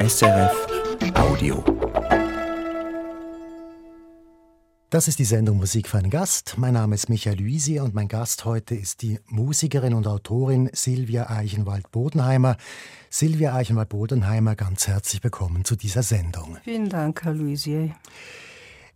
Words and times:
SRF 0.00 0.66
Audio. 1.16 1.64
Das 4.90 5.08
ist 5.08 5.18
die 5.18 5.24
Sendung 5.24 5.56
Musik 5.56 5.88
für 5.88 5.98
einen 5.98 6.08
Gast. 6.08 6.54
Mein 6.56 6.74
Name 6.74 6.94
ist 6.94 7.08
Michael 7.08 7.40
Luisi 7.40 7.80
und 7.80 7.94
mein 7.94 8.06
Gast 8.06 8.44
heute 8.44 8.76
ist 8.76 9.02
die 9.02 9.18
Musikerin 9.26 9.94
und 9.94 10.06
Autorin 10.06 10.70
Silvia 10.72 11.28
Eichenwald-Bodenheimer. 11.28 12.56
Silvia 13.10 13.56
Eichenwald-Bodenheimer, 13.56 14.54
ganz 14.54 14.86
herzlich 14.86 15.24
willkommen 15.24 15.64
zu 15.64 15.74
dieser 15.74 16.04
Sendung. 16.04 16.58
Vielen 16.62 16.88
Dank, 16.88 17.24
Herr 17.24 17.34
Luisi. 17.34 17.92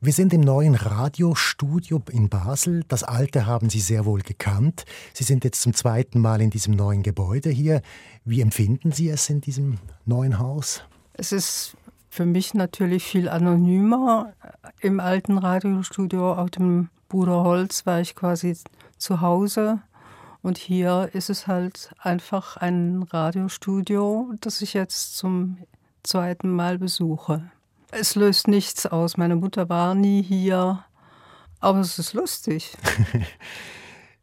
Wir 0.00 0.12
sind 0.12 0.32
im 0.32 0.40
neuen 0.40 0.76
Radiostudio 0.76 2.00
in 2.12 2.28
Basel. 2.28 2.84
Das 2.86 3.02
alte 3.02 3.46
haben 3.46 3.70
Sie 3.70 3.80
sehr 3.80 4.04
wohl 4.04 4.20
gekannt. 4.20 4.84
Sie 5.14 5.24
sind 5.24 5.42
jetzt 5.42 5.62
zum 5.62 5.74
zweiten 5.74 6.20
Mal 6.20 6.40
in 6.40 6.50
diesem 6.50 6.74
neuen 6.74 7.02
Gebäude 7.02 7.50
hier. 7.50 7.82
Wie 8.24 8.40
empfinden 8.40 8.92
Sie 8.92 9.08
es 9.08 9.28
in 9.30 9.40
diesem 9.40 9.78
neuen 10.04 10.38
Haus? 10.38 10.84
Es 11.14 11.32
ist 11.32 11.76
für 12.10 12.26
mich 12.26 12.54
natürlich 12.54 13.04
viel 13.04 13.28
anonymer. 13.28 14.32
Im 14.80 15.00
alten 15.00 15.38
Radiostudio 15.38 16.34
auf 16.34 16.50
dem 16.50 16.90
Bruderholz 17.08 17.86
war 17.86 18.00
ich 18.00 18.14
quasi 18.14 18.56
zu 18.98 19.20
Hause. 19.20 19.80
Und 20.42 20.58
hier 20.58 21.10
ist 21.12 21.30
es 21.30 21.46
halt 21.46 21.90
einfach 21.98 22.56
ein 22.56 23.04
Radiostudio, 23.04 24.32
das 24.40 24.60
ich 24.60 24.74
jetzt 24.74 25.16
zum 25.16 25.58
zweiten 26.02 26.50
Mal 26.50 26.78
besuche. 26.78 27.50
Es 27.92 28.14
löst 28.14 28.48
nichts 28.48 28.86
aus. 28.86 29.16
Meine 29.16 29.36
Mutter 29.36 29.68
war 29.68 29.94
nie 29.94 30.22
hier, 30.22 30.84
aber 31.60 31.80
es 31.80 31.98
ist 31.98 32.14
lustig. 32.14 32.76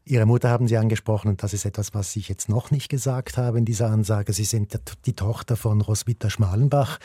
Ihre 0.10 0.26
Mutter 0.26 0.50
haben 0.50 0.68
Sie 0.68 0.76
angesprochen 0.76 1.28
und 1.28 1.44
das 1.44 1.54
ist 1.54 1.66
etwas, 1.66 1.94
was 1.94 2.16
ich 2.16 2.30
jetzt 2.30 2.50
noch 2.50 2.72
nicht 2.72 2.90
gesagt 2.90 3.38
habe 3.38 3.60
in 3.60 3.66
dieser 3.66 3.92
Ansage. 3.92 4.34
Sie 4.34 4.44
sind 4.44 4.80
die 5.06 5.14
Tochter 5.14 5.56
von 5.56 5.82
Roswitha 5.82 6.32
Schmalenbach 6.32 6.98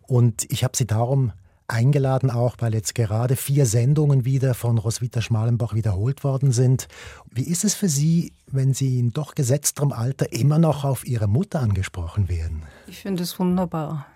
und 0.00 0.50
ich 0.50 0.64
habe 0.64 0.74
Sie 0.74 0.86
darum 0.86 1.32
eingeladen, 1.68 2.30
auch 2.30 2.56
weil 2.60 2.72
jetzt 2.72 2.94
gerade 2.94 3.36
vier 3.36 3.66
Sendungen 3.66 4.24
wieder 4.24 4.54
von 4.54 4.78
Roswitha 4.78 5.20
Schmalenbach 5.20 5.74
wiederholt 5.74 6.24
worden 6.24 6.50
sind. 6.50 6.88
Wie 7.30 7.42
ist 7.42 7.62
es 7.62 7.74
für 7.74 7.90
Sie, 7.90 8.32
wenn 8.46 8.72
Sie 8.72 9.00
in 9.00 9.12
doch 9.12 9.34
gesetzterem 9.34 9.92
Alter 9.92 10.32
immer 10.32 10.58
noch 10.58 10.84
auf 10.84 11.06
Ihre 11.06 11.26
Mutter 11.26 11.60
angesprochen 11.60 12.30
werden? 12.30 12.62
Ich 12.86 13.00
finde 13.00 13.24
es 13.24 13.38
wunderbar. 13.38 14.06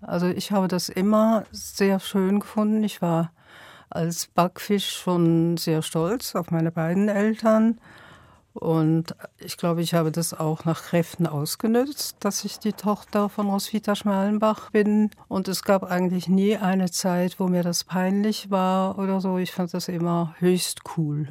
Also 0.00 0.26
ich 0.26 0.50
habe 0.50 0.66
das 0.66 0.88
immer 0.88 1.44
sehr 1.52 2.00
schön 2.00 2.40
gefunden. 2.40 2.82
Ich 2.82 3.00
war 3.00 3.30
als 3.94 4.26
Backfisch 4.26 4.90
schon 4.90 5.56
sehr 5.56 5.82
stolz 5.82 6.34
auf 6.34 6.50
meine 6.50 6.70
beiden 6.70 7.08
Eltern. 7.08 7.78
Und 8.54 9.16
ich 9.38 9.56
glaube, 9.56 9.82
ich 9.82 9.94
habe 9.94 10.12
das 10.12 10.32
auch 10.32 10.64
nach 10.64 10.84
Kräften 10.84 11.26
ausgenutzt, 11.26 12.16
dass 12.20 12.44
ich 12.44 12.60
die 12.60 12.72
Tochter 12.72 13.28
von 13.28 13.48
Roswitha 13.48 13.96
Schmalenbach 13.96 14.70
bin. 14.70 15.10
Und 15.26 15.48
es 15.48 15.64
gab 15.64 15.82
eigentlich 15.82 16.28
nie 16.28 16.56
eine 16.56 16.90
Zeit, 16.90 17.40
wo 17.40 17.48
mir 17.48 17.64
das 17.64 17.82
peinlich 17.82 18.50
war 18.52 18.96
oder 18.98 19.20
so. 19.20 19.38
Ich 19.38 19.50
fand 19.50 19.74
das 19.74 19.88
immer 19.88 20.36
höchst 20.38 20.82
cool. 20.96 21.26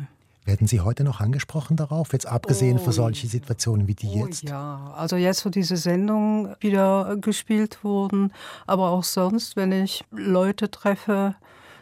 Werden 0.46 0.68
Sie 0.68 0.82
heute 0.82 1.06
noch 1.06 1.22
angesprochen 1.22 1.78
darauf, 1.78 2.12
jetzt 2.12 2.26
abgesehen 2.26 2.78
oh, 2.78 2.84
von 2.84 2.92
solchen 2.92 3.30
Situationen 3.30 3.88
wie 3.88 3.96
die 3.96 4.08
oh, 4.08 4.26
jetzt? 4.26 4.44
Ja, 4.44 4.94
also 4.98 5.16
jetzt, 5.16 5.46
wo 5.46 5.50
diese 5.50 5.78
Sendungen 5.78 6.54
wieder 6.60 7.16
gespielt 7.16 7.86
wurden, 7.86 8.34
aber 8.68 8.90
auch 8.90 9.06
sonst, 9.06 9.56
wenn 9.56 9.72
ich 9.72 10.04
Leute 10.12 10.70
treffe, 10.70 11.36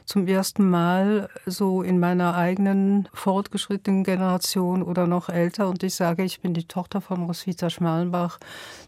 zum 0.06 0.28
ersten 0.28 0.70
Mal 0.70 1.30
so 1.46 1.82
in 1.82 2.00
meiner 2.00 2.36
eigenen 2.36 3.08
fortgeschrittenen 3.14 4.04
Generation 4.04 4.84
oder 4.84 5.08
noch 5.08 5.30
älter 5.30 5.68
und 5.70 5.84
ich 5.84 5.96
sage, 5.96 6.24
ich 6.24 6.42
bin 6.42 6.54
die 6.54 6.68
Tochter 6.68 7.02
von 7.02 7.24
Roswitha 7.24 7.70
Schmalenbach, 7.70 8.40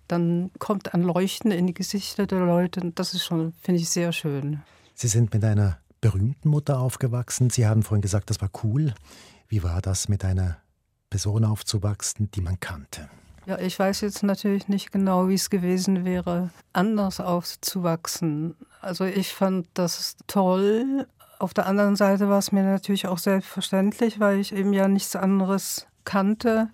dann 0.08 0.52
kommt 0.60 0.94
ein 0.94 1.04
Leuchten 1.04 1.52
in 1.52 1.68
die 1.68 1.74
Gesichter 1.74 2.28
der 2.28 2.40
Leute 2.40 2.82
und 2.82 3.00
das 3.00 3.14
ist 3.14 3.24
schon, 3.24 3.54
finde 3.62 3.82
ich, 3.82 3.90
sehr 3.90 4.12
schön. 4.12 4.62
Sie 4.96 5.08
sind 5.08 5.34
mit 5.34 5.44
einer 5.44 5.78
berühmten 6.02 6.50
Mutter 6.50 6.80
aufgewachsen. 6.80 7.50
Sie 7.50 7.66
haben 7.66 7.82
vorhin 7.82 8.02
gesagt, 8.02 8.30
das 8.30 8.42
war 8.42 8.50
cool. 8.64 8.94
Wie 9.48 9.64
war 9.64 9.82
das, 9.82 10.10
mit 10.10 10.26
einer 10.26 10.58
Person 11.10 11.46
aufzuwachsen, 11.46 12.30
die 12.32 12.42
man 12.42 12.60
kannte? 12.60 13.10
Ja, 13.46 13.60
ich 13.60 13.78
weiß 13.78 14.02
jetzt 14.02 14.24
natürlich 14.24 14.68
nicht 14.68 14.92
genau, 14.92 15.28
wie 15.28 15.34
es 15.34 15.50
gewesen 15.50 16.06
wäre, 16.06 16.50
anders 16.72 17.20
aufzuwachsen. 17.20 18.56
Also 18.84 19.06
ich 19.06 19.34
fand 19.34 19.68
das 19.76 20.18
toll. 20.28 21.08
Auf 21.40 21.54
der 21.54 21.68
anderen 21.68 21.96
Seite 21.96 22.28
war 22.28 22.40
es 22.40 22.52
mir 22.52 22.64
natürlich 22.64 23.08
auch 23.08 23.18
selbstverständlich, 23.18 24.20
weil 24.20 24.40
ich 24.40 24.54
eben 24.54 24.74
ja 24.74 24.90
nichts 24.90 25.16
anderes 25.16 25.88
kannte. 26.04 26.68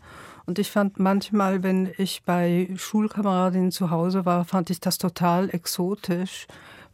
Und 0.47 0.57
ich 0.57 0.71
fand 0.71 0.97
manchmal, 0.97 1.61
wenn 1.61 1.93
ich 1.99 2.23
bei 2.23 2.67
Schulkameradinnen 2.75 3.71
zu 3.71 3.91
Hause 3.91 4.25
war, 4.25 4.43
fand 4.43 4.71
ich 4.71 4.79
das 4.79 4.97
total 4.97 5.51
exotisch, 5.51 6.47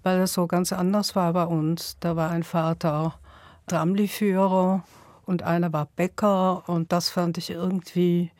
weil 0.03 0.19
das 0.19 0.33
so 0.33 0.47
ganz 0.47 0.73
anders 0.73 1.15
war 1.15 1.31
bei 1.31 1.45
uns. 1.45 1.95
Da 2.01 2.17
war 2.17 2.29
ein 2.31 2.43
Vater 2.43 3.17
Tramli-Führer 3.67 4.83
und 5.25 5.43
einer 5.43 5.71
war 5.71 5.87
Bäcker 5.95 6.67
und 6.67 6.91
das 6.91 7.09
fand 7.09 7.37
ich 7.37 7.51
irgendwie 7.51 8.31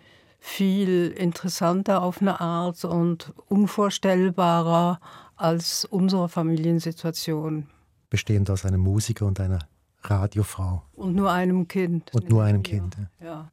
viel 0.41 1.07
interessanter 1.07 2.03
auf 2.03 2.21
eine 2.21 2.41
Art 2.41 2.83
und 2.83 3.33
unvorstellbarer 3.47 4.99
als 5.35 5.85
unsere 5.85 6.29
Familiensituation. 6.29 7.67
Bestehend 8.09 8.49
aus 8.49 8.65
einem 8.65 8.81
Musiker 8.81 9.25
und 9.25 9.39
einer 9.39 9.59
Radiofrau. 10.01 10.83
Und 10.93 11.15
nur 11.15 11.31
einem 11.31 11.67
Kind. 11.67 12.13
Und 12.13 12.29
nur 12.29 12.43
einem 12.43 12.63
Kind. 12.63 12.95
Ja. 13.21 13.51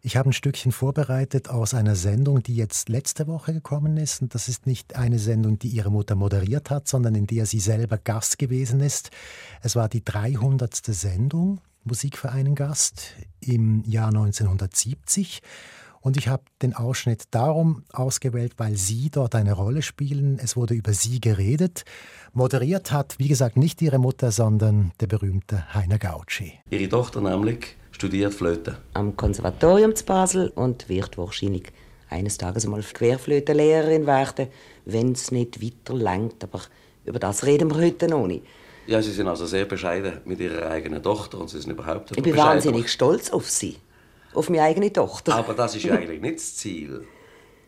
Ich 0.00 0.16
habe 0.16 0.30
ein 0.30 0.32
Stückchen 0.32 0.70
vorbereitet 0.70 1.48
aus 1.48 1.74
einer 1.74 1.96
Sendung, 1.96 2.42
die 2.42 2.54
jetzt 2.54 2.88
letzte 2.88 3.26
Woche 3.26 3.52
gekommen 3.52 3.96
ist. 3.96 4.22
Und 4.22 4.34
das 4.34 4.48
ist 4.48 4.66
nicht 4.66 4.94
eine 4.96 5.18
Sendung, 5.18 5.58
die 5.58 5.68
ihre 5.68 5.90
Mutter 5.90 6.14
moderiert 6.14 6.70
hat, 6.70 6.86
sondern 6.86 7.14
in 7.14 7.26
der 7.26 7.46
sie 7.46 7.58
selber 7.58 7.98
Gast 7.98 8.38
gewesen 8.38 8.80
ist. 8.80 9.10
Es 9.60 9.74
war 9.74 9.88
die 9.88 10.04
300. 10.04 10.76
Sendung 10.76 11.60
Musikvereinen 11.84 12.54
Gast 12.54 13.14
im 13.40 13.82
Jahr 13.84 14.08
1970. 14.08 15.42
Und 16.00 16.16
ich 16.16 16.28
habe 16.28 16.42
den 16.62 16.74
Ausschnitt 16.74 17.24
darum 17.30 17.84
ausgewählt, 17.92 18.54
weil 18.56 18.76
Sie 18.76 19.10
dort 19.10 19.34
eine 19.34 19.52
Rolle 19.52 19.82
spielen. 19.82 20.38
Es 20.42 20.56
wurde 20.56 20.74
über 20.74 20.92
Sie 20.92 21.20
geredet. 21.20 21.84
Moderiert 22.32 22.92
hat, 22.92 23.16
wie 23.18 23.28
gesagt, 23.28 23.56
nicht 23.56 23.82
Ihre 23.82 23.98
Mutter, 23.98 24.30
sondern 24.30 24.92
der 25.00 25.06
berühmte 25.06 25.74
Heiner 25.74 25.98
Gautschi. 25.98 26.54
Ihre 26.70 26.88
Tochter 26.88 27.20
nämlich 27.20 27.76
studiert 27.90 28.34
Flöte. 28.34 28.78
Am 28.94 29.16
Konservatorium 29.16 29.94
zu 29.94 30.04
Basel 30.04 30.48
und 30.54 30.88
wird 30.88 31.18
wahrscheinlich 31.18 31.64
eines 32.10 32.38
Tages 32.38 32.66
mal 32.66 32.82
Querflötenlehrerin 32.82 34.06
werden, 34.06 34.48
wenn 34.84 35.12
es 35.12 35.30
nicht 35.30 35.62
weiter 35.62 35.94
langt. 35.94 36.44
Aber 36.44 36.60
über 37.04 37.18
das 37.18 37.44
reden 37.44 37.70
wir 37.70 37.78
heute 37.78 38.08
noch 38.08 38.26
nicht. 38.26 38.44
Ja, 38.86 39.02
Sie 39.02 39.12
sind 39.12 39.28
also 39.28 39.44
sehr 39.44 39.66
bescheiden 39.66 40.18
mit 40.24 40.40
Ihrer 40.40 40.70
eigenen 40.70 41.02
Tochter 41.02 41.38
und 41.38 41.50
Sie 41.50 41.60
sind 41.60 41.72
überhaupt 41.72 42.16
Ich 42.16 42.22
bin 42.22 42.36
wahnsinnig 42.36 42.88
stolz 42.88 43.28
auf 43.30 43.50
Sie, 43.50 43.76
auf 44.38 44.48
meine 44.48 44.62
eigene 44.62 44.92
Tochter. 44.92 45.34
Aber 45.34 45.54
das 45.54 45.76
ist 45.76 45.84
ja 45.84 45.94
eigentlich 45.94 46.20
nicht 46.20 46.36
das 46.36 46.56
Ziel, 46.56 47.06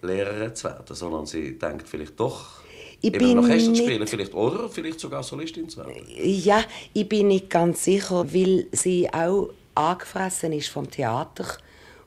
Lehrerin 0.02 0.54
zu 0.54 0.64
werden, 0.64 0.94
sondern 0.96 1.26
Sie 1.26 1.58
denkt 1.58 1.88
vielleicht 1.88 2.18
doch, 2.18 2.60
ich 3.02 3.12
bin 3.12 3.36
noch 3.36 3.44
Orchester 3.44 3.74
spielen, 3.74 4.06
vielleicht, 4.06 4.34
oder 4.34 4.68
vielleicht 4.68 5.00
sogar 5.00 5.22
Solistin 5.22 5.68
zu 5.68 5.78
werden. 5.78 6.04
Ja, 6.22 6.62
ich 6.92 7.08
bin 7.08 7.28
nicht 7.28 7.48
ganz 7.48 7.84
sicher, 7.84 8.32
weil 8.32 8.66
sie 8.72 9.08
auch 9.12 9.50
angefressen 9.74 10.52
ist 10.52 10.68
vom 10.68 10.90
Theater 10.90 11.46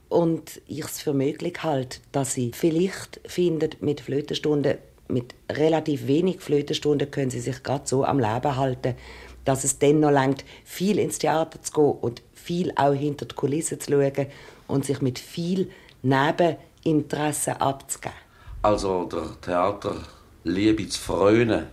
und 0.09 0.61
ich 0.67 0.85
es 0.85 1.01
für 1.01 1.13
möglich 1.13 1.63
halte, 1.63 1.99
dass 2.11 2.35
sie 2.35 2.51
vielleicht 2.53 3.19
findet 3.25 3.81
mit 3.81 4.01
Flötenstunden 4.01 4.77
mit 5.09 5.35
relativ 5.51 6.07
wenig 6.07 6.39
Flötenstunden 6.39 7.11
können 7.11 7.29
sie 7.29 7.41
sich 7.41 7.61
gerade 7.61 7.83
so 7.85 8.05
am 8.05 8.19
Leben 8.19 8.55
halten, 8.55 8.95
dass 9.45 9.63
es 9.63 9.79
dann 9.79 9.99
noch 9.99 10.11
langt, 10.11 10.45
viel 10.63 10.97
ins 10.97 11.19
Theater 11.19 11.61
zu 11.61 11.73
gehen 11.73 11.91
und 12.01 12.21
viel 12.33 12.71
auch 12.75 12.93
hinter 12.93 13.25
die 13.25 13.35
Kulissen 13.35 13.79
zu 13.79 13.91
schauen 13.91 14.27
und 14.67 14.85
sich 14.85 15.01
mit 15.01 15.19
viel 15.19 15.69
Nebeninteressen 16.01 17.53
abzugeben. 17.53 18.17
Also 18.61 19.05
der 19.05 19.41
Theater 19.41 19.95
Liebe 20.43 20.87
zu 20.87 20.99
freuen. 20.99 21.67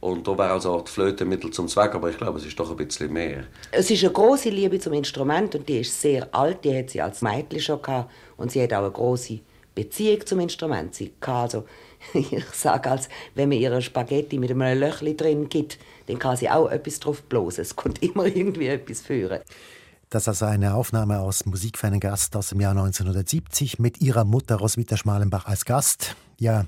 Und 0.00 0.28
da 0.28 0.36
wäre 0.36 0.52
also 0.52 0.80
die 0.80 0.90
Flöte 0.90 1.24
Mittel 1.24 1.50
zum 1.50 1.66
Zweck, 1.66 1.94
aber 1.94 2.10
ich 2.10 2.18
glaube, 2.18 2.38
es 2.38 2.44
ist 2.44 2.60
doch 2.60 2.70
ein 2.70 2.76
bisschen 2.76 3.10
mehr. 3.10 3.44
Es 3.70 3.90
ist 3.90 4.04
eine 4.04 4.12
große 4.12 4.50
Liebe 4.50 4.78
zum 4.78 4.92
Instrument 4.92 5.54
und 5.54 5.66
die 5.66 5.80
ist 5.80 5.98
sehr 5.98 6.28
alt. 6.34 6.62
Die 6.64 6.76
hat 6.76 6.90
sie 6.90 7.00
als 7.00 7.22
Mädchen 7.22 7.60
schon 7.60 7.80
gehabt 7.80 8.10
und 8.36 8.52
sie 8.52 8.62
hat 8.62 8.74
auch 8.74 8.82
eine 8.82 8.90
große 8.90 9.38
Beziehung 9.74 10.26
zum 10.26 10.40
Instrument. 10.40 10.94
Sie 10.94 11.12
kann 11.20 11.36
also 11.36 11.64
ich 12.14 12.44
sage, 12.52 12.90
als 12.90 13.08
wenn 13.34 13.48
man 13.48 13.58
ihr 13.58 13.80
Spaghetti 13.80 14.38
mit 14.38 14.50
einem 14.50 14.78
Löchli 14.78 15.16
drin 15.16 15.48
gibt, 15.48 15.78
dann 16.06 16.18
kann 16.18 16.36
sie 16.36 16.50
auch 16.50 16.70
etwas 16.70 17.00
drauf 17.00 17.22
bloßen. 17.22 17.62
Es 17.62 17.76
kommt 17.76 18.02
immer 18.02 18.26
irgendwie 18.26 18.68
etwas 18.68 19.00
führen. 19.00 19.40
Das 20.10 20.28
ist 20.28 20.42
eine 20.42 20.74
Aufnahme 20.74 21.20
aus 21.20 21.46
Musik 21.46 21.78
für 21.78 21.86
einen 21.86 22.00
Gast 22.00 22.36
aus 22.36 22.50
dem 22.50 22.60
Jahr 22.60 22.72
1970 22.72 23.78
mit 23.78 24.00
ihrer 24.00 24.24
Mutter 24.24 24.56
Roswitha 24.56 24.96
Schmalenbach 24.96 25.46
als 25.46 25.64
Gast. 25.64 26.16
Ja, 26.38 26.66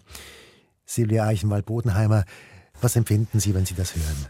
Silvia 0.84 1.24
Eichenwald-Bodenheimer, 1.26 2.24
was 2.80 2.96
empfinden 2.96 3.40
Sie, 3.40 3.54
wenn 3.54 3.66
Sie 3.66 3.74
das 3.74 3.94
hören? 3.94 4.26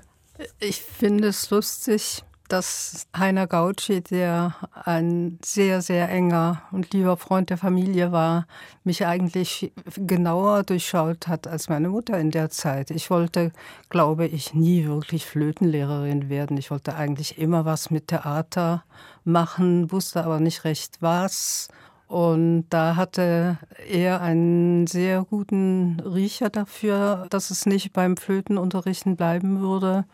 Ich 0.58 0.82
finde 0.82 1.28
es 1.28 1.50
lustig, 1.50 2.22
dass 2.48 3.06
Heiner 3.16 3.46
Gautschi, 3.46 4.02
der 4.02 4.54
ein 4.84 5.38
sehr, 5.44 5.82
sehr 5.82 6.08
enger 6.08 6.62
und 6.70 6.92
lieber 6.92 7.16
Freund 7.16 7.50
der 7.50 7.58
Familie 7.58 8.12
war, 8.12 8.46
mich 8.84 9.06
eigentlich 9.06 9.72
genauer 9.96 10.62
durchschaut 10.62 11.28
hat 11.28 11.46
als 11.46 11.68
meine 11.68 11.88
Mutter 11.88 12.18
in 12.18 12.30
der 12.30 12.50
Zeit. 12.50 12.90
Ich 12.90 13.10
wollte, 13.10 13.52
glaube 13.88 14.26
ich, 14.26 14.54
nie 14.54 14.86
wirklich 14.86 15.26
Flötenlehrerin 15.26 16.28
werden. 16.28 16.56
Ich 16.56 16.70
wollte 16.70 16.94
eigentlich 16.94 17.38
immer 17.38 17.64
was 17.64 17.90
mit 17.90 18.08
Theater 18.08 18.84
machen, 19.24 19.90
wusste 19.90 20.24
aber 20.24 20.40
nicht 20.40 20.64
recht 20.64 20.98
was. 21.00 21.68
Und 22.08 22.66
da 22.70 22.94
hatte 22.94 23.58
er 23.88 24.20
einen 24.20 24.86
sehr 24.86 25.24
guten 25.24 25.98
Riecher 26.00 26.50
dafür, 26.50 27.26
dass 27.30 27.50
es 27.50 27.66
nicht 27.66 27.92
beim 27.92 28.16
Flötenunterrichten 28.16 29.16
bleiben 29.16 29.60
würde, 29.60 30.04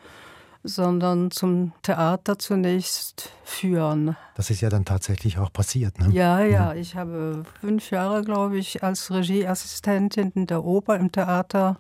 sondern 0.64 1.31
zum 1.31 1.73
Theater 1.82 2.38
zunächst 2.38 3.31
führen. 3.44 4.17
Das 4.35 4.50
ist 4.50 4.61
ja 4.61 4.69
dann 4.69 4.85
tatsächlich 4.85 5.38
auch 5.38 5.53
passiert, 5.53 5.99
ne? 5.99 6.11
Ja, 6.12 6.41
ja. 6.41 6.75
Ich 6.75 6.97
habe 6.97 7.44
fünf 7.61 7.91
Jahre, 7.91 8.23
glaube 8.23 8.59
ich, 8.59 8.82
als 8.82 9.11
Regieassistentin 9.11 10.32
in 10.35 10.47
der 10.47 10.64
Oper 10.64 10.97
im 10.97 11.11
Theater 11.11 11.79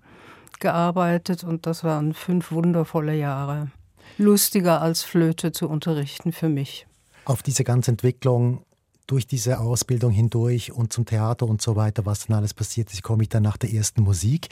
gearbeitet 0.60 1.44
und 1.44 1.66
das 1.66 1.84
waren 1.84 2.14
fünf 2.14 2.52
wundervolle 2.52 3.16
Jahre. 3.16 3.70
Lustiger 4.18 4.80
als 4.82 5.02
Flöte 5.02 5.52
zu 5.52 5.68
unterrichten 5.68 6.32
für 6.32 6.48
mich. 6.48 6.86
Auf 7.24 7.42
diese 7.42 7.64
ganze 7.64 7.92
Entwicklung 7.92 8.64
durch 9.12 9.26
diese 9.26 9.60
Ausbildung 9.60 10.10
hindurch 10.10 10.72
und 10.72 10.90
zum 10.90 11.04
Theater 11.04 11.46
und 11.46 11.60
so 11.60 11.76
weiter, 11.76 12.06
was 12.06 12.26
dann 12.26 12.38
alles 12.38 12.54
passiert 12.54 12.90
ist, 12.94 13.02
komme 13.02 13.24
ich 13.24 13.28
dann 13.28 13.42
nach 13.42 13.58
der 13.58 13.70
ersten 13.70 14.02
Musik. 14.02 14.48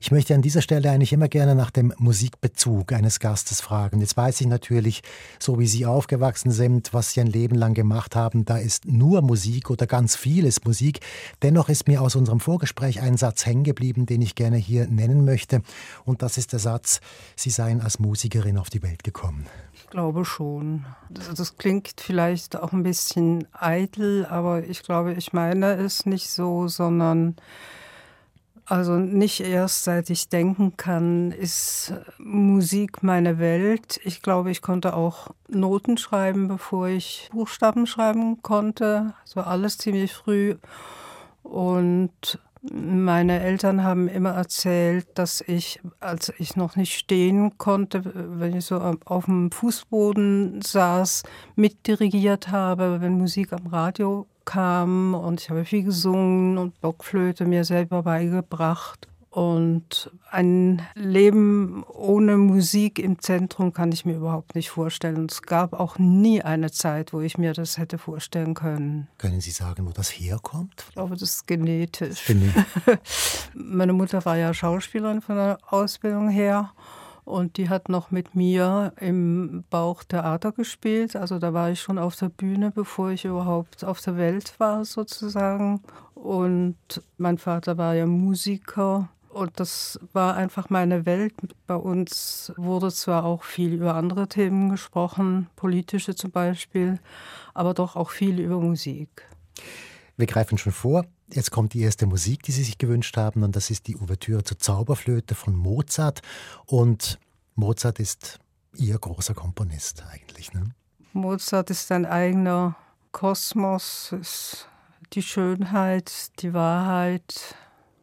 Ich 0.00 0.12
möchte 0.12 0.36
an 0.36 0.40
dieser 0.40 0.62
Stelle 0.62 0.88
eigentlich 0.88 1.12
immer 1.12 1.26
gerne 1.26 1.56
nach 1.56 1.72
dem 1.72 1.92
Musikbezug 1.98 2.92
eines 2.92 3.18
Gastes 3.18 3.60
fragen. 3.60 4.00
Jetzt 4.00 4.16
weiß 4.16 4.40
ich 4.40 4.46
natürlich, 4.46 5.02
so 5.40 5.58
wie 5.58 5.66
Sie 5.66 5.84
aufgewachsen 5.84 6.52
sind, 6.52 6.94
was 6.94 7.10
Sie 7.10 7.20
ein 7.20 7.26
Leben 7.26 7.56
lang 7.56 7.74
gemacht 7.74 8.14
haben, 8.14 8.44
da 8.44 8.56
ist 8.56 8.84
nur 8.84 9.20
Musik 9.20 9.68
oder 9.68 9.88
ganz 9.88 10.14
vieles 10.14 10.64
Musik. 10.64 11.00
Dennoch 11.42 11.68
ist 11.68 11.88
mir 11.88 12.00
aus 12.00 12.14
unserem 12.14 12.38
Vorgespräch 12.38 13.00
ein 13.00 13.16
Satz 13.16 13.44
hängen 13.44 13.64
geblieben, 13.64 14.06
den 14.06 14.22
ich 14.22 14.36
gerne 14.36 14.58
hier 14.58 14.86
nennen 14.86 15.24
möchte. 15.24 15.62
Und 16.04 16.22
das 16.22 16.38
ist 16.38 16.52
der 16.52 16.60
Satz, 16.60 17.00
Sie 17.34 17.50
seien 17.50 17.80
als 17.80 17.98
Musikerin 17.98 18.58
auf 18.58 18.70
die 18.70 18.84
Welt 18.84 19.02
gekommen 19.02 19.46
glaube 19.94 20.24
schon. 20.24 20.84
Das, 21.08 21.32
das, 21.32 21.56
klingt 21.56 22.00
vielleicht 22.00 22.56
auch 22.56 22.72
ein 22.72 22.82
bisschen 22.82 23.46
eitel, 23.52 24.03
aber 24.28 24.64
ich 24.64 24.82
glaube, 24.82 25.14
ich 25.14 25.32
meine 25.32 25.74
es 25.74 26.06
nicht 26.06 26.28
so, 26.30 26.68
sondern 26.68 27.36
also 28.66 28.92
nicht 28.92 29.40
erst 29.40 29.84
seit 29.84 30.08
ich 30.08 30.28
denken 30.30 30.76
kann, 30.76 31.32
ist 31.32 31.92
Musik 32.18 33.02
meine 33.02 33.38
Welt. 33.38 34.00
Ich 34.04 34.22
glaube, 34.22 34.50
ich 34.50 34.62
konnte 34.62 34.94
auch 34.94 35.28
Noten 35.48 35.98
schreiben, 35.98 36.48
bevor 36.48 36.88
ich 36.88 37.28
Buchstaben 37.32 37.86
schreiben 37.86 38.42
konnte. 38.42 39.12
So 39.24 39.40
also 39.40 39.50
alles 39.50 39.76
ziemlich 39.78 40.14
früh. 40.14 40.56
Und 41.42 42.38
meine 42.72 43.40
Eltern 43.40 43.82
haben 43.84 44.08
immer 44.08 44.30
erzählt, 44.30 45.06
dass 45.14 45.42
ich, 45.46 45.80
als 46.00 46.32
ich 46.38 46.56
noch 46.56 46.76
nicht 46.76 46.94
stehen 46.94 47.58
konnte, 47.58 48.02
wenn 48.38 48.56
ich 48.56 48.64
so 48.64 48.78
auf 49.04 49.26
dem 49.26 49.50
Fußboden 49.50 50.62
saß, 50.62 51.24
mitdirigiert 51.56 52.48
habe, 52.48 53.00
wenn 53.00 53.18
Musik 53.18 53.52
am 53.52 53.66
Radio 53.66 54.26
kam 54.44 55.14
und 55.14 55.40
ich 55.40 55.50
habe 55.50 55.64
viel 55.64 55.84
gesungen 55.84 56.58
und 56.58 56.80
Blockflöte 56.80 57.44
mir 57.44 57.64
selber 57.64 58.02
beigebracht. 58.02 59.08
Und 59.34 60.12
ein 60.30 60.80
Leben 60.94 61.82
ohne 61.88 62.36
Musik 62.36 63.00
im 63.00 63.18
Zentrum 63.18 63.72
kann 63.72 63.90
ich 63.90 64.04
mir 64.04 64.14
überhaupt 64.14 64.54
nicht 64.54 64.70
vorstellen. 64.70 65.26
Es 65.28 65.42
gab 65.42 65.72
auch 65.72 65.98
nie 65.98 66.40
eine 66.42 66.70
Zeit, 66.70 67.12
wo 67.12 67.20
ich 67.20 67.36
mir 67.36 67.52
das 67.52 67.76
hätte 67.76 67.98
vorstellen 67.98 68.54
können. 68.54 69.08
Können 69.18 69.40
Sie 69.40 69.50
sagen, 69.50 69.88
wo 69.88 69.90
das 69.90 70.10
herkommt? 70.10 70.84
Ich 70.86 70.94
glaube, 70.94 71.14
das 71.16 71.22
ist 71.30 71.46
genetisch. 71.48 72.26
Genetisch. 72.26 72.62
Meine 73.54 73.92
Mutter 73.92 74.24
war 74.24 74.36
ja 74.36 74.54
Schauspielerin 74.54 75.20
von 75.20 75.34
der 75.34 75.58
Ausbildung 75.68 76.28
her. 76.28 76.70
Und 77.24 77.56
die 77.56 77.68
hat 77.68 77.88
noch 77.88 78.12
mit 78.12 78.36
mir 78.36 78.92
im 79.00 79.64
Bauch 79.68 80.04
Theater 80.04 80.52
gespielt. 80.52 81.16
Also 81.16 81.40
da 81.40 81.52
war 81.52 81.70
ich 81.70 81.80
schon 81.80 81.98
auf 81.98 82.14
der 82.14 82.28
Bühne, 82.28 82.70
bevor 82.70 83.10
ich 83.10 83.24
überhaupt 83.24 83.84
auf 83.84 84.00
der 84.00 84.16
Welt 84.16 84.54
war, 84.58 84.84
sozusagen. 84.84 85.82
Und 86.14 86.76
mein 87.18 87.38
Vater 87.38 87.78
war 87.78 87.96
ja 87.96 88.06
Musiker 88.06 89.08
und 89.34 89.58
das 89.60 89.98
war 90.12 90.34
einfach 90.36 90.70
meine 90.70 91.06
Welt. 91.06 91.34
Bei 91.66 91.76
uns 91.76 92.52
wurde 92.56 92.92
zwar 92.92 93.24
auch 93.24 93.42
viel 93.42 93.72
über 93.74 93.94
andere 93.94 94.28
Themen 94.28 94.70
gesprochen, 94.70 95.48
politische 95.56 96.14
zum 96.14 96.30
Beispiel, 96.30 96.98
aber 97.52 97.74
doch 97.74 97.96
auch 97.96 98.10
viel 98.10 98.38
über 98.40 98.60
Musik. 98.60 99.28
Wir 100.16 100.26
greifen 100.26 100.58
schon 100.58 100.72
vor. 100.72 101.04
Jetzt 101.32 101.50
kommt 101.50 101.74
die 101.74 101.80
erste 101.80 102.06
Musik, 102.06 102.42
die 102.44 102.52
Sie 102.52 102.62
sich 102.62 102.78
gewünscht 102.78 103.16
haben, 103.16 103.42
und 103.42 103.56
das 103.56 103.70
ist 103.70 103.88
die 103.88 103.96
Ouvertüre 103.96 104.44
zur 104.44 104.58
Zauberflöte 104.58 105.34
von 105.34 105.56
Mozart. 105.56 106.22
Und 106.66 107.18
Mozart 107.54 107.98
ist 107.98 108.38
Ihr 108.76 108.98
großer 108.98 109.34
Komponist 109.34 110.04
eigentlich. 110.12 110.52
Ne? 110.52 110.70
Mozart 111.12 111.70
ist 111.70 111.90
ein 111.92 112.06
eigener 112.06 112.76
Kosmos, 113.12 114.12
ist 114.20 114.68
die 115.12 115.22
Schönheit, 115.22 116.40
die 116.40 116.52
Wahrheit, 116.52 117.56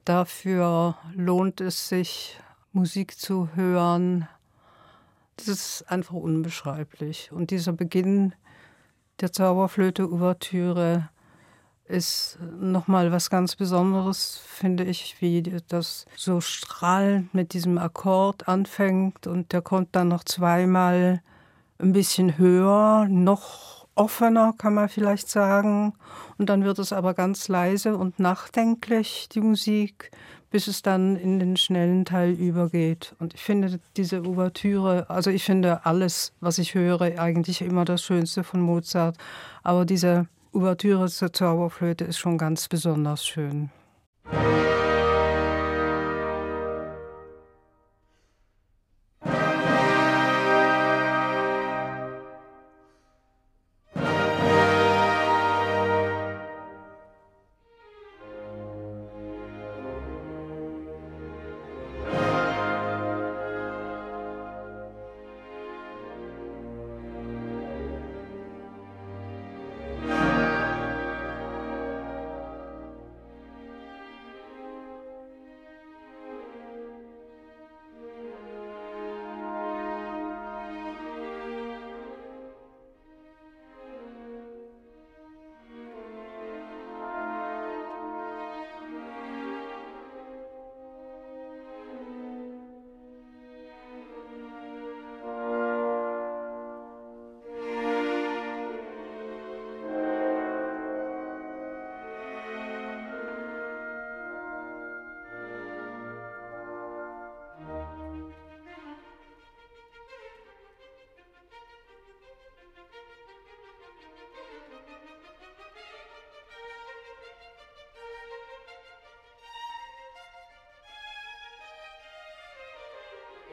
Dafür 0.05 0.95
lohnt 1.15 1.61
es 1.61 1.87
sich, 1.87 2.39
Musik 2.73 3.19
zu 3.19 3.49
hören. 3.55 4.27
Das 5.37 5.47
ist 5.47 5.85
einfach 5.89 6.15
unbeschreiblich. 6.15 7.31
Und 7.31 7.51
dieser 7.51 7.73
Beginn 7.73 8.33
der 9.19 9.31
Zauberflöte-Ouvertüre 9.31 11.09
ist 11.85 12.39
nochmal 12.59 13.11
was 13.11 13.29
ganz 13.29 13.55
Besonderes, 13.55 14.41
finde 14.45 14.85
ich, 14.85 15.17
wie 15.19 15.43
das 15.67 16.05
so 16.15 16.41
strahlend 16.41 17.33
mit 17.33 17.53
diesem 17.53 17.77
Akkord 17.77 18.47
anfängt 18.47 19.27
und 19.27 19.51
der 19.51 19.61
kommt 19.61 19.89
dann 19.95 20.07
noch 20.07 20.23
zweimal 20.23 21.21
ein 21.79 21.91
bisschen 21.91 22.37
höher, 22.37 23.07
noch 23.09 23.80
offener, 23.95 24.53
kann 24.57 24.73
man 24.73 24.89
vielleicht 24.89 25.29
sagen. 25.29 25.93
Und 26.37 26.49
dann 26.49 26.63
wird 26.63 26.79
es 26.79 26.93
aber 26.93 27.13
ganz 27.13 27.47
leise 27.47 27.97
und 27.97 28.19
nachdenklich, 28.19 29.29
die 29.31 29.41
Musik, 29.41 30.11
bis 30.49 30.67
es 30.67 30.81
dann 30.81 31.15
in 31.15 31.39
den 31.39 31.57
schnellen 31.57 32.05
Teil 32.05 32.31
übergeht. 32.31 33.15
Und 33.19 33.33
ich 33.33 33.41
finde 33.41 33.79
diese 33.97 34.23
Ouvertüre, 34.23 35.09
also 35.09 35.29
ich 35.29 35.43
finde 35.43 35.85
alles, 35.85 36.33
was 36.39 36.57
ich 36.57 36.75
höre, 36.75 37.19
eigentlich 37.19 37.61
immer 37.61 37.85
das 37.85 38.03
Schönste 38.03 38.43
von 38.43 38.61
Mozart. 38.61 39.17
Aber 39.63 39.85
diese 39.85 40.27
Ouvertüre 40.53 41.07
zur 41.09 41.31
Zauberflöte 41.31 42.03
ist 42.03 42.17
schon 42.17 42.37
ganz 42.37 42.67
besonders 42.67 43.25
schön. 43.25 43.69
Das 44.23 45.00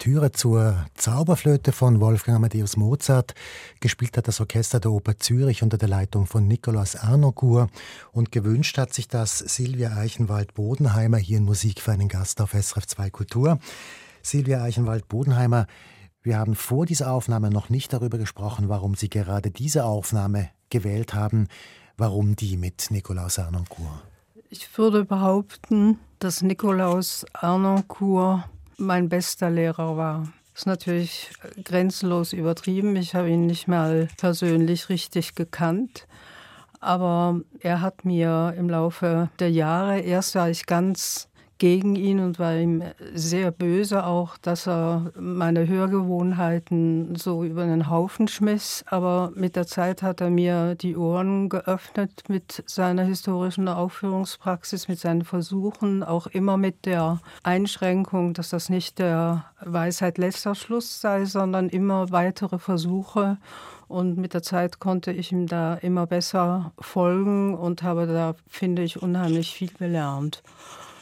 Ouvertüre 0.00 0.32
zur 0.32 0.86
Zauberflöte 0.94 1.72
von 1.72 2.00
Wolfgang 2.00 2.36
Amadeus 2.36 2.78
Mozart. 2.78 3.34
Gespielt 3.80 4.16
hat 4.16 4.28
das 4.28 4.40
Orchester 4.40 4.80
der 4.80 4.92
Oper 4.92 5.18
Zürich 5.18 5.62
unter 5.62 5.76
der 5.76 5.90
Leitung 5.90 6.24
von 6.24 6.48
Nikolaus 6.48 6.96
Arnogur. 6.96 7.68
Und 8.10 8.32
gewünscht 8.32 8.78
hat 8.78 8.94
sich 8.94 9.08
das 9.08 9.40
Silvia 9.40 9.94
Eichenwald-Bodenheimer 9.94 11.18
hier 11.18 11.36
in 11.36 11.44
Musik 11.44 11.82
für 11.82 11.92
einen 11.92 12.08
Gast 12.08 12.40
auf 12.40 12.52
SRF 12.52 12.86
2 12.86 13.10
Kultur. 13.10 13.58
Silvia 14.22 14.62
Eichenwald-Bodenheimer, 14.62 15.66
wir 16.22 16.38
haben 16.38 16.54
vor 16.54 16.86
dieser 16.86 17.12
Aufnahme 17.12 17.50
noch 17.50 17.68
nicht 17.68 17.92
darüber 17.92 18.16
gesprochen, 18.16 18.70
warum 18.70 18.94
Sie 18.94 19.10
gerade 19.10 19.50
diese 19.50 19.84
Aufnahme 19.84 20.48
gewählt 20.70 21.12
haben. 21.12 21.46
Warum 21.98 22.36
die 22.36 22.56
mit 22.56 22.90
Nikolaus 22.90 23.38
Arnogur? 23.38 24.00
Ich 24.48 24.78
würde 24.78 25.04
behaupten, 25.04 25.98
dass 26.20 26.40
Nikolaus 26.40 27.26
Arnoncourt 27.34 28.44
mein 28.80 29.08
bester 29.08 29.50
Lehrer 29.50 29.96
war. 29.96 30.28
Das 30.52 30.62
ist 30.62 30.66
natürlich 30.66 31.30
grenzenlos 31.64 32.32
übertrieben. 32.32 32.96
Ich 32.96 33.14
habe 33.14 33.30
ihn 33.30 33.46
nicht 33.46 33.68
mal 33.68 34.08
persönlich 34.16 34.88
richtig 34.88 35.34
gekannt. 35.34 36.06
Aber 36.80 37.40
er 37.60 37.82
hat 37.82 38.04
mir 38.04 38.54
im 38.56 38.68
Laufe 38.68 39.28
der 39.38 39.50
Jahre, 39.50 40.00
erst 40.00 40.34
war 40.34 40.48
ich 40.48 40.66
ganz 40.66 41.28
gegen 41.60 41.94
ihn 41.94 42.20
und 42.20 42.38
war 42.38 42.56
ihm 42.56 42.82
sehr 43.14 43.50
böse 43.50 44.06
auch, 44.06 44.38
dass 44.38 44.66
er 44.66 45.12
meine 45.14 45.68
Hörgewohnheiten 45.68 47.14
so 47.16 47.44
über 47.44 47.66
den 47.66 47.90
Haufen 47.90 48.28
schmiss. 48.28 48.82
Aber 48.86 49.30
mit 49.34 49.56
der 49.56 49.66
Zeit 49.66 50.02
hat 50.02 50.22
er 50.22 50.30
mir 50.30 50.74
die 50.74 50.96
Ohren 50.96 51.50
geöffnet 51.50 52.24
mit 52.28 52.64
seiner 52.66 53.02
historischen 53.02 53.68
Aufführungspraxis, 53.68 54.88
mit 54.88 54.98
seinen 54.98 55.22
Versuchen, 55.22 56.02
auch 56.02 56.26
immer 56.28 56.56
mit 56.56 56.86
der 56.86 57.20
Einschränkung, 57.42 58.32
dass 58.32 58.48
das 58.48 58.70
nicht 58.70 58.98
der 58.98 59.44
Weisheit 59.60 60.16
letzter 60.16 60.54
Schluss 60.54 61.02
sei, 61.02 61.26
sondern 61.26 61.68
immer 61.68 62.10
weitere 62.10 62.58
Versuche. 62.58 63.36
Und 63.86 64.16
mit 64.16 64.32
der 64.32 64.42
Zeit 64.42 64.78
konnte 64.78 65.12
ich 65.12 65.30
ihm 65.30 65.46
da 65.46 65.74
immer 65.74 66.06
besser 66.06 66.72
folgen 66.80 67.54
und 67.54 67.82
habe 67.82 68.06
da, 68.06 68.34
finde 68.48 68.82
ich, 68.82 69.02
unheimlich 69.02 69.52
viel 69.52 69.72
gelernt. 69.74 70.42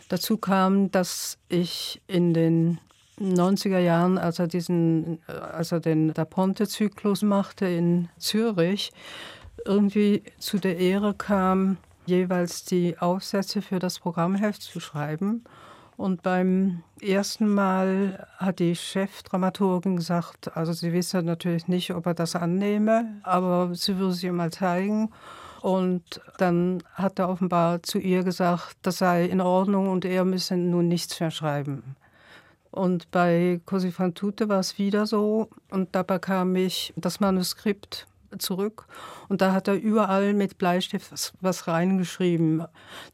Dazu 0.09 0.39
kam, 0.39 0.91
dass 0.91 1.39
ich 1.49 2.01
in 2.07 2.35
den 2.35 2.79
90er 3.21 3.79
Jahren, 3.79 4.17
als 4.17 4.39
er 4.39 4.47
diesen, 4.47 5.19
als 5.27 5.73
er 5.73 5.81
den 5.81 6.15
Da 6.15 6.25
Ponte-Zyklus 6.25 7.23
machte 7.23 7.67
in 7.67 8.09
Zürich, 8.19 8.93
irgendwie 9.65 10.23
zu 10.39 10.59
der 10.59 10.79
Ehre 10.79 11.15
kam, 11.15 11.79
jeweils 12.07 12.65
die 12.65 12.99
Aufsätze 12.99 13.61
für 13.61 13.79
das 13.79 13.99
Programmheft 13.99 14.63
zu 14.63 14.81
schreiben. 14.81 15.45
Und 15.97 16.23
beim 16.23 16.85
ersten 17.01 17.53
Mal 17.53 18.29
hat 18.37 18.61
die 18.61 18.77
Chefdramaturgin 18.77 19.97
gesagt, 19.97 20.57
also 20.57 20.73
sie 20.73 20.93
wisse 20.93 21.23
natürlich 21.23 21.67
nicht, 21.67 21.93
ob 21.93 22.07
er 22.07 22.15
das 22.15 22.37
annehme, 22.37 23.21
aber 23.25 23.75
sie 23.75 23.99
würde 23.99 24.13
es 24.13 24.23
ihm 24.23 24.37
mal 24.37 24.53
zeigen. 24.53 25.11
Und 25.61 26.21
dann 26.39 26.83
hat 26.95 27.19
er 27.19 27.29
offenbar 27.29 27.83
zu 27.83 27.99
ihr 27.99 28.23
gesagt, 28.23 28.77
das 28.83 28.99
sei 28.99 29.25
in 29.25 29.41
Ordnung 29.41 29.89
und 29.89 30.05
er 30.05 30.25
müsse 30.25 30.57
nun 30.57 30.89
nichts 30.89 31.19
mehr 31.19 31.31
schreiben. 31.31 31.97
Und 32.71 33.11
bei 33.11 33.61
Così 33.67 33.91
fan 33.91 34.15
tutte 34.15 34.49
war 34.49 34.61
es 34.61 34.79
wieder 34.79 35.07
so. 35.07 35.49
Und 35.71 35.95
da 35.95 36.03
bekam 36.03 36.55
ich 36.55 36.93
das 36.97 37.19
Manuskript 37.19 38.07
zurück. 38.39 38.87
Und 39.29 39.41
da 39.41 39.53
hat 39.53 39.69
er 39.69 39.75
überall 39.75 40.35
mit 40.35 40.59
Bleistift 40.59 41.11
was, 41.11 41.33
was, 41.41 41.67
reingeschrieben. 41.67 42.65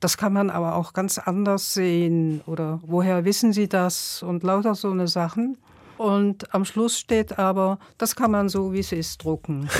Das 0.00 0.16
kann 0.16 0.32
man 0.32 0.50
aber 0.50 0.74
auch 0.74 0.92
ganz 0.92 1.18
anders 1.18 1.72
sehen. 1.72 2.42
Oder 2.46 2.80
woher 2.82 3.24
wissen 3.24 3.52
Sie 3.52 3.68
das? 3.68 4.22
Und 4.22 4.42
lauter 4.42 4.74
so 4.74 4.90
eine 4.90 5.08
Sachen. 5.08 5.56
Und 5.98 6.52
am 6.54 6.64
Schluss 6.64 6.98
steht 6.98 7.38
aber, 7.38 7.78
das 7.98 8.16
kann 8.16 8.30
man 8.30 8.48
so, 8.48 8.72
wie 8.72 8.80
es 8.80 8.92
ist, 8.92 9.22
drucken. 9.22 9.68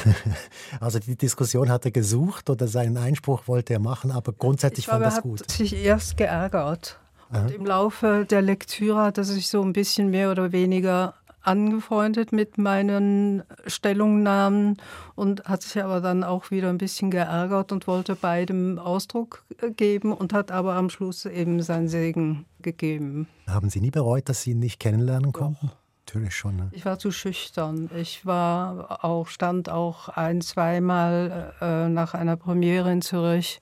Also 0.80 0.98
die 0.98 1.16
Diskussion 1.16 1.70
hat 1.70 1.84
er 1.84 1.90
gesucht 1.90 2.50
oder 2.50 2.66
seinen 2.68 2.96
Einspruch 2.96 3.46
wollte 3.46 3.74
er 3.74 3.78
machen, 3.78 4.10
aber 4.10 4.32
grundsätzlich 4.32 4.86
ich 4.86 4.90
fand 4.90 5.04
das 5.04 5.22
gut. 5.22 5.40
Er 5.40 5.44
hat 5.44 5.50
sich 5.50 5.74
erst 5.74 6.16
geärgert. 6.16 6.98
Und 7.30 7.50
im 7.50 7.66
Laufe 7.66 8.26
der 8.28 8.42
Lektüre 8.42 9.02
hat 9.02 9.18
er 9.18 9.24
sich 9.24 9.48
so 9.48 9.62
ein 9.62 9.72
bisschen 9.72 10.10
mehr 10.10 10.30
oder 10.30 10.52
weniger 10.52 11.14
angefreundet 11.44 12.32
mit 12.32 12.58
meinen 12.58 13.42
Stellungnahmen 13.66 14.78
und 15.14 15.44
hat 15.44 15.62
sich 15.62 15.82
aber 15.82 16.00
dann 16.00 16.24
auch 16.24 16.50
wieder 16.50 16.70
ein 16.70 16.78
bisschen 16.78 17.10
geärgert 17.10 17.70
und 17.70 17.86
wollte 17.86 18.16
beidem 18.16 18.78
Ausdruck 18.78 19.44
geben 19.76 20.12
und 20.12 20.32
hat 20.32 20.50
aber 20.50 20.74
am 20.74 20.90
Schluss 20.90 21.26
eben 21.26 21.62
seinen 21.62 21.88
Segen 21.88 22.46
gegeben. 22.62 23.28
Haben 23.46 23.68
Sie 23.68 23.80
nie 23.80 23.90
bereut, 23.90 24.28
dass 24.28 24.42
Sie 24.42 24.52
ihn 24.52 24.60
nicht 24.60 24.80
kennenlernen 24.80 25.32
konnten? 25.32 25.68
Doch 25.68 25.83
natürlich 26.14 26.36
schon. 26.36 26.56
Ne? 26.56 26.68
Ich 26.72 26.84
war 26.84 26.98
zu 26.98 27.10
schüchtern. 27.10 27.90
Ich 27.96 28.24
war 28.24 29.04
auch, 29.04 29.28
stand 29.28 29.68
auch 29.68 30.08
ein, 30.08 30.40
zweimal 30.40 31.54
äh, 31.60 31.88
nach 31.88 32.14
einer 32.14 32.36
Premiere 32.36 32.92
in 32.92 33.02
Zürich 33.02 33.60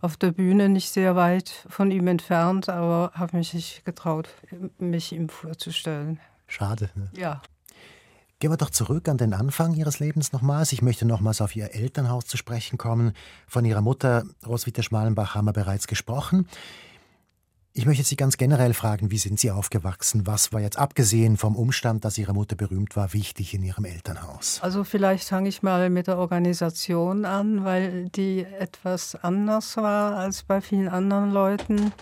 auf 0.00 0.16
der 0.16 0.32
Bühne, 0.32 0.68
nicht 0.68 0.90
sehr 0.90 1.16
weit 1.16 1.66
von 1.68 1.90
ihm 1.90 2.06
entfernt, 2.08 2.68
aber 2.68 3.12
habe 3.14 3.38
mich 3.38 3.54
nicht 3.54 3.84
getraut, 3.84 4.28
mich 4.78 5.12
ihm 5.12 5.28
vorzustellen. 5.28 6.20
Schade. 6.46 6.90
Ne? 6.94 7.10
Ja. 7.16 7.40
Gehen 8.38 8.50
wir 8.50 8.58
doch 8.58 8.70
zurück 8.70 9.08
an 9.08 9.16
den 9.16 9.32
Anfang 9.32 9.72
Ihres 9.72 10.00
Lebens 10.00 10.32
nochmals. 10.32 10.72
Ich 10.72 10.82
möchte 10.82 11.06
nochmals 11.06 11.40
auf 11.40 11.56
Ihr 11.56 11.74
Elternhaus 11.74 12.26
zu 12.26 12.36
sprechen 12.36 12.76
kommen. 12.76 13.14
Von 13.46 13.64
Ihrer 13.64 13.80
Mutter 13.80 14.24
Roswitha 14.46 14.82
Schmalenbach 14.82 15.34
haben 15.34 15.46
wir 15.46 15.54
bereits 15.54 15.86
gesprochen. 15.86 16.46
Ich 17.76 17.86
möchte 17.86 18.04
Sie 18.04 18.14
ganz 18.14 18.36
generell 18.36 18.72
fragen, 18.72 19.10
wie 19.10 19.18
sind 19.18 19.40
Sie 19.40 19.50
aufgewachsen? 19.50 20.28
Was 20.28 20.52
war 20.52 20.60
jetzt 20.60 20.78
abgesehen 20.78 21.36
vom 21.36 21.56
Umstand, 21.56 22.04
dass 22.04 22.16
Ihre 22.16 22.32
Mutter 22.32 22.54
berühmt 22.54 22.94
war, 22.94 23.12
wichtig 23.12 23.52
in 23.52 23.64
Ihrem 23.64 23.84
Elternhaus? 23.84 24.60
Also 24.62 24.84
vielleicht 24.84 25.28
fange 25.28 25.48
ich 25.48 25.64
mal 25.64 25.90
mit 25.90 26.06
der 26.06 26.18
Organisation 26.18 27.24
an, 27.24 27.64
weil 27.64 28.10
die 28.10 28.44
etwas 28.44 29.16
anders 29.16 29.76
war 29.76 30.16
als 30.16 30.44
bei 30.44 30.60
vielen 30.60 30.86
anderen 30.88 31.32
Leuten. 31.32 31.92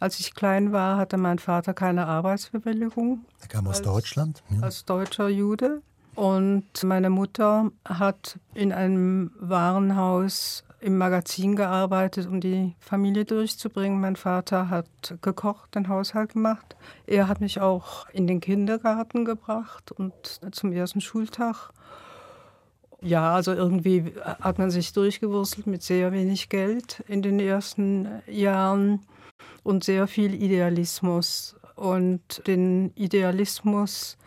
Als 0.00 0.20
ich 0.20 0.34
klein 0.34 0.70
war, 0.70 0.98
hatte 0.98 1.16
mein 1.16 1.38
Vater 1.38 1.72
keine 1.72 2.06
Arbeitsbewilligung. 2.06 3.24
Er 3.40 3.48
kam 3.48 3.66
aus 3.66 3.78
als, 3.78 3.86
Deutschland? 3.86 4.42
Ja. 4.50 4.60
Als 4.60 4.84
deutscher 4.84 5.30
Jude. 5.30 5.80
Und 6.14 6.84
meine 6.84 7.08
Mutter 7.08 7.70
hat 7.86 8.38
in 8.52 8.70
einem 8.70 9.30
Warenhaus 9.40 10.62
im 10.82 10.98
Magazin 10.98 11.56
gearbeitet, 11.56 12.26
um 12.26 12.40
die 12.40 12.74
Familie 12.80 13.24
durchzubringen. 13.24 14.00
Mein 14.00 14.16
Vater 14.16 14.68
hat 14.68 15.14
gekocht, 15.22 15.74
den 15.74 15.88
Haushalt 15.88 16.32
gemacht. 16.32 16.76
Er 17.06 17.28
hat 17.28 17.40
mich 17.40 17.60
auch 17.60 18.08
in 18.10 18.26
den 18.26 18.40
Kindergarten 18.40 19.24
gebracht 19.24 19.92
und 19.92 20.12
zum 20.52 20.72
ersten 20.72 21.00
Schultag. 21.00 21.70
Ja, 23.00 23.34
also 23.34 23.52
irgendwie 23.52 24.12
hat 24.40 24.58
man 24.58 24.70
sich 24.70 24.92
durchgewurzelt 24.92 25.66
mit 25.66 25.82
sehr 25.82 26.12
wenig 26.12 26.48
Geld 26.48 27.02
in 27.08 27.22
den 27.22 27.40
ersten 27.40 28.08
Jahren 28.26 29.00
und 29.62 29.84
sehr 29.84 30.06
viel 30.06 30.34
Idealismus. 30.34 31.56
Und 31.74 32.46
den 32.46 32.92
Idealismus 32.94 34.18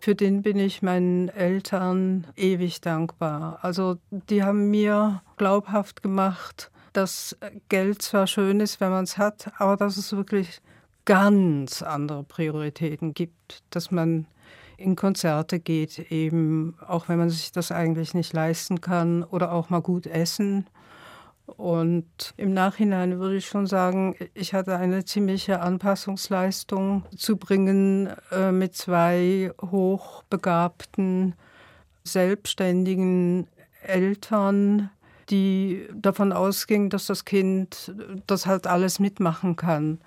für 0.00 0.14
den 0.14 0.42
bin 0.42 0.58
ich 0.58 0.82
meinen 0.82 1.30
Eltern 1.30 2.26
ewig 2.36 2.82
dankbar. 2.82 3.58
Also 3.62 3.96
die 4.10 4.42
haben 4.42 4.70
mir 4.70 5.22
glaubhaft 5.36 6.02
gemacht, 6.02 6.70
dass 6.92 7.36
Geld 7.68 8.02
zwar 8.02 8.26
schön 8.26 8.60
ist, 8.60 8.80
wenn 8.80 8.90
man 8.90 9.04
es 9.04 9.18
hat, 9.18 9.52
aber 9.58 9.76
dass 9.76 9.96
es 9.96 10.14
wirklich 10.14 10.60
ganz 11.04 11.82
andere 11.82 12.24
Prioritäten 12.24 13.14
gibt, 13.14 13.62
dass 13.70 13.90
man 13.90 14.26
in 14.76 14.96
Konzerte 14.96 15.60
geht, 15.60 16.10
eben 16.10 16.76
auch 16.86 17.08
wenn 17.08 17.18
man 17.18 17.30
sich 17.30 17.52
das 17.52 17.70
eigentlich 17.70 18.14
nicht 18.14 18.32
leisten 18.32 18.80
kann 18.80 19.22
oder 19.22 19.52
auch 19.52 19.70
mal 19.70 19.82
gut 19.82 20.06
essen. 20.06 20.66
Und 21.46 22.32
im 22.36 22.54
Nachhinein 22.54 23.18
würde 23.18 23.36
ich 23.36 23.46
schon 23.46 23.66
sagen, 23.66 24.16
ich 24.32 24.54
hatte 24.54 24.76
eine 24.76 25.04
ziemliche 25.04 25.60
Anpassungsleistung 25.60 27.04
zu 27.16 27.36
bringen 27.36 28.10
äh, 28.32 28.50
mit 28.50 28.74
zwei 28.74 29.52
hochbegabten, 29.60 31.34
selbstständigen 32.02 33.46
Eltern, 33.82 34.90
die 35.30 35.88
davon 35.94 36.32
ausgingen, 36.32 36.90
dass 36.90 37.06
das 37.06 37.24
Kind 37.24 37.94
das 38.26 38.46
halt 38.46 38.66
alles 38.66 38.98
mitmachen 38.98 39.56
kann. 39.56 39.98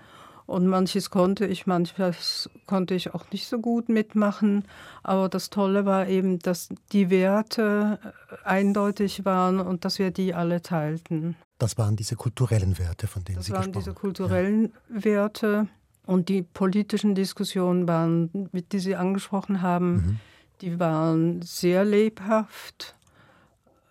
Und 0.47 0.65
manches 0.65 1.10
konnte 1.10 1.45
ich, 1.45 1.67
manches 1.67 2.49
konnte 2.67 2.95
ich 2.95 3.13
auch 3.13 3.25
nicht 3.32 3.47
so 3.47 3.60
gut 3.60 3.89
mitmachen. 3.89 4.63
Aber 5.03 5.27
das 5.27 5.49
Tolle 5.49 5.86
war 5.86 6.08
eben, 6.08 6.39
dass 6.39 6.69
die 6.93 7.10
Werte 7.10 7.99
äh, 8.01 8.47
eindeutig 8.47 9.25
waren 9.25 9.60
und 9.60 9.84
dass 9.84 9.99
wir 9.99 10.10
die 10.10 10.34
alle 10.34 10.62
teilten. 10.62 11.36
Das 11.58 11.77
waren 11.77 11.97
diese 11.97 12.15
kulturellen 12.15 12.80
Werte, 12.80 13.08
von 13.08 13.25
denen 13.25 13.38
das 13.38 13.47
Sie 13.47 13.51
gesprochen 13.51 13.65
haben. 13.65 13.73
Das 13.73 13.86
waren 13.86 13.93
diese 13.93 13.93
kulturellen 13.93 14.73
ja. 14.89 15.03
Werte. 15.03 15.67
Und 16.06 16.30
die 16.30 16.43
politischen 16.43 17.13
Diskussionen 17.13 17.86
waren, 17.86 18.49
die 18.53 18.80
Sie 18.80 18.95
angesprochen 18.95 19.62
haben, 19.62 19.91
mhm. 19.91 20.19
die 20.62 20.80
waren 20.80 21.41
sehr 21.41 21.84
lebhaft. 21.84 22.95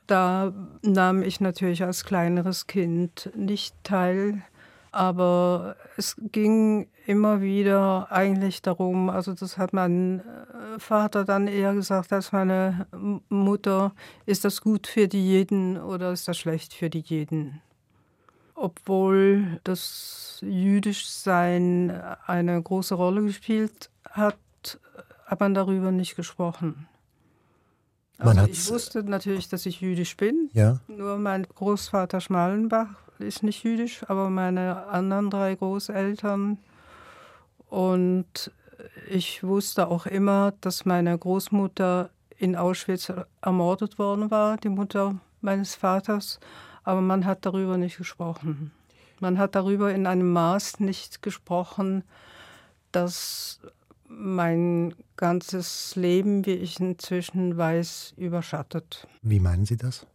Da 0.07 0.53
nahm 0.83 1.23
ich 1.23 1.41
natürlich 1.41 1.83
als 1.83 2.05
kleineres 2.05 2.67
Kind 2.67 3.31
nicht 3.35 3.75
teil 3.83 4.43
Aber 4.97 5.77
es 5.99 6.17
ging 6.33 6.89
immer 7.05 7.43
wieder 7.43 8.11
eigentlich 8.11 8.63
darum, 8.63 9.11
also 9.11 9.35
das 9.35 9.59
hat 9.59 9.75
mein 9.75 10.21
äh, 10.21 10.79
Vater 10.79 11.27
dann 11.27 11.49
eher 11.49 11.75
gesagt 11.75 12.15
als 12.15 12.33
meine 12.33 12.87
Mutter, 13.29 13.93
ist 14.25 14.47
das 14.47 14.63
gut 14.63 14.87
für 14.87 15.07
die 15.07 15.23
Jeden 15.23 15.77
oder 15.77 16.13
ist 16.13 16.29
das 16.29 16.39
schlecht 16.39 16.73
für 16.73 16.89
die 16.89 17.01
Jeden? 17.01 17.61
Obwohl 18.55 19.61
das 19.65 20.39
Jüdischsein 20.41 21.91
eine 22.25 22.63
große 22.63 22.95
Rolle 22.95 23.23
gespielt 23.23 23.91
hat, 24.09 24.39
hat 25.27 25.41
man 25.41 25.53
darüber 25.53 25.91
nicht 25.91 26.17
gesprochen. 26.17 26.89
Also 28.19 28.47
ich 28.47 28.71
wusste 28.71 29.03
natürlich, 29.03 29.49
dass 29.49 29.67
ich 29.67 29.81
jüdisch 29.81 30.17
bin. 30.17 30.51
Ja. 30.53 30.81
Nur 30.89 31.19
mein 31.19 31.45
Großvater 31.45 32.21
Schmalenbach 32.21 32.89
ist 33.19 33.43
nicht 33.43 33.63
jüdisch, 33.63 34.05
aber 34.09 34.31
meine 34.31 34.87
anderen 34.87 35.31
drei 35.31 35.55
Großeltern. 35.55 36.59
Und 37.69 38.51
ich 39.11 39.43
wusste 39.43 39.89
auch 39.89 40.07
immer, 40.07 40.55
dass 40.61 40.85
meine 40.85 41.17
Großmutter 41.17 42.11
in 42.39 42.57
Auschwitz 42.57 43.13
ermordet 43.41 43.99
worden 43.99 44.31
war, 44.31 44.57
die 44.59 44.69
Mutter 44.69 45.17
meines 45.41 45.75
Vaters. 45.75 46.39
Aber 46.85 47.01
man 47.01 47.25
hat 47.25 47.45
darüber 47.45 47.77
nicht 47.77 47.99
gesprochen. 47.99 48.73
Man 49.21 49.39
hat 49.39 49.55
darüber 49.55 49.93
in 49.93 50.07
einem 50.07 50.33
Maß 50.33 50.81
nicht 50.81 51.23
gesprochen, 51.23 52.05
dass 52.93 53.61
mein 54.09 54.95
ganzes 55.17 55.97
Leben, 55.97 56.47
wie 56.47 56.55
ich 56.55 56.81
inzwischen 56.81 57.57
weiß, 57.57 58.15
überschattet. 58.17 59.07
Wie 59.23 59.41
meinen 59.41 59.65
Sie 59.65 59.77
das? 59.77 60.07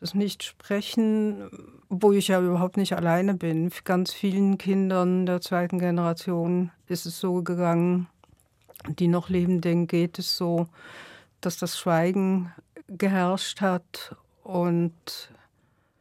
Das 0.00 0.14
Nicht-Sprechen, 0.14 1.48
wo 1.88 2.12
ich 2.12 2.28
ja 2.28 2.40
überhaupt 2.40 2.76
nicht 2.76 2.94
alleine 2.94 3.34
bin. 3.34 3.70
Ganz 3.84 4.12
vielen 4.12 4.58
Kindern 4.58 5.24
der 5.26 5.40
zweiten 5.40 5.78
Generation 5.78 6.70
ist 6.86 7.06
es 7.06 7.18
so 7.18 7.42
gegangen, 7.42 8.08
die 8.88 9.08
noch 9.08 9.28
leben, 9.28 9.60
denen 9.60 9.86
geht 9.86 10.18
es 10.18 10.36
so, 10.36 10.68
dass 11.40 11.58
das 11.58 11.78
Schweigen 11.78 12.52
geherrscht 12.88 13.60
hat 13.60 14.14
und 14.42 14.92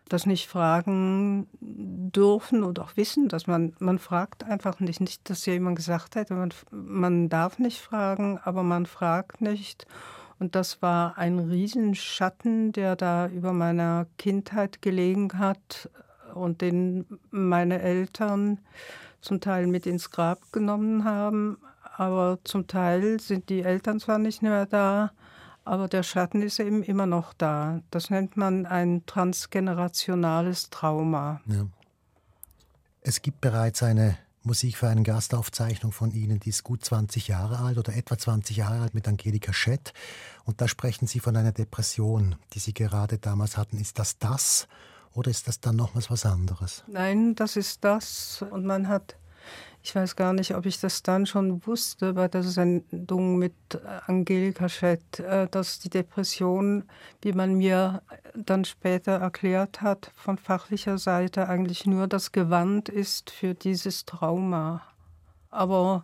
das 0.10 0.26
nicht 0.26 0.48
fragen 0.48 1.48
dürfen 1.62 2.64
und 2.64 2.80
auch 2.80 2.96
wissen, 2.96 3.28
dass 3.28 3.48
man, 3.48 3.74
man 3.80 3.98
fragt 4.00 4.44
einfach 4.44 4.80
nicht. 4.80 5.02
Nicht, 5.02 5.30
dass 5.30 5.46
jemand 5.46 5.78
gesagt 5.78 6.16
hätte, 6.16 6.36
man, 6.36 6.54
man 6.72 7.30
darf 7.30 7.58
nicht 7.58 7.82
fragen, 7.82 8.40
aber 8.44 8.64
man 8.64 8.86
fragt 8.86 9.42
nicht. 9.42 9.88
Und 10.38 10.56
das 10.56 10.82
war 10.82 11.18
ein 11.18 11.40
Riesenschatten, 11.40 12.72
der 12.72 12.96
da 12.96 13.28
über 13.28 13.54
meiner 13.54 14.06
Kindheit 14.18 14.82
gelegen 14.82 15.40
hat 15.40 15.90
und 16.34 16.62
den 16.62 17.06
meine 17.32 17.82
Eltern 17.82 18.60
zum 19.22 19.40
Teil 19.42 19.66
mit 19.66 19.86
ins 19.88 20.12
Grab 20.12 20.52
genommen 20.52 21.06
haben. 21.06 21.58
Aber 21.98 22.40
zum 22.44 22.68
Teil 22.68 23.20
sind 23.20 23.50
die 23.50 23.62
Eltern 23.62 24.00
zwar 24.00 24.20
nicht 24.20 24.42
mehr 24.42 24.66
da, 24.66 25.12
aber 25.66 25.88
der 25.88 26.04
Schatten 26.04 26.42
ist 26.42 26.60
eben 26.60 26.84
immer 26.84 27.06
noch 27.06 27.34
da. 27.34 27.82
Das 27.92 28.10
nennt 28.10 28.38
man 28.38 28.66
ein 28.66 29.06
transgenerationales 29.06 30.70
Trauma. 30.70 31.42
Ja. 31.48 31.66
Es 33.02 33.22
gibt 33.22 33.42
bereits 33.42 33.84
eine 33.84 34.18
Musik 34.44 34.78
für 34.78 34.88
eine 34.88 35.02
Gastaufzeichnung 35.02 35.92
von 35.92 36.12
Ihnen, 36.12 36.40
die 36.40 36.50
ist 36.50 36.64
gut 36.64 36.86
20 36.86 37.28
Jahre 37.28 37.60
alt 37.60 37.80
oder 37.80 37.96
etwa 37.96 38.18
20 38.18 38.58
Jahre 38.58 38.80
alt 38.80 38.94
mit 38.94 39.08
Angelika 39.08 39.52
Schett. 39.54 39.92
Und 40.44 40.62
da 40.62 40.68
sprechen 40.68 41.08
Sie 41.08 41.20
von 41.20 41.36
einer 41.36 41.52
Depression, 41.52 42.36
die 42.54 42.60
Sie 42.60 42.74
gerade 42.74 43.18
damals 43.18 43.58
hatten. 43.58 43.80
Ist 43.80 43.98
das 43.98 44.20
das 44.20 44.68
oder 45.14 45.32
ist 45.32 45.48
das 45.48 45.62
dann 45.62 45.76
nochmals 45.76 46.12
was 46.12 46.28
anderes? 46.28 46.84
Nein, 46.88 47.34
das 47.34 47.56
ist 47.56 47.84
das. 47.84 48.46
Und 48.52 48.66
man 48.66 48.88
hat 48.88 49.16
ich 49.86 49.94
weiß 49.94 50.16
gar 50.16 50.34
nicht, 50.34 50.56
ob 50.56 50.66
ich 50.66 50.80
das 50.80 51.04
dann 51.04 51.28
schon 51.28 51.64
wusste 51.68 52.14
bei 52.14 52.28
der 52.28 52.42
Sendung 52.42 53.38
mit 53.38 53.54
Angelika 54.08 54.68
Schett, 54.68 55.20
äh, 55.20 55.48
dass 55.48 55.78
die 55.78 55.92
Depression, 55.92 56.86
wie 57.22 57.34
man 57.34 57.54
mir 57.54 58.02
dann 58.34 58.66
später 58.66 59.12
erklärt 59.12 59.84
hat, 59.84 60.12
von 60.16 60.40
fachlicher 60.40 60.98
Seite 60.98 61.48
eigentlich 61.50 61.86
nur 61.86 62.08
das 62.08 62.32
Gewand 62.32 62.90
ist 62.90 63.30
für 63.30 63.54
dieses 63.54 64.06
Trauma. 64.06 64.82
Aber 65.52 66.04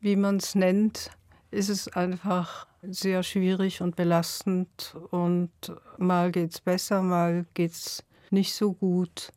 wie 0.00 0.16
man 0.16 0.38
es 0.38 0.56
nennt, 0.56 1.12
ist 1.52 1.68
es 1.68 1.86
einfach 1.86 2.66
sehr 2.82 3.22
schwierig 3.22 3.80
und 3.80 3.94
belastend 3.94 4.96
und 5.12 5.52
mal 5.98 6.32
geht 6.32 6.50
es 6.54 6.60
besser, 6.60 7.00
mal 7.00 7.46
geht 7.54 7.70
es 7.70 8.02
nicht 8.30 8.56
so 8.56 8.72
gut. 8.72 9.30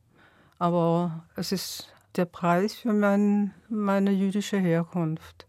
Aber 0.57 1.25
es 1.35 1.51
ist 1.51 1.92
der 2.15 2.25
Preis 2.25 2.73
für 2.75 2.93
mein, 2.93 3.53
meine 3.69 4.11
jüdische 4.11 4.57
Herkunft. 4.57 5.47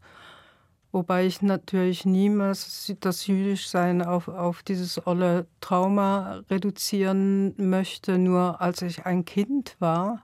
Wobei 0.93 1.27
ich 1.27 1.43
natürlich 1.43 2.05
niemals 2.05 2.95
das 3.01 3.27
Jüdischsein 3.27 4.01
auf, 4.01 4.29
auf 4.29 4.63
dieses 4.63 5.05
olle 5.07 5.47
Trauma 5.61 6.43
reduzieren 6.51 7.53
möchte. 7.57 8.17
Nur 8.17 8.61
als 8.61 8.81
ich 8.81 9.05
ein 9.05 9.25
Kind 9.25 9.77
war, 9.81 10.23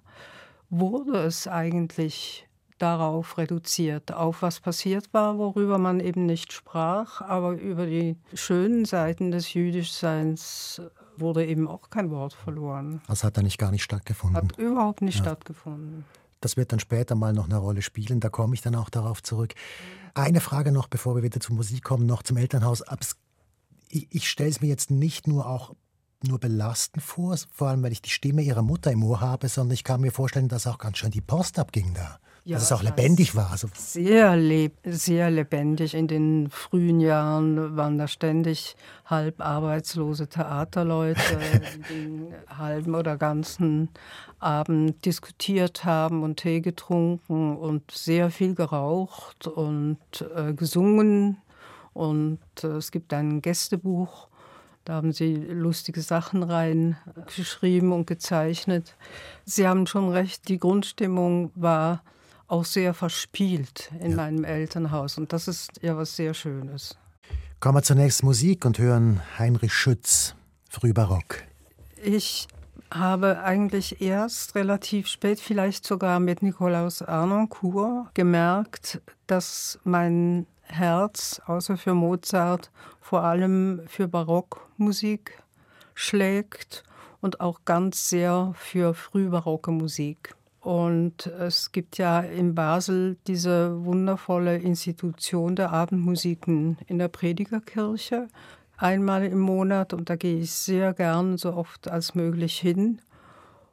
wurde 0.71 1.19
es 1.25 1.49
eigentlich 1.49 2.47
darauf 2.79 3.37
reduziert, 3.37 4.13
auf 4.13 4.43
was 4.43 4.61
passiert 4.61 5.13
war, 5.13 5.39
worüber 5.39 5.79
man 5.79 6.01
eben 6.01 6.25
nicht 6.25 6.53
sprach, 6.53 7.21
aber 7.21 7.53
über 7.53 7.87
die 7.87 8.17
schönen 8.35 8.85
Seiten 8.85 9.33
des 9.33 9.53
Jüdischseins 9.53 10.81
wurde 11.17 11.45
eben 11.45 11.69
auch 11.69 11.91
kein 11.91 12.11
Wort 12.11 12.33
verloren. 12.33 13.03
Das 13.07 13.25
hat 13.25 13.37
da 13.37 13.43
nicht 13.43 13.59
gar 13.59 13.71
nicht 13.71 13.83
stattgefunden. 13.83 14.37
Hat 14.37 14.59
überhaupt 14.59 15.03
nicht 15.03 15.19
ja. 15.19 15.25
stattgefunden. 15.25 16.05
Das 16.41 16.57
wird 16.57 16.73
dann 16.73 16.81
später 16.81 17.15
mal 17.15 17.33
noch 17.33 17.47
eine 17.47 17.59
Rolle 17.59 17.83
spielen, 17.83 18.21
da 18.21 18.29
komme 18.29 18.55
ich 18.55 18.63
dann 18.63 18.75
auch 18.75 18.91
darauf 18.91 19.23
zurück. 19.23 19.55
Eine 20.15 20.41
Frage 20.41 20.73
noch, 20.73 20.89
bevor 20.89 21.15
wir 21.15 21.23
wieder 21.23 21.41
zur 21.41 21.55
Musik 21.55 21.85
kommen, 21.85 22.07
noch 22.07 22.23
zum 22.23 22.37
Elternhaus. 22.37 22.83
Ich, 23.89 24.29
stelle 24.29 24.51
es 24.51 24.61
mir 24.61 24.69
jetzt 24.69 24.91
nicht 24.91 25.27
nur 25.27 25.47
auch 25.47 25.75
nur 26.23 26.39
belastend 26.39 27.03
vor, 27.03 27.37
vor 27.51 27.69
allem 27.69 27.83
weil 27.83 27.93
ich 27.93 28.03
die 28.03 28.11
Stimme 28.11 28.43
ihrer 28.43 28.63
Mutter 28.63 28.93
im 28.93 29.03
Ohr 29.03 29.21
habe, 29.21 29.49
sondern 29.49 29.75
ich 29.75 29.85
kann 29.85 30.01
mir 30.01 30.13
vorstellen, 30.13 30.49
dass 30.49 30.67
auch 30.67 30.79
ganz 30.79 30.99
schön 30.99 31.11
die 31.11 31.23
Post 31.23 31.59
abging 31.59 31.95
da. 31.95 32.21
Ja, 32.45 32.57
dass 32.57 32.65
es 32.65 32.73
auch 32.73 32.83
lebendig 32.83 33.37
war. 33.37 33.51
Also 33.51 33.69
sehr, 33.75 34.37
leb 34.37 34.75
sehr 34.85 35.31
lebendig. 35.31 35.95
In 35.95 36.09
den 36.09 36.49
frühen 36.51 37.01
Jahren 37.01 37.77
waren 37.77 37.99
da 37.99 38.09
ständig 38.09 38.77
halb 39.05 39.41
arbeitslose 39.41 40.27
Theaterleute, 40.27 41.21
die 41.91 41.95
den 41.95 42.35
halben 42.49 42.95
oder 42.95 43.17
ganzen 43.17 43.91
Abend 44.39 45.05
diskutiert 45.05 45.85
haben 45.85 46.23
und 46.23 46.39
Tee 46.39 46.61
getrunken 46.61 47.57
und 47.57 47.91
sehr 47.91 48.31
viel 48.31 48.55
geraucht 48.55 49.47
und 49.47 49.99
äh, 50.35 50.55
gesungen. 50.55 51.37
Und 51.93 52.41
äh, 52.63 52.69
es 52.69 52.91
gibt 52.91 53.13
ein 53.13 53.43
Gästebuch, 53.43 54.29
da 54.85 54.95
haben 54.95 55.13
sie 55.13 55.35
lustige 55.35 56.01
Sachen 56.01 56.43
reingeschrieben 56.43 57.93
und 57.93 58.07
gezeichnet. 58.07 58.97
Sie 59.45 59.69
haben 59.69 59.87
schon 59.87 60.09
recht, 60.09 60.49
die 60.49 60.59
Grundstimmung 60.59 61.53
war 61.55 62.03
auch 62.51 62.65
sehr 62.65 62.95
verspielt 62.95 63.91
in 64.01 64.13
ja. 64.13 64.17
meinem 64.17 64.45
Elternhaus. 64.45 65.19
Und 65.19 65.33
das 65.33 65.49
ist 65.49 65.83
ja 65.83 65.97
was 65.97 66.17
sehr 66.17 66.35
Schönes. 66.35 66.97
Kommen 67.61 67.77
wir 67.77 67.83
zunächst 67.83 68.23
Musik 68.23 68.65
und 68.65 68.79
hören 68.79 69.21
Heinrich 69.39 69.73
Schütz, 69.73 70.35
Frühbarock. 70.69 71.43
Ich 72.03 72.49
habe 72.91 73.43
eigentlich 73.43 74.01
erst 74.01 74.55
relativ 74.55 75.07
spät, 75.07 75.39
vielleicht 75.39 75.87
sogar 75.87 76.19
mit 76.19 76.43
Nikolaus 76.43 77.03
Arnoncourt, 77.03 78.15
gemerkt, 78.15 79.01
dass 79.27 79.79
mein 79.85 80.47
Herz, 80.63 81.41
außer 81.47 81.77
für 81.77 81.95
Mozart, 81.95 82.71
vor 83.01 83.23
allem 83.23 83.83
für 83.87 84.09
Barockmusik 84.09 85.43
schlägt 85.95 86.83
und 87.21 87.41
auch 87.41 87.61
ganz 87.65 88.09
sehr 88.09 88.53
für 88.57 88.95
frühbarocke 88.95 89.71
Musik. 89.71 90.35
Und 90.61 91.27
es 91.27 91.73
gibt 91.73 91.97
ja 91.97 92.21
in 92.21 92.55
Basel 92.55 93.17
diese 93.27 93.83
wundervolle 93.85 94.59
Institution 94.59 95.57
der 95.57 95.73
Abendmusiken 95.73 96.77
in 96.87 96.99
der 96.99 97.09
Predigerkirche 97.09 98.29
einmal 98.81 99.25
im 99.25 99.41
Monat 99.41 99.93
und 99.93 100.09
da 100.09 100.17
gehe 100.17 100.41
ich 100.41 100.53
sehr 100.53 100.95
gern 100.95 101.37
so 101.37 101.55
oft 101.55 101.89
als 101.89 102.15
möglich 102.15 102.59
hin 102.59 103.01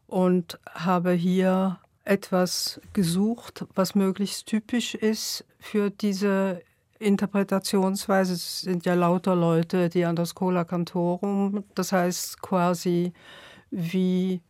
und 0.05 0.59
habe 0.73 1.11
hier 1.11 1.79
etwas 2.03 2.81
gesucht, 2.93 3.65
was 3.75 3.95
möglichst 3.95 4.47
typisch 4.47 4.95
ist 4.95 5.45
für 5.59 5.89
diese 5.89 6.61
Interpretationsweise. 6.99 8.33
Es 8.33 8.61
sind 8.61 8.85
ja 8.85 8.93
lauter 8.93 9.35
Leute, 9.35 9.89
die 9.89 10.05
an 10.05 10.15
der 10.15 10.25
Schola 10.25 10.63
Cantorum, 10.63 11.63
das 11.75 11.91
heißt 11.91 12.41
quasi 12.41 13.13
wie 13.71 14.41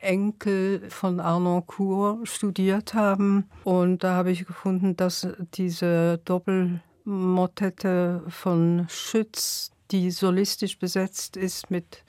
Enkel 0.00 0.88
von 0.90 1.20
Arnaud 1.20 1.66
Cour 1.66 2.20
studiert 2.24 2.94
haben. 2.94 3.48
Und 3.64 4.02
da 4.04 4.14
habe 4.14 4.30
ich 4.30 4.46
gefunden, 4.46 4.96
dass 4.96 5.28
diese 5.54 6.20
Doppelmotette 6.24 8.22
von 8.28 8.86
Schütz, 8.88 9.72
die 9.90 10.10
solistisch 10.10 10.78
besetzt 10.78 11.36
ist 11.36 11.70
mit 11.70 12.04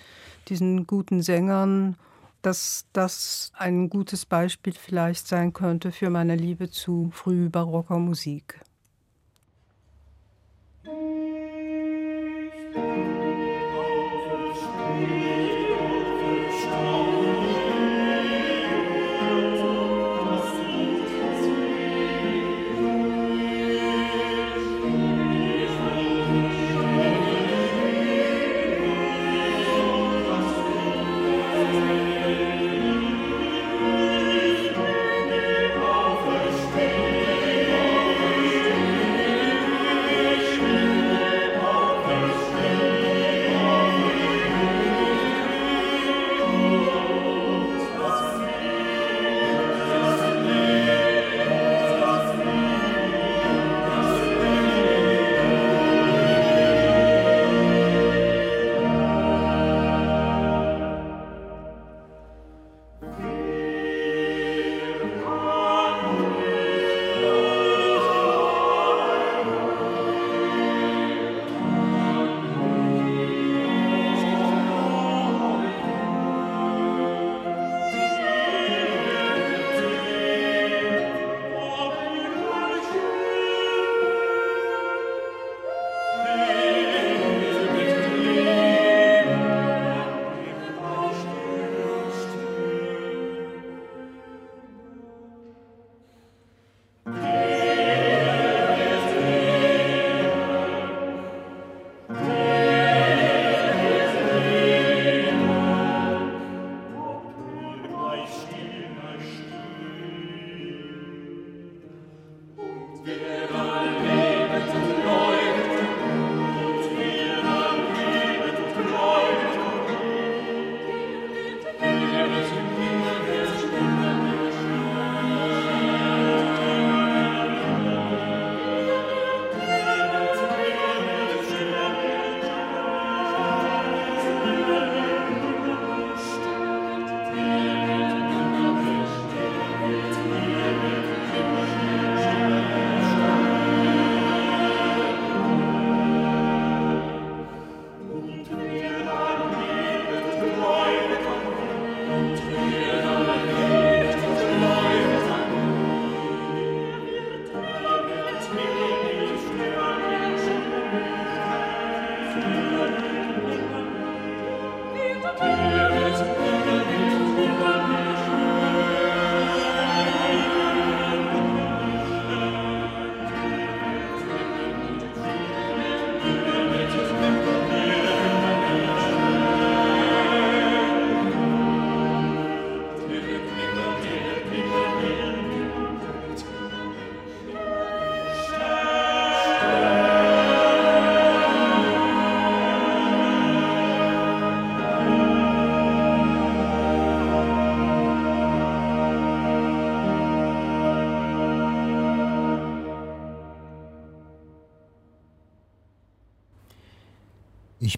diesen 0.48 0.88
guten 0.88 1.22
Sängern 1.22 1.96
dass 2.42 2.86
das 2.94 3.52
ein 3.56 3.90
gutes 3.90 4.26
Beispiel 4.26 4.74
vielleicht 4.74 5.28
sein 5.28 5.54
könnte 5.54 5.92
für 5.92 6.10
meine 6.10 6.36
Liebe 6.36 6.70
zu 6.70 7.12
frühbarocker 7.14 8.00
Musik. 8.00 8.60
Ich 10.84 11.41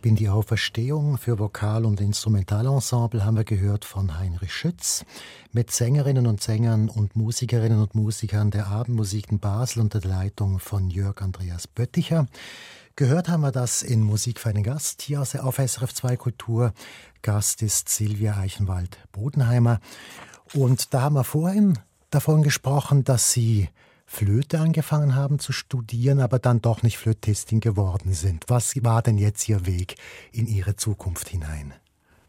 bin 0.04 0.18
die 0.18 0.28
Auferstehung 0.28 1.18
für 1.18 1.39
Vokal- 1.39 1.86
und 1.86 2.02
Instrumentalensemble 2.02 3.24
haben 3.24 3.38
wir 3.38 3.46
gehört 3.46 3.86
von 3.86 4.20
Heinrich 4.20 4.54
Schütz 4.54 5.06
mit 5.54 5.72
Sängerinnen 5.72 6.28
und 6.28 6.44
Sängern 6.44 6.89
und 6.89 7.16
Musikerinnen 7.16 7.80
und 7.80 7.96
Musikern 7.96 8.52
der 8.52 8.68
Abendmusik 8.68 9.32
in 9.32 9.39
Basel 9.39 9.80
unter 9.80 10.02
der 10.02 10.12
Leitung 10.12 10.60
von 10.60 10.89
Jörg 10.89 11.22
Andreas 11.22 11.68
Bötticher. 11.68 12.28
Gehört 12.98 13.30
haben 13.30 13.42
wir 13.42 13.54
das 13.54 13.82
in 13.82 14.02
Musik 14.02 14.42
für 14.42 14.50
einen 14.50 14.63
Gast 14.63 15.04
hier 15.04 15.22
auf 15.22 15.56
SRF 15.56 15.94
2 15.94 16.18
Kultur. 16.18 16.74
Gast 17.22 17.62
ist 17.62 17.88
Silvia 17.88 18.36
Eichenwald-Bodenheimer. 18.36 19.80
Und 20.54 20.94
da 20.94 21.04
haben 21.04 21.16
wir 21.16 21.24
vorhin 21.24 21.80
davon 22.10 22.44
gesprochen, 22.44 23.06
dass 23.06 23.32
sie 23.32 23.70
Flöte 24.13 24.60
angefangen 24.60 25.15
haben 25.15 25.39
zu 25.39 25.52
studieren, 25.52 26.19
aber 26.19 26.38
dann 26.38 26.62
doch 26.62 26.84
nicht 26.84 26.99
Flötistin 26.99 27.62
geworden 27.62 28.13
sind. 28.13 28.45
Was 28.47 28.76
war 28.84 29.02
denn 29.02 29.17
jetzt 29.17 29.49
Ihr 29.49 29.65
Weg 29.65 29.95
in 30.32 30.45
Ihre 30.45 30.76
Zukunft 30.76 31.30
hinein? 31.30 31.73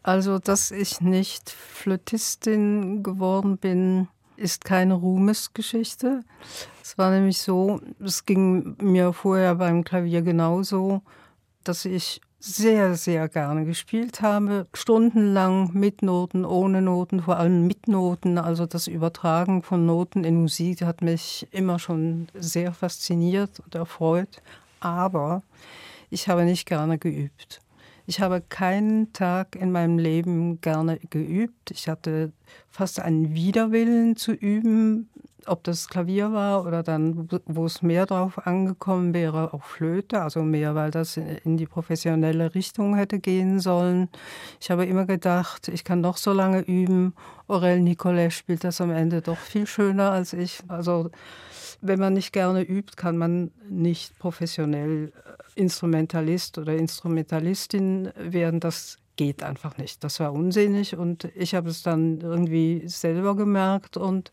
Also, 0.02 0.38
dass 0.38 0.70
ich 0.70 1.02
nicht 1.02 1.50
Flötistin 1.50 3.02
geworden 3.02 3.58
bin, 3.58 4.08
ist 4.38 4.64
keine 4.64 4.94
Ruhmesgeschichte. 4.94 6.22
Es 6.82 6.96
war 6.96 7.10
nämlich 7.10 7.38
so, 7.38 7.82
es 8.02 8.24
ging 8.24 8.76
mir 8.80 9.12
vorher 9.12 9.54
beim 9.56 9.84
Klavier 9.84 10.22
genauso, 10.22 11.02
dass 11.64 11.84
ich 11.84 12.22
sehr, 12.44 12.94
sehr 12.94 13.28
gerne 13.30 13.64
gespielt 13.64 14.20
habe. 14.20 14.66
Stundenlang 14.74 15.70
mit 15.72 16.02
Noten, 16.02 16.44
ohne 16.44 16.82
Noten, 16.82 17.22
vor 17.22 17.38
allem 17.38 17.66
mit 17.66 17.88
Noten. 17.88 18.36
Also 18.36 18.66
das 18.66 18.86
Übertragen 18.86 19.62
von 19.62 19.86
Noten 19.86 20.24
in 20.24 20.42
Musik 20.42 20.82
hat 20.82 21.00
mich 21.00 21.48
immer 21.52 21.78
schon 21.78 22.28
sehr 22.34 22.74
fasziniert 22.74 23.60
und 23.60 23.74
erfreut. 23.74 24.42
Aber 24.80 25.42
ich 26.10 26.28
habe 26.28 26.44
nicht 26.44 26.66
gerne 26.66 26.98
geübt. 26.98 27.62
Ich 28.06 28.20
habe 28.20 28.42
keinen 28.42 29.14
Tag 29.14 29.56
in 29.56 29.72
meinem 29.72 29.96
Leben 29.98 30.60
gerne 30.60 30.98
geübt. 31.08 31.70
Ich 31.70 31.88
hatte 31.88 32.30
fast 32.68 33.00
einen 33.00 33.34
Widerwillen 33.34 34.16
zu 34.16 34.32
üben, 34.32 35.08
ob 35.46 35.64
das 35.64 35.88
Klavier 35.88 36.32
war 36.32 36.66
oder 36.66 36.82
dann, 36.82 37.28
wo 37.46 37.66
es 37.66 37.82
mehr 37.82 38.06
drauf 38.06 38.46
angekommen 38.46 39.14
wäre, 39.14 39.52
auch 39.52 39.62
Flöte, 39.62 40.22
also 40.22 40.42
mehr, 40.42 40.74
weil 40.74 40.90
das 40.90 41.16
in 41.16 41.56
die 41.56 41.66
professionelle 41.66 42.54
Richtung 42.54 42.96
hätte 42.96 43.18
gehen 43.18 43.60
sollen. 43.60 44.08
Ich 44.60 44.70
habe 44.70 44.86
immer 44.86 45.06
gedacht, 45.06 45.68
ich 45.68 45.84
kann 45.84 46.00
noch 46.00 46.16
so 46.16 46.32
lange 46.32 46.60
üben. 46.60 47.14
Aurel 47.48 47.80
Nicolet 47.80 48.32
spielt 48.32 48.64
das 48.64 48.80
am 48.80 48.90
Ende 48.90 49.22
doch 49.22 49.38
viel 49.38 49.66
schöner 49.66 50.10
als 50.10 50.32
ich. 50.32 50.60
Also 50.68 51.10
wenn 51.80 52.00
man 52.00 52.14
nicht 52.14 52.32
gerne 52.32 52.62
übt, 52.62 52.96
kann 52.96 53.16
man 53.16 53.50
nicht 53.68 54.18
professionell 54.18 55.12
Instrumentalist 55.54 56.58
oder 56.58 56.74
Instrumentalistin 56.74 58.10
werden. 58.16 58.60
Das 58.60 58.98
geht 59.16 59.42
einfach 59.42 59.76
nicht. 59.76 60.02
Das 60.02 60.20
war 60.20 60.32
unsinnig 60.32 60.96
und 60.96 61.24
ich 61.34 61.54
habe 61.54 61.70
es 61.70 61.82
dann 61.82 62.20
irgendwie 62.20 62.82
selber 62.86 63.36
gemerkt 63.36 63.96
und 63.96 64.32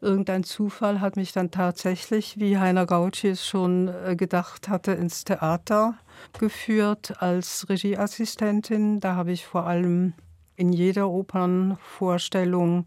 irgendein 0.00 0.44
Zufall 0.44 1.00
hat 1.00 1.16
mich 1.16 1.32
dann 1.32 1.50
tatsächlich, 1.50 2.38
wie 2.38 2.58
Heiner 2.58 2.86
Gautschi 2.86 3.28
es 3.28 3.46
schon 3.46 3.88
äh, 3.88 4.16
gedacht 4.16 4.68
hatte, 4.68 4.92
ins 4.92 5.24
Theater 5.24 5.94
geführt 6.38 7.20
als 7.22 7.68
Regieassistentin. 7.68 9.00
Da 9.00 9.14
habe 9.14 9.32
ich 9.32 9.46
vor 9.46 9.66
allem 9.66 10.14
in 10.56 10.72
jeder 10.72 11.08
Opernvorstellung 11.08 12.86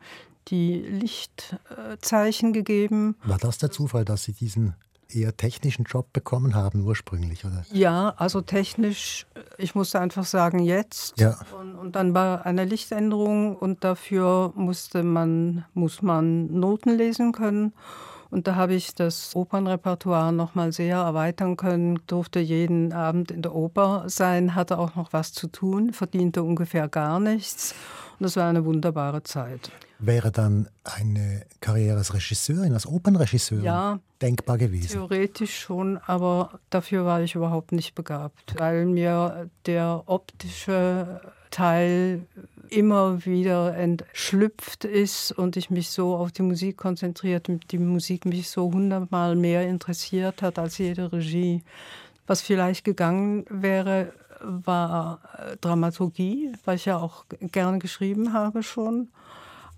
die 0.50 0.76
Lichtzeichen 0.80 2.54
gegeben. 2.54 3.16
War 3.24 3.38
das 3.38 3.58
der 3.58 3.72
Zufall, 3.72 4.06
dass 4.06 4.24
Sie 4.24 4.34
diesen 4.34 4.76
eher 5.10 5.36
technischen 5.36 5.84
Job 5.86 6.12
bekommen 6.14 6.56
haben 6.56 6.86
ursprünglich, 6.86 7.46
oder? 7.46 7.64
Ja, 7.72 8.14
also 8.18 8.42
technisch, 8.42 9.26
ich 9.58 9.76
musste 9.76 10.00
einfach 10.00 10.26
sagen, 10.26 10.60
jetzt. 10.60 11.20
Ja. 11.20 11.38
Und, 11.60 11.76
und, 11.76 11.96
dann 11.96 12.14
war 12.14 12.46
eine 12.46 12.66
Lichtänderung 12.66 13.56
und 13.56 13.84
dafür 13.84 14.54
musste 14.56 15.04
man, 15.04 15.66
muss 15.74 16.02
man 16.02 16.48
Noten 16.60 16.98
lesen 16.98 17.32
können. 17.32 17.74
Und 18.34 18.48
da 18.48 18.56
habe 18.56 18.74
ich 18.74 18.96
das 18.96 19.36
Opernrepertoire 19.36 20.34
noch 20.34 20.56
mal 20.56 20.72
sehr 20.72 20.98
erweitern 20.98 21.56
können, 21.56 22.00
durfte 22.08 22.40
jeden 22.40 22.92
Abend 22.92 23.30
in 23.30 23.44
der 23.44 23.54
Oper 23.54 24.06
sein, 24.08 24.56
hatte 24.56 24.80
auch 24.80 24.96
noch 24.96 25.14
was 25.14 25.34
zu 25.34 25.46
tun, 25.46 25.94
verdiente 25.94 26.42
ungefähr 26.42 26.88
gar 26.88 27.20
nichts. 27.20 27.76
Und 28.18 28.24
das 28.24 28.36
war 28.36 28.50
eine 28.50 28.66
wunderbare 28.66 29.22
Zeit. 29.22 29.72
Wäre 30.00 30.32
dann 30.32 30.68
eine 30.84 31.46
Karriere 31.62 32.00
als 32.00 32.16
Regisseurin, 32.16 32.74
als 32.74 32.88
Opernregisseurin 32.88 33.66
ja, 33.66 34.00
denkbar 34.20 34.58
gewesen? 34.58 34.94
Theoretisch 34.94 35.56
schon, 35.60 36.00
aber 36.00 36.60
dafür 36.72 37.06
war 37.06 37.22
ich 37.22 37.36
überhaupt 37.36 37.72
nicht 37.72 37.94
begabt, 37.94 38.56
weil 38.58 38.88
mir 38.88 39.48
der 39.68 40.02
optische 40.08 41.22
Teil 41.54 42.26
immer 42.70 43.26
wieder 43.26 43.76
entschlüpft 43.76 44.86
ist 44.86 45.32
und 45.32 45.56
ich 45.56 45.70
mich 45.70 45.90
so 45.92 46.16
auf 46.16 46.32
die 46.32 46.42
Musik 46.42 46.78
konzentriert, 46.78 47.48
die 47.70 47.78
Musik 47.78 48.26
mich 48.26 48.50
so 48.50 48.72
hundertmal 48.72 49.36
mehr 49.36 49.68
interessiert 49.68 50.42
hat 50.42 50.58
als 50.58 50.80
jede 50.80 51.14
Regie. 51.14 51.62
Was 52.26 52.42
vielleicht 52.42 52.84
gegangen 52.84 53.46
wäre, 53.50 54.14
war 54.42 55.20
äh, 55.38 55.58
Dramaturgie, 55.58 56.54
weil 56.66 56.78
ich 56.78 56.86
ja 56.86 56.98
auch 56.98 57.26
gerne 57.52 57.78
geschrieben 57.78 58.34
habe 58.34 58.64
schon. 58.64 59.10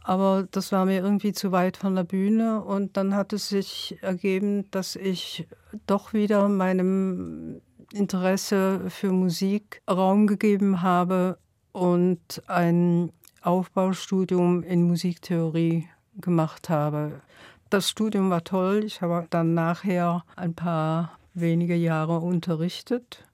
Aber 0.01 0.47
das 0.49 0.71
war 0.71 0.85
mir 0.85 1.01
irgendwie 1.01 1.33
zu 1.33 1.51
weit 1.51 1.75
von 1.75 1.95
der 1.95 2.03
Bühne 2.03 2.63
und 2.63 2.95
dann 2.95 3.15
hat 3.15 3.33
es 3.33 3.49
sich 3.49 3.97
ergeben, 4.01 4.69
dass 4.71 4.95
ich 4.95 5.47
doch 5.87 6.13
wieder 6.13 6.47
meinem 6.47 7.61
Interesse 7.91 8.89
für 8.89 9.11
Musik 9.11 9.81
Raum 9.89 10.27
gegeben 10.27 10.81
habe 10.81 11.37
und 11.75 12.41
ein 12.47 13.11
Aufbaustudium 13.41 14.63
in 14.63 14.83
Musiktheorie 14.83 15.89
gemacht 16.15 16.69
habe. 16.69 17.21
Das 17.69 17.89
Studium 17.89 18.29
war 18.29 18.45
toll. 18.45 18.85
Ich 18.85 19.01
habe 19.01 19.27
dann 19.29 19.53
nachher 19.53 20.23
ein 20.37 20.53
paar 20.53 21.19
wenige 21.33 21.75
Jahre 21.75 22.19
unterrichtet, 22.19 23.25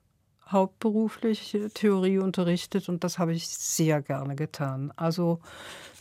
hauptberuflich 0.50 1.56
Theorie 1.76 2.18
unterrichtet 2.18 2.90
und 2.90 3.04
das 3.04 3.20
habe 3.20 3.34
ich 3.34 3.48
sehr 3.48 4.02
gerne 4.02 4.36
getan. 4.36 4.92
Also 4.96 5.40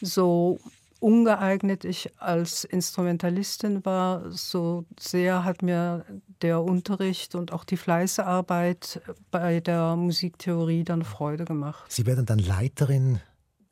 so 0.00 0.58
ungeeignet 1.00 1.84
ich 1.84 2.20
als 2.20 2.64
Instrumentalistin 2.64 3.84
war, 3.84 4.30
so 4.30 4.84
sehr 4.98 5.44
hat 5.44 5.62
mir 5.62 6.04
der 6.42 6.62
Unterricht 6.62 7.34
und 7.34 7.52
auch 7.52 7.64
die 7.64 7.76
Fleißarbeit 7.76 9.00
bei 9.30 9.60
der 9.60 9.96
Musiktheorie 9.96 10.84
dann 10.84 11.02
Freude 11.02 11.44
gemacht. 11.46 11.90
Sie 11.90 12.06
werden 12.06 12.26
dann 12.26 12.38
Leiterin, 12.38 13.20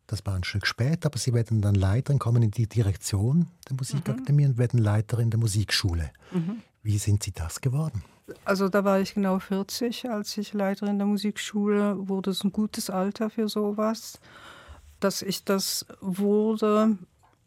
das 0.07 0.25
war 0.25 0.35
ein 0.35 0.45
Stück 0.45 0.67
später, 0.67 1.07
aber 1.07 1.19
Sie 1.19 1.35
werden 1.35 1.61
dann 1.61 1.75
Leiterin, 1.75 2.19
kommen 2.19 2.43
in 2.43 2.51
die 2.51 2.67
Direktion 2.67 3.47
der 3.69 3.77
Musikakademie 3.77 4.45
mhm. 4.45 4.51
und 4.53 4.59
werden 4.59 4.81
Leiterin 4.81 5.31
der 5.31 5.39
Musikschule. 5.39 6.11
Mhm. 6.33 6.63
Wie 6.83 6.99
sind 6.99 7.23
Sie 7.23 7.33
das 7.33 7.61
geworden? 7.61 8.03
Also 8.45 8.69
da 8.69 8.85
war 8.85 9.01
ich 9.01 9.15
genau 9.15 9.39
40, 9.39 10.11
als 10.11 10.37
ich 10.37 10.53
Leiterin 10.53 10.99
der 10.99 11.07
Musikschule 11.07 12.09
wurde. 12.09 12.31
Es 12.31 12.45
ein 12.45 12.53
gutes 12.53 12.91
Alter 12.91 13.31
für 13.31 13.49
sowas. 13.49 14.19
Dass 15.01 15.23
ich 15.23 15.45
das 15.45 15.87
wurde, 16.01 16.99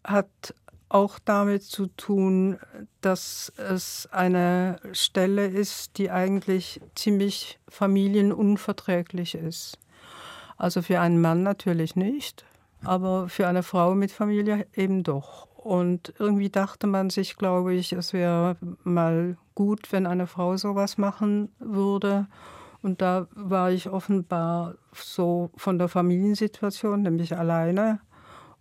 hat 0.04 0.54
auch 0.90 1.20
damit 1.20 1.64
zu 1.64 1.88
tun, 1.88 2.60
dass 3.00 3.52
es 3.58 4.10
eine 4.12 4.80
Stelle 4.92 5.48
ist, 5.48 5.98
die 5.98 6.12
eigentlich 6.12 6.82
ziemlich 6.96 7.60
familienunverträglich 7.70 9.36
ist. 9.36 9.78
Also 10.58 10.82
für 10.82 11.00
einen 11.00 11.22
Mann 11.22 11.44
natürlich 11.44 11.96
nicht, 11.96 12.46
aber 12.84 13.30
für 13.30 13.48
eine 13.48 13.64
Frau 13.64 13.96
mit 13.96 14.12
Familie 14.12 14.68
eben 14.76 15.04
doch. 15.04 15.48
Und 15.56 16.14
irgendwie 16.20 16.50
dachte 16.50 16.88
man 16.88 17.10
sich, 17.10 17.38
glaube 17.38 17.74
ich, 17.74 17.94
es 17.94 18.14
wäre 18.14 18.58
mal 18.84 19.38
gut, 19.56 19.92
wenn 19.92 20.08
eine 20.08 20.28
Frau 20.28 20.58
sowas 20.58 20.98
machen 20.98 21.50
würde. 21.60 22.28
Und 22.82 23.02
da 23.02 23.28
war 23.34 23.72
ich 23.72 23.90
offenbar 23.90 24.76
so 24.94 25.52
von 25.56 25.78
der 25.78 25.88
Familiensituation, 25.88 27.04
nämlich 27.04 27.38
alleine 27.38 28.02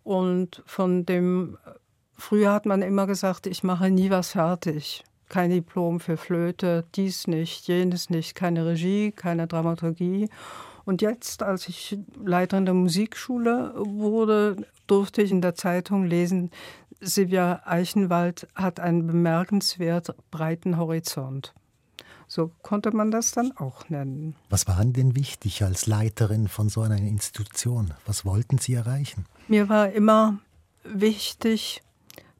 und 0.05 0.63
von 0.67 1.07
dem, 1.07 1.59
früher 2.17 2.53
hat 2.53 2.67
man 2.67 2.83
immer 2.83 3.07
gesagt, 3.07 3.47
ich 3.47 3.63
mache 3.63 3.91
nie 3.91 4.11
was 4.11 4.33
fertig. 4.33 5.05
Kein 5.29 5.51
Diplom 5.51 6.01
für 6.01 6.17
Flöte, 6.17 6.85
dies 6.97 7.27
nicht, 7.27 7.69
jenes 7.69 8.11
nicht, 8.11 8.35
keine 8.35 8.67
Regie, 8.67 9.13
keine 9.13 9.47
Dramaturgie. 9.47 10.29
Und 10.85 11.03
jetzt, 11.03 11.43
als 11.43 11.69
ich 11.69 11.99
Leiterin 12.23 12.65
der 12.65 12.75
Musikschule 12.75 13.75
wurde, 13.77 14.57
durfte 14.89 15.23
ich 15.23 15.31
in 15.31 15.41
der 15.41 15.55
Zeitung 15.55 16.05
lesen, 16.05 16.51
Silvia 17.01 17.63
Eichenwald 17.65 18.49
hat 18.55 18.81
einen 18.81 19.07
bemerkenswert 19.07 20.15
breiten 20.31 20.77
Horizont. 20.77 21.55
So 22.27 22.53
konnte 22.63 22.95
man 22.95 23.11
das 23.11 23.33
dann 23.33 23.57
auch 23.57 23.89
nennen. 23.89 24.37
Was 24.51 24.69
war 24.69 24.81
Ihnen 24.81 24.93
denn 24.93 25.17
wichtig 25.17 25.65
als 25.65 25.87
Leiterin 25.87 26.47
von 26.49 26.69
so 26.69 26.83
einer 26.83 26.99
Institution? 26.99 27.93
Was 28.07 28.25
wollten 28.25 28.59
Sie 28.59 28.75
erreichen? 28.75 29.27
Mir 29.51 29.69
war 29.69 29.91
immer 29.91 30.39
wichtig, 30.85 31.83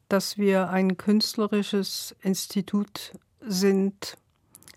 dass 0.07 0.37
wir 0.37 0.69
ein 0.69 0.95
künstlerisches 0.95 2.15
Institut 2.21 3.11
sind, 3.41 4.17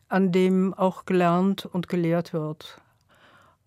an 0.08 0.32
dem 0.32 0.74
auch 0.74 1.04
gelernt 1.04 1.64
und 1.64 1.88
gelehrt 1.88 2.32
wird. 2.32 2.82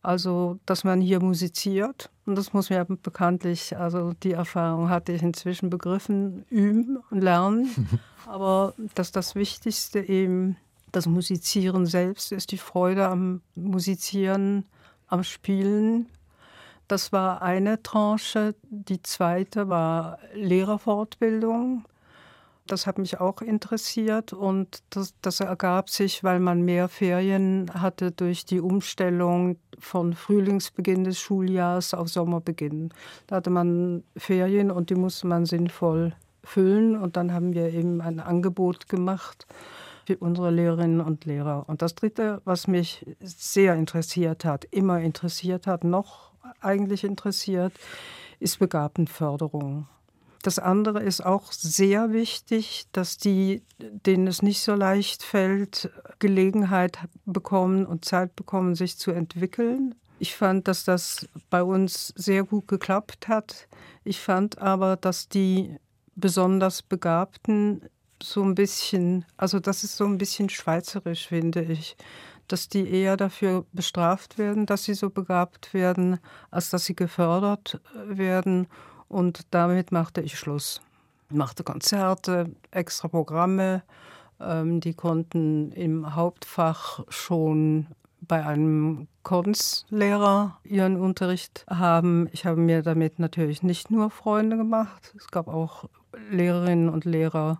Also, 0.01 0.59
dass 0.65 0.83
man 0.83 0.99
hier 0.99 1.21
musiziert. 1.21 2.09
Und 2.25 2.35
das 2.35 2.51
muss 2.51 2.69
mir 2.69 2.83
bekanntlich, 2.83 3.77
also 3.77 4.11
die 4.21 4.33
Erfahrung 4.33 4.89
hatte 4.89 5.13
ich 5.13 5.21
inzwischen 5.21 5.69
begriffen, 5.69 6.43
üben 6.49 6.97
und 7.09 7.21
lernen. 7.21 8.01
Aber 8.25 8.73
dass 8.95 9.13
das 9.13 9.33
Wichtigste 9.35 10.01
eben 10.01 10.57
das 10.91 11.05
Musizieren 11.05 11.85
selbst 11.85 12.33
ist, 12.33 12.51
die 12.51 12.57
Freude 12.57 13.07
am 13.07 13.39
Musizieren, 13.55 14.65
am 15.07 15.23
Spielen. 15.23 16.07
Das 16.87 17.11
war 17.11 17.41
eine 17.41 17.83
Tranche. 17.83 18.55
Die 18.69 19.01
zweite 19.01 19.67
war 19.67 20.19
Lehrerfortbildung. 20.33 21.85
Das 22.65 22.85
hat 22.85 22.97
mich 22.97 23.19
auch 23.19 23.41
interessiert 23.41 24.33
und 24.33 24.83
das, 24.89 25.13
das, 25.21 25.39
ergab 25.39 25.89
sich, 25.89 26.23
weil 26.25 26.39
man 26.39 26.63
mehr 26.63 26.89
Ferien 26.89 27.71
hatte 27.73 28.11
durch 28.11 28.45
die 28.45 28.59
Umstellung 28.59 29.57
von 29.79 30.13
Frühlingsbeginn 30.13 31.05
des 31.05 31.17
Schuljahres 31.17 31.93
auf 31.93 32.09
Sommerbeginn. 32.09 32.89
Da 33.27 33.37
hatte 33.37 33.49
man 33.51 34.03
Ferien 34.17 34.69
und 34.69 34.89
die 34.89 34.95
musste 34.95 35.27
man 35.27 35.45
sinnvoll 35.45 36.13
füllen 36.43 36.97
und 36.97 37.15
dann 37.15 37.33
haben 37.33 37.53
wir 37.53 37.73
eben 37.73 38.01
ein 38.01 38.19
Angebot 38.19 38.89
gemacht 38.89 39.47
für 40.05 40.17
unsere 40.17 40.51
Lehrerinnen 40.51 41.01
und 41.01 41.25
Lehrer. 41.25 41.65
Und 41.67 41.81
das 41.81 41.95
Dritte, 41.95 42.41
was 42.45 42.67
mich 42.67 43.05
sehr 43.19 43.75
interessiert 43.75 44.45
hat, 44.45 44.65
immer 44.65 44.99
interessiert 45.01 45.67
hat, 45.67 45.83
noch 45.83 46.31
eigentlich 46.61 47.03
interessiert, 47.03 47.73
ist 48.39 48.59
Begabtenförderung. 48.59 49.87
Das 50.43 50.59
andere 50.59 51.01
ist 51.01 51.25
auch 51.25 51.51
sehr 51.51 52.13
wichtig, 52.13 52.85
dass 52.91 53.17
die, 53.17 53.63
denen 53.79 54.27
es 54.27 54.41
nicht 54.41 54.61
so 54.61 54.75
leicht 54.75 55.23
fällt, 55.23 55.89
Gelegenheit 56.19 56.99
bekommen 57.25 57.85
und 57.85 58.05
Zeit 58.05 58.35
bekommen, 58.35 58.75
sich 58.75 58.97
zu 58.97 59.11
entwickeln. 59.11 59.95
Ich 60.19 60.35
fand, 60.35 60.67
dass 60.67 60.83
das 60.83 61.27
bei 61.49 61.63
uns 61.63 62.13
sehr 62.15 62.43
gut 62.43 62.67
geklappt 62.67 63.27
hat. 63.27 63.67
Ich 64.03 64.19
fand 64.19 64.59
aber, 64.59 64.95
dass 64.95 65.27
die 65.27 65.75
besonders 66.15 66.81
Begabten 66.81 67.81
so 68.21 68.43
ein 68.43 68.55
bisschen, 68.55 69.25
also 69.37 69.59
das 69.59 69.83
ist 69.83 69.97
so 69.97 70.05
ein 70.05 70.17
bisschen 70.17 70.49
schweizerisch, 70.49 71.27
finde 71.27 71.61
ich, 71.61 71.95
dass 72.47 72.69
die 72.69 72.89
eher 72.89 73.17
dafür 73.17 73.65
bestraft 73.73 74.37
werden, 74.37 74.65
dass 74.65 74.83
sie 74.83 74.93
so 74.93 75.09
begabt 75.09 75.73
werden, 75.73 76.19
als 76.51 76.69
dass 76.69 76.85
sie 76.85 76.95
gefördert 76.95 77.79
äh, 77.95 78.17
werden. 78.17 78.67
Und 79.07 79.41
damit 79.51 79.91
machte 79.91 80.21
ich 80.21 80.37
Schluss. 80.37 80.81
Ich 81.29 81.35
machte 81.35 81.63
Konzerte, 81.63 82.51
extra 82.71 83.07
Programme. 83.07 83.83
Ähm, 84.39 84.79
die 84.79 84.93
konnten 84.93 85.71
im 85.71 86.15
Hauptfach 86.15 87.03
schon 87.09 87.87
bei 88.21 88.45
einem 88.45 89.07
Kunstlehrer 89.23 90.57
ihren 90.63 90.99
Unterricht 90.99 91.65
haben. 91.69 92.29
Ich 92.31 92.45
habe 92.45 92.59
mir 92.59 92.81
damit 92.81 93.19
natürlich 93.19 93.63
nicht 93.63 93.91
nur 93.91 94.09
Freunde 94.09 94.57
gemacht. 94.57 95.13
Es 95.17 95.27
gab 95.27 95.47
auch 95.47 95.85
Lehrerinnen 96.29 96.89
und 96.89 97.05
Lehrer, 97.05 97.59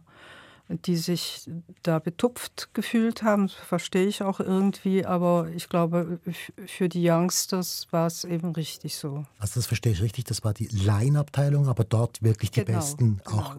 die 0.69 0.97
sich 0.97 1.49
da 1.83 1.99
betupft 1.99 2.69
gefühlt 2.73 3.23
haben. 3.23 3.49
Verstehe 3.49 4.05
ich 4.05 4.21
auch 4.21 4.39
irgendwie, 4.39 5.05
aber 5.05 5.49
ich 5.55 5.69
glaube, 5.69 6.19
für 6.65 6.89
die 6.89 7.09
Youngsters 7.09 7.87
war 7.91 8.07
es 8.07 8.23
eben 8.23 8.51
richtig 8.51 8.97
so. 8.97 9.25
Also 9.39 9.59
das 9.59 9.67
verstehe 9.67 9.93
ich 9.93 10.01
richtig, 10.01 10.25
das 10.25 10.43
war 10.43 10.53
die 10.53 10.67
Laienabteilung, 10.67 11.67
aber 11.67 11.83
dort 11.83 12.21
wirklich 12.21 12.51
die 12.51 12.65
genau, 12.65 12.79
Besten 12.79 13.21
genau. 13.23 13.37
auch 13.37 13.57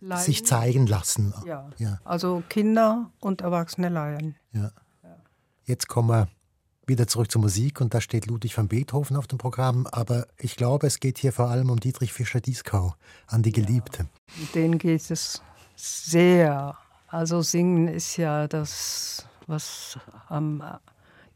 Laien. 0.00 0.22
sich 0.22 0.44
zeigen 0.44 0.86
lassen. 0.86 1.34
Ja. 1.46 1.70
ja. 1.78 2.00
also 2.04 2.42
Kinder 2.48 3.10
und 3.20 3.42
erwachsene 3.42 3.88
Laien. 3.88 4.36
Ja. 4.52 4.72
Jetzt 5.64 5.86
kommen 5.86 6.08
wir 6.08 6.28
wieder 6.86 7.06
zurück 7.06 7.30
zur 7.30 7.40
Musik 7.40 7.80
und 7.80 7.94
da 7.94 8.00
steht 8.00 8.26
Ludwig 8.26 8.56
van 8.56 8.66
Beethoven 8.66 9.16
auf 9.16 9.28
dem 9.28 9.38
Programm, 9.38 9.86
aber 9.86 10.26
ich 10.36 10.56
glaube, 10.56 10.88
es 10.88 10.98
geht 10.98 11.18
hier 11.18 11.32
vor 11.32 11.48
allem 11.48 11.70
um 11.70 11.78
Dietrich 11.78 12.12
Fischer-Dieskau, 12.12 12.94
an 13.28 13.42
die 13.44 13.52
Geliebte. 13.52 14.08
Ja, 14.36 14.46
den 14.54 14.78
geht 14.78 15.08
es 15.10 15.40
sehr. 15.80 16.76
Also 17.08 17.42
singen 17.42 17.88
ist 17.88 18.16
ja 18.16 18.46
das, 18.46 19.26
was 19.46 19.98
am 20.28 20.62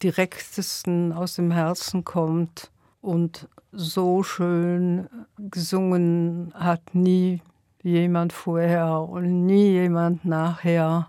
direktesten 0.03 1.12
aus 1.12 1.34
dem 1.34 1.51
Herzen 1.51 2.05
kommt 2.05 2.70
und 3.01 3.49
so 3.72 4.22
schön 4.22 5.09
gesungen 5.38 6.53
hat 6.55 6.95
nie 6.95 7.42
jemand 7.82 8.32
vorher 8.32 9.01
und 9.01 9.47
nie 9.47 9.72
jemand 9.72 10.24
nachher 10.24 11.09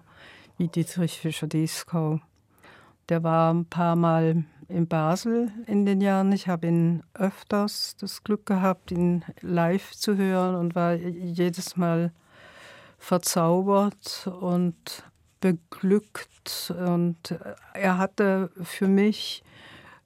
wie 0.58 0.68
Dietrich 0.68 1.20
Fischer-Dieskau. 1.20 2.20
Der 3.10 3.24
war 3.24 3.54
ein 3.54 3.66
paar 3.66 3.96
Mal 3.96 4.46
in 4.68 4.88
Basel 4.88 5.52
in 5.68 5.86
den 5.86 6.02
Jahren. 6.02 6.32
Ich 6.32 6.48
habe 6.48 6.68
ihn 6.68 7.04
öfters 7.14 7.96
das 8.00 8.24
Glück 8.24 8.46
gehabt, 8.46 8.92
ihn 8.92 9.24
live 9.42 9.92
zu 9.92 10.18
hören 10.18 10.56
und 10.56 10.76
war 10.76 10.94
jedes 10.96 11.78
Mal 11.78 12.12
verzaubert 13.06 14.28
und 14.42 15.04
beglückt. 15.40 16.74
Und 16.76 17.38
er 17.74 18.00
hatte 18.00 18.50
für 18.64 18.88
mich 18.88 19.44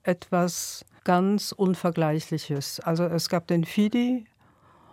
etwas 0.03 0.83
ganz 1.05 1.53
Unvergleichliches. 1.53 2.81
Also 2.81 3.05
es 3.05 3.29
gab 3.29 3.47
den 3.47 3.63
Fidi 3.63 4.25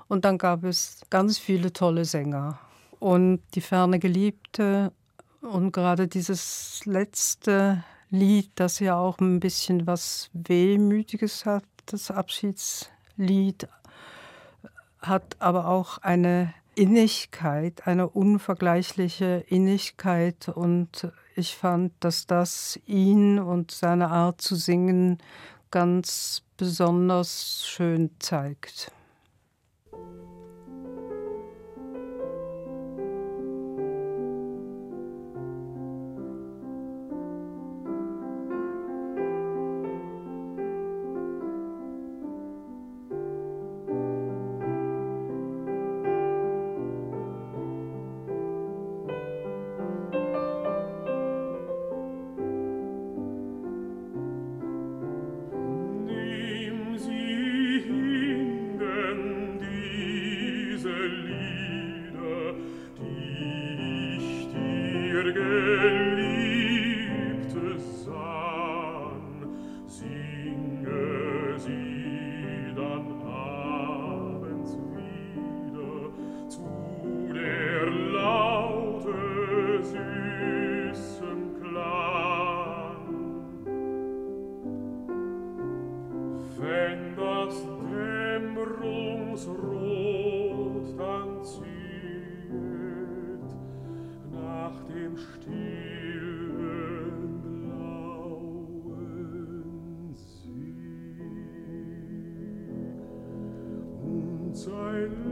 und 0.07 0.25
dann 0.25 0.39
gab 0.39 0.63
es 0.63 1.01
ganz 1.11 1.39
viele 1.39 1.73
tolle 1.73 2.05
Sänger. 2.05 2.61
Und 3.01 3.43
die 3.55 3.61
ferne 3.61 3.99
Geliebte 3.99 4.93
und 5.41 5.73
gerade 5.73 6.07
dieses 6.07 6.83
letzte 6.85 7.83
Lied, 8.11 8.53
das 8.55 8.79
ja 8.79 8.97
auch 8.97 9.19
ein 9.19 9.41
bisschen 9.41 9.89
was 9.89 10.31
Wehmütiges 10.33 11.45
hat, 11.45 11.65
das 11.87 12.13
Abschiedslied, 12.13 13.67
hat 15.01 15.37
aber 15.41 15.67
auch 15.67 15.99
eine 15.99 16.55
Innigkeit, 16.77 17.87
eine 17.87 18.09
unvergleichliche 18.09 19.45
Innigkeit. 19.49 20.49
Und 20.49 21.11
ich 21.35 21.57
fand, 21.57 21.93
dass 22.01 22.27
das 22.27 22.79
ihn 22.87 23.39
und 23.39 23.71
seine 23.71 24.11
Art 24.11 24.41
zu 24.41 24.55
singen 24.55 25.19
ganz 25.71 26.43
besonders 26.57 27.67
schön 27.67 28.11
zeigt. 28.19 28.93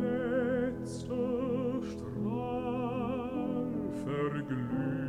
letzter 0.05 1.83
Strahl 1.91 3.67
verglüht. 4.05 5.04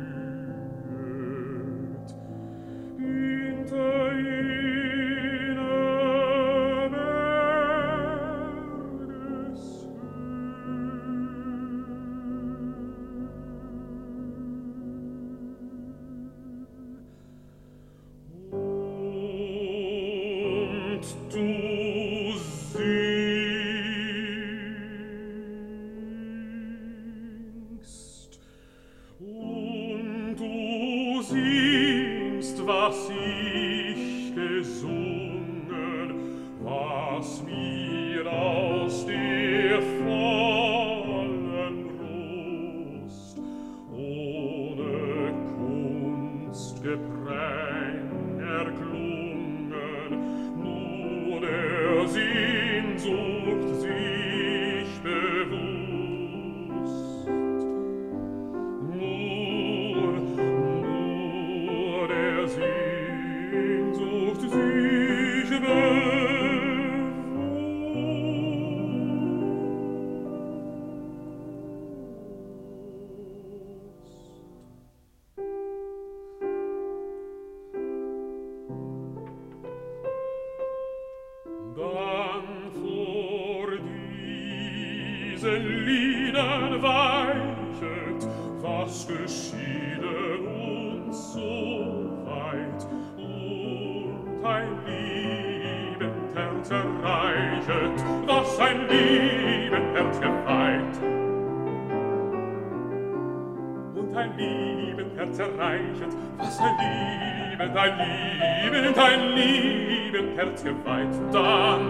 lieben, 108.26 108.94
dein 108.94 109.34
lieben 109.34 110.36
Herz 110.36 110.62
geweiht, 110.62 111.14
dann, 111.32 111.82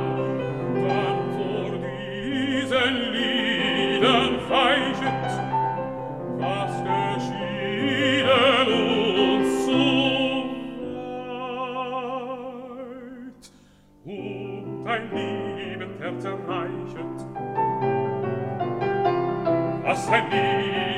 dann 0.75 1.19
vor 1.37 1.71
diesen 1.85 2.95
Liedern 3.13 4.39
weichet, 4.49 5.27
was 6.39 6.73
geschieden 6.85 8.69
uns 9.31 9.49
so 9.67 9.83
weit. 13.25 13.45
Und 14.05 14.85
dein 14.85 15.05
lieben 15.13 15.93
Herz 16.01 16.25
erreichet, 16.25 17.19
was 19.83 20.01
dein 20.11 20.31
lieben 20.31 20.96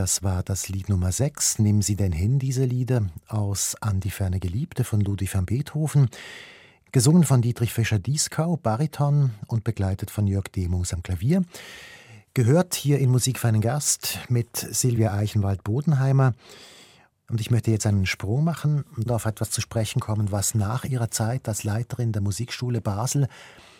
Das 0.00 0.22
war 0.22 0.42
das 0.42 0.70
Lied 0.70 0.88
Nummer 0.88 1.12
6, 1.12 1.58
Nimm 1.58 1.82
sie 1.82 1.94
denn 1.94 2.12
hin, 2.12 2.38
diese 2.38 2.64
Lieder, 2.64 3.04
aus 3.28 3.76
An 3.82 4.00
die 4.00 4.08
ferne 4.08 4.40
Geliebte 4.40 4.82
von 4.82 5.02
Ludwig 5.02 5.34
van 5.34 5.44
Beethoven, 5.44 6.08
gesungen 6.90 7.24
von 7.24 7.42
Dietrich 7.42 7.74
Fischer-Dieskau, 7.74 8.56
Bariton 8.56 9.32
und 9.46 9.62
begleitet 9.62 10.10
von 10.10 10.26
Jörg 10.26 10.44
Demus 10.44 10.94
am 10.94 11.02
Klavier. 11.02 11.44
Gehört 12.32 12.74
hier 12.74 12.98
in 12.98 13.10
Musik 13.10 13.38
für 13.38 13.48
einen 13.48 13.60
Gast 13.60 14.20
mit 14.30 14.56
Silvia 14.56 15.12
Eichenwald-Bodenheimer. 15.12 16.32
Und 17.28 17.42
ich 17.42 17.50
möchte 17.50 17.70
jetzt 17.70 17.84
einen 17.84 18.06
Sprung 18.06 18.42
machen 18.42 18.84
und 18.96 19.10
auf 19.10 19.26
etwas 19.26 19.50
zu 19.50 19.60
sprechen 19.60 20.00
kommen, 20.00 20.32
was 20.32 20.54
nach 20.54 20.86
ihrer 20.86 21.10
Zeit 21.10 21.46
als 21.46 21.62
Leiterin 21.62 22.12
der 22.12 22.22
Musikschule 22.22 22.80
Basel 22.80 23.28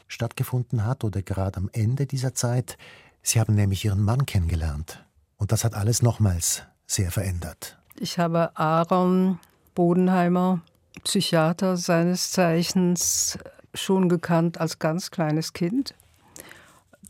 stattgefunden 0.06 0.84
hat 0.84 1.02
oder 1.02 1.22
gerade 1.22 1.56
am 1.56 1.70
Ende 1.72 2.04
dieser 2.04 2.34
Zeit. 2.34 2.76
Sie 3.22 3.40
haben 3.40 3.54
nämlich 3.54 3.86
ihren 3.86 4.02
Mann 4.02 4.26
kennengelernt. 4.26 5.02
Und 5.40 5.52
das 5.52 5.64
hat 5.64 5.74
alles 5.74 6.02
nochmals 6.02 6.62
sehr 6.86 7.10
verändert. 7.10 7.78
Ich 7.98 8.18
habe 8.18 8.56
Aaron 8.56 9.40
Bodenheimer, 9.74 10.60
Psychiater 11.02 11.76
seines 11.76 12.30
Zeichens, 12.30 13.38
schon 13.72 14.08
gekannt 14.08 14.60
als 14.60 14.78
ganz 14.78 15.10
kleines 15.10 15.52
Kind. 15.52 15.94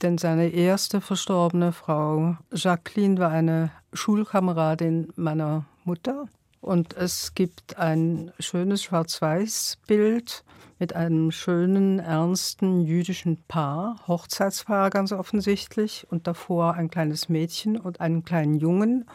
Denn 0.01 0.17
seine 0.17 0.49
erste 0.49 1.01
verstorbene 1.01 1.73
Frau, 1.73 2.37
Jacqueline, 2.53 3.19
war 3.19 3.31
eine 3.31 3.73
Schulkameradin 3.93 5.13
meiner 5.17 5.65
Mutter. 5.85 6.27
Und 6.61 6.95
es 6.95 7.35
gibt 7.35 7.79
ein 7.79 8.33
schönes 8.39 8.83
Schwarz-Weiß-Bild 8.83 10.45
mit 10.79 10.95
einem 10.95 11.31
schönen, 11.31 11.99
ernsten 11.99 12.81
jüdischen 12.81 13.43
Paar, 13.49 13.97
Hochzeitspaar 14.07 14.91
ganz 14.91 15.13
offensichtlich, 15.13 16.07
und 16.11 16.27
davor 16.27 16.75
ein 16.75 16.91
kleines 16.91 17.29
Mädchen 17.29 17.79
und 17.79 18.01
einen 18.01 18.25
kleinen 18.25 18.55
Jungen. 18.55 19.07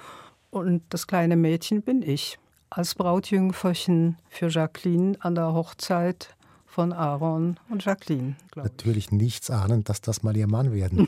Und 0.50 0.84
das 0.90 1.08
kleine 1.08 1.36
Mädchen 1.36 1.82
bin 1.82 2.02
ich, 2.02 2.40
als 2.70 2.96
Brautjüngferchen 2.96 4.18
für 4.28 4.50
Jacqueline 4.50 5.16
an 5.20 5.36
der 5.36 5.54
Hochzeit 5.54 6.35
von 6.76 6.92
Aaron 6.92 7.58
und 7.70 7.86
Jacqueline. 7.86 8.36
Natürlich 8.54 9.10
nichts 9.10 9.50
ahnend, 9.50 9.88
dass 9.88 10.02
das 10.02 10.24
mal 10.24 10.36
ihr 10.36 10.46
Mann 10.46 10.74
werden 10.74 11.08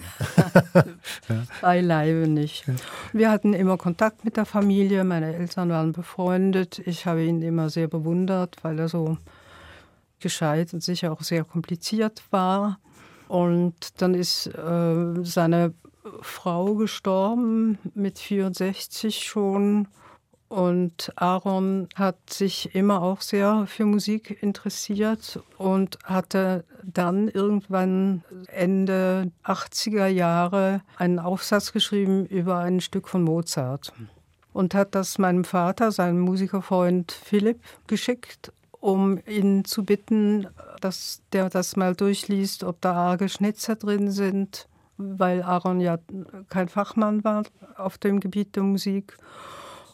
ja. 1.28 1.44
Beileibe 1.60 2.30
nicht. 2.30 2.64
Wir 3.12 3.30
hatten 3.30 3.52
immer 3.54 3.76
Kontakt 3.76 4.24
mit 4.24 4.38
der 4.38 4.46
Familie, 4.46 5.04
meine 5.04 5.36
Eltern 5.36 5.68
waren 5.70 5.92
befreundet. 5.92 6.80
Ich 6.86 7.06
habe 7.06 7.26
ihn 7.26 7.42
immer 7.42 7.70
sehr 7.70 7.90
bewundert, 7.90 8.56
weil 8.62 8.80
er 8.80 8.88
so 8.88 9.18
gescheit 10.22 10.74
und 10.74 10.82
sicher 10.82 11.12
auch 11.12 11.22
sehr 11.22 11.44
kompliziert 11.44 12.24
war. 12.32 12.80
Und 13.28 14.02
dann 14.02 14.14
ist 14.14 14.48
äh, 14.48 15.16
seine 15.24 15.74
Frau 16.22 16.76
gestorben 16.76 17.78
mit 17.94 18.20
64 18.20 19.22
schon. 19.22 19.90
Und 20.50 21.12
Aaron 21.18 21.90
hat 21.96 22.16
sich 22.30 22.74
immer 22.74 23.02
auch 23.02 23.20
sehr 23.20 23.66
für 23.68 23.86
Musik 23.86 24.42
interessiert 24.42 25.42
und 25.58 26.00
hatte 26.06 26.64
dann 26.84 27.28
irgendwann 27.28 28.24
Ende 28.48 29.32
80er 29.44 30.08
Jahre 30.08 30.82
einen 30.96 31.20
Aufsatz 31.20 31.74
geschrieben 31.74 32.26
über 32.26 32.60
ein 32.60 32.80
Stück 32.80 33.10
von 33.10 33.24
Mozart 33.24 33.92
und 34.54 34.74
hat 34.74 34.96
das 34.96 35.18
meinem 35.18 35.44
Vater, 35.44 35.92
seinem 35.92 36.22
Musikerfreund 36.22 37.12
Philipp, 37.12 37.60
geschickt 37.88 38.52
um 38.80 39.20
ihn 39.28 39.66
zu 39.66 39.84
bitten, 39.84 40.48
dass 40.82 41.22
der 41.34 41.50
das 41.50 41.76
mal 41.76 41.96
durchliest, 41.96 42.64
ob 42.64 42.80
da 42.82 42.94
arge 42.94 43.28
Schnitzer 43.28 43.76
drin 43.76 44.12
sind, 44.12 44.68
weil 44.98 45.42
Aaron 45.44 45.82
ja 45.82 45.98
kein 46.50 46.70
Fachmann 46.70 47.24
war 47.24 47.44
auf 47.76 47.98
dem 47.98 48.20
Gebiet 48.20 48.56
der 48.56 48.64
Musik. 48.64 49.18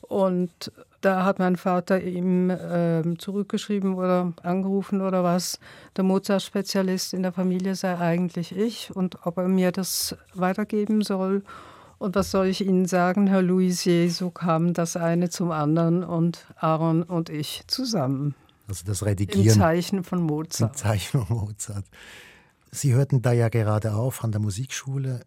Und 0.07 0.71
da 1.01 1.25
hat 1.25 1.39
mein 1.39 1.55
Vater 1.55 2.01
ihm 2.01 2.49
äh, 2.49 3.03
zurückgeschrieben 3.17 3.95
oder 3.95 4.33
angerufen 4.41 5.01
oder 5.01 5.23
was, 5.23 5.59
der 5.97 6.03
Mozart-Spezialist 6.03 7.13
in 7.13 7.23
der 7.23 7.33
Familie 7.33 7.75
sei 7.75 7.97
eigentlich 7.97 8.55
ich 8.55 8.95
und 8.95 9.25
ob 9.25 9.37
er 9.37 9.47
mir 9.47 9.71
das 9.71 10.15
weitergeben 10.33 11.01
soll. 11.01 11.43
Und 11.97 12.15
was 12.15 12.31
soll 12.31 12.47
ich 12.47 12.65
Ihnen 12.65 12.85
sagen, 12.85 13.27
Herr 13.27 13.41
Louisier, 13.41 14.09
so 14.09 14.29
kam 14.29 14.73
das 14.73 14.97
eine 14.97 15.29
zum 15.29 15.51
anderen 15.51 16.03
und 16.03 16.45
Aaron 16.57 17.03
und 17.03 17.29
ich 17.29 17.63
zusammen. 17.67 18.35
Also 18.67 18.85
das 18.85 19.05
Redigieren. 19.05 19.47
Im 19.47 19.53
Zeichen 19.53 20.03
von 20.03 20.21
Mozart. 20.21 20.71
Im 20.71 20.77
Zeichen 20.77 21.25
von 21.25 21.37
Mozart. 21.37 21.85
Sie 22.71 22.93
hörten 22.93 23.21
da 23.21 23.31
ja 23.31 23.49
gerade 23.49 23.93
auf 23.93 24.23
an 24.23 24.31
der 24.31 24.41
Musikschule. 24.41 25.21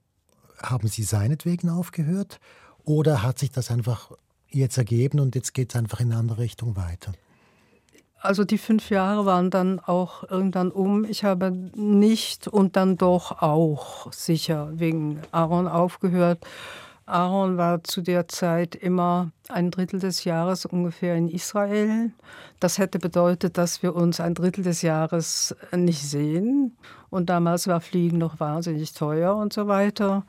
Haben 0.63 0.89
Sie 0.89 1.03
seinetwegen 1.03 1.71
aufgehört? 1.71 2.41
Oder 2.85 3.23
hat 3.23 3.39
sich 3.39 3.51
das 3.51 3.71
einfach 3.71 4.13
jetzt 4.51 4.79
ergeben 4.79 5.21
und 5.21 5.35
jetzt 5.35 5.53
geht 5.55 5.71
es 5.71 5.77
einfach 5.77 6.01
in 6.01 6.13
eine 6.13 6.21
andere 6.21 6.39
Richtung 6.39 6.77
weiter? 6.77 7.13
Also 8.21 8.45
die 8.45 8.59
fünf 8.59 8.91
Jahre 8.91 9.27
waren 9.27 9.51
dann 9.51 9.79
auch 9.79 10.29
irgendwann 10.29 10.71
um. 10.71 11.05
Ich 11.05 11.23
habe 11.23 11.51
nicht 11.51 12.49
und 12.49 12.77
dann 12.77 12.97
doch 12.97 13.43
auch 13.43 14.13
sicher 14.13 14.71
wegen 14.73 15.21
Aaron 15.33 15.69
aufgehört. 15.69 16.45
Aaron 17.05 17.57
war 17.57 17.85
zu 17.85 18.03
der 18.03 18.27
Zeit 18.27 18.75
immer 18.75 19.31
ein 19.49 19.71
Drittel 19.71 20.01
des 20.01 20.25
Jahres 20.25 20.67
ungefähr 20.67 21.15
in 21.15 21.29
Israel. 21.29 22.11
Das 22.59 22.79
hätte 22.79 22.99
bedeutet, 22.99 23.59
dass 23.59 23.85
wir 23.85 23.95
uns 23.95 24.19
ein 24.19 24.35
Drittel 24.35 24.65
des 24.65 24.83
Jahres 24.83 25.55
nicht 25.75 26.03
sehen. 26.03 26.77
Und 27.09 27.31
damals 27.31 27.69
war 27.69 27.81
Fliegen 27.81 28.19
noch 28.19 28.41
wahnsinnig 28.41 28.93
teuer 28.93 29.37
und 29.37 29.53
so 29.53 29.69
weiter. 29.69 30.25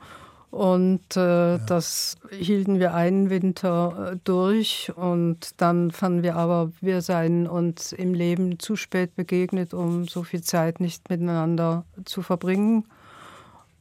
Und 0.50 1.16
äh, 1.16 1.56
ja. 1.56 1.58
das 1.58 2.16
hielten 2.30 2.78
wir 2.78 2.94
einen 2.94 3.28
Winter 3.28 4.12
äh, 4.12 4.16
durch. 4.24 4.90
Und 4.96 5.60
dann 5.60 5.90
fanden 5.90 6.22
wir 6.22 6.36
aber, 6.36 6.72
wir 6.80 7.02
seien 7.02 7.46
uns 7.46 7.92
im 7.92 8.14
Leben 8.14 8.58
zu 8.58 8.74
spät 8.74 9.14
begegnet, 9.14 9.74
um 9.74 10.08
so 10.08 10.22
viel 10.22 10.42
Zeit 10.42 10.80
nicht 10.80 11.10
miteinander 11.10 11.84
zu 12.04 12.22
verbringen. 12.22 12.84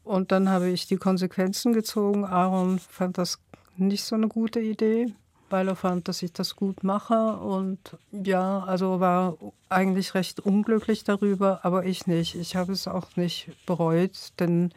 Und 0.03 0.31
dann 0.31 0.49
habe 0.49 0.69
ich 0.69 0.87
die 0.87 0.97
Konsequenzen 0.97 1.73
gezogen. 1.73 2.25
Aaron 2.25 2.79
fand 2.79 3.17
das 3.17 3.39
nicht 3.77 4.03
so 4.03 4.15
eine 4.15 4.27
gute 4.27 4.59
Idee, 4.59 5.13
weil 5.49 5.67
er 5.67 5.75
fand, 5.75 6.07
dass 6.07 6.21
ich 6.21 6.33
das 6.33 6.55
gut 6.55 6.83
mache. 6.83 7.37
Und 7.37 7.79
ja, 8.11 8.59
also 8.59 8.99
war 8.99 9.37
eigentlich 9.69 10.15
recht 10.15 10.41
unglücklich 10.41 11.05
darüber, 11.05 11.61
aber 11.63 11.85
ich 11.85 12.07
nicht. 12.07 12.35
Ich 12.35 12.57
habe 12.57 12.73
es 12.73 12.87
auch 12.87 13.15
nicht 13.15 13.49
bereut, 13.65 14.33
denn 14.39 14.73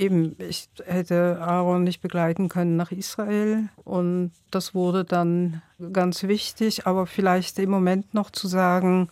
eben, 0.00 0.36
ich 0.38 0.68
hätte 0.84 1.38
Aaron 1.40 1.84
nicht 1.84 2.00
begleiten 2.00 2.48
können 2.48 2.76
nach 2.76 2.90
Israel. 2.90 3.68
Und 3.84 4.32
das 4.50 4.74
wurde 4.74 5.04
dann 5.04 5.62
ganz 5.92 6.24
wichtig, 6.24 6.86
aber 6.86 7.06
vielleicht 7.06 7.58
im 7.58 7.70
Moment 7.70 8.14
noch 8.14 8.30
zu 8.30 8.48
sagen, 8.48 9.08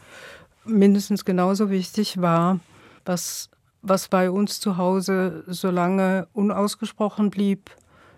mindestens 0.65 1.25
genauso 1.25 1.71
wichtig 1.71 2.21
war, 2.21 2.61
was 3.05 3.51
was 3.83 4.09
bei 4.09 4.31
uns 4.31 4.61
zu 4.61 4.77
Hause 4.77 5.45
so 5.47 5.71
lange 5.71 6.29
unausgesprochen 6.33 7.31
blieb, 7.31 7.71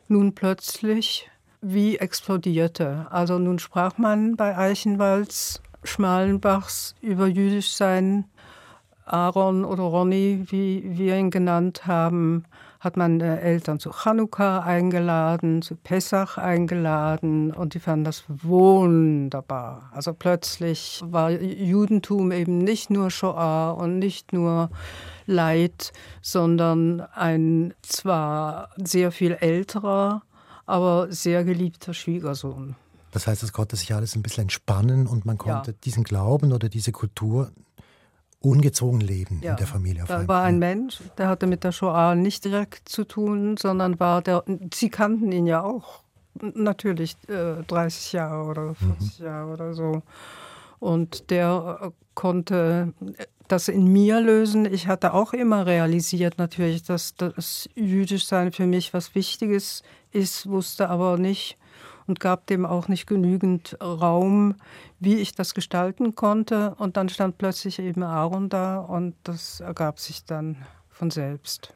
nun 0.09 0.35
plötzlich 0.35 1.31
wie 1.61 1.99
explodierte. 1.99 3.07
Also 3.11 3.39
nun 3.39 3.59
sprach 3.59 3.99
man 3.99 4.37
bei 4.37 4.57
Eichenwalds, 4.57 5.63
Schmalenbachs 5.85 6.95
über 7.01 7.27
jüdisch 7.27 7.73
sein, 7.73 8.25
Aaron 9.13 9.65
oder 9.65 9.83
Ronny, 9.83 10.45
wie 10.47 10.83
wir 10.85 11.17
ihn 11.17 11.31
genannt 11.31 11.87
haben, 11.87 12.45
hat 12.81 12.97
meine 12.97 13.41
Eltern 13.41 13.79
zu 13.79 13.91
Chanukka 13.91 14.61
eingeladen, 14.61 15.61
zu 15.61 15.77
Pessach 15.77 16.39
eingeladen 16.39 17.53
und 17.53 17.75
die 17.75 17.79
fanden 17.79 18.05
das 18.05 18.25
wunderbar. 18.29 19.91
Also 19.93 20.15
plötzlich 20.15 21.03
war 21.05 21.31
Judentum 21.31 22.33
eben 22.33 22.59
nicht 22.59 22.89
nur 22.89 23.11
Shoah 23.11 23.77
und 23.79 23.99
nicht 23.99 24.33
nur 24.33 24.71
Leid, 25.27 25.93
sondern 26.23 27.03
ein 27.13 27.75
zwar 27.83 28.71
sehr 28.77 29.13
viel 29.13 29.33
älterer, 29.33 30.23
aber 30.65 31.13
sehr 31.13 31.45
geliebter 31.45 31.93
Schwiegersohn. 31.93 32.77
Das 33.13 33.27
heißt, 33.27 33.43
es 33.43 33.53
konnte 33.53 33.77
sich 33.77 33.93
alles 33.93 34.15
ein 34.15 34.23
bisschen 34.23 34.43
entspannen 34.43 35.07
und 35.07 35.27
man 35.27 35.37
konnte 35.37 35.73
ja. 35.73 35.77
diesen 35.85 36.05
Glauben 36.05 36.53
oder 36.53 36.69
diese 36.69 36.93
Kultur 36.93 37.51
ungezwungen 38.41 39.01
leben 39.01 39.41
ja, 39.43 39.53
in 39.53 39.57
der 39.59 39.67
Familie. 39.67 40.05
da 40.07 40.27
war 40.27 40.45
ein 40.45 40.59
Mensch, 40.59 41.01
der 41.19 41.29
hatte 41.29 41.47
mit 41.47 41.63
der 41.63 41.73
Shoah 41.73 42.15
nicht 42.15 42.45
direkt 42.45 42.89
zu 42.89 43.05
tun, 43.05 43.57
sondern 43.57 44.01
war 44.01 44.23
der, 44.23 44.45
sie 44.73 44.89
kannten 44.89 45.31
ihn 45.31 45.47
ja 45.47 45.63
auch, 45.63 46.03
natürlich 46.41 47.17
äh, 47.29 47.63
30 47.67 48.13
Jahre 48.13 48.45
oder 48.45 48.75
40 48.75 49.19
mhm. 49.19 49.25
Jahre 49.25 49.53
oder 49.53 49.75
so. 49.75 50.03
Und 50.79 51.31
der 51.31 51.79
äh, 51.83 51.91
konnte 52.15 52.95
das 53.49 53.69
in 53.69 53.93
mir 53.93 54.21
lösen. 54.21 54.65
Ich 54.65 54.87
hatte 54.87 55.13
auch 55.13 55.33
immer 55.33 55.67
realisiert 55.67 56.39
natürlich, 56.39 56.83
dass 56.83 57.15
das 57.17 57.69
Jüdischsein 57.75 58.53
für 58.53 58.67
mich 58.67 58.95
was 58.95 59.15
Wichtiges 59.15 59.83
ist, 60.13 60.49
wusste 60.49 60.89
aber 60.89 61.19
nicht, 61.19 61.59
und 62.11 62.19
gab 62.19 62.49
dem 62.49 62.67
auch 62.67 62.89
nicht 62.89 63.07
genügend 63.07 63.79
Raum, 63.81 64.57
wie 64.99 65.15
ich 65.15 65.35
das 65.37 65.55
gestalten 65.55 66.17
konnte. 66.17 66.75
Und 66.75 66.97
dann 66.97 67.09
stand 67.09 67.39
plötzlich 67.39 67.79
eben 67.79 68.03
Aaron 68.03 68.49
da 68.49 68.81
und 68.81 69.15
das 69.23 69.61
ergab 69.61 70.01
sich 70.01 70.25
dann 70.25 70.57
von 70.89 71.11
selbst. 71.11 71.73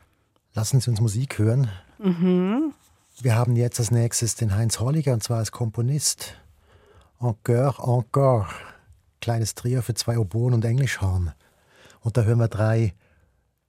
Lassen 0.53 0.80
Sie 0.80 0.91
uns 0.91 1.01
Musik 1.01 1.39
hören. 1.39 1.70
Mhm. 1.99 2.74
Wir 3.20 3.37
haben 3.37 3.55
jetzt 3.55 3.78
als 3.78 3.93
nächstes 3.93 4.35
den 4.35 4.57
Heinz 4.57 4.80
Holliger 4.80 5.12
und 5.12 5.22
zwar 5.22 5.39
als 5.39 5.53
Komponist. 5.53 6.35
Encore, 7.20 7.78
encore. 7.78 8.49
Kleines 9.20 9.55
Trio 9.55 9.82
für 9.82 9.95
zwei 9.95 10.18
Oboen 10.18 10.53
und 10.53 10.64
Englischhorn. 10.64 11.32
Und 12.01 12.16
da 12.16 12.22
hören 12.22 12.41
wir 12.41 12.49
drei 12.49 12.93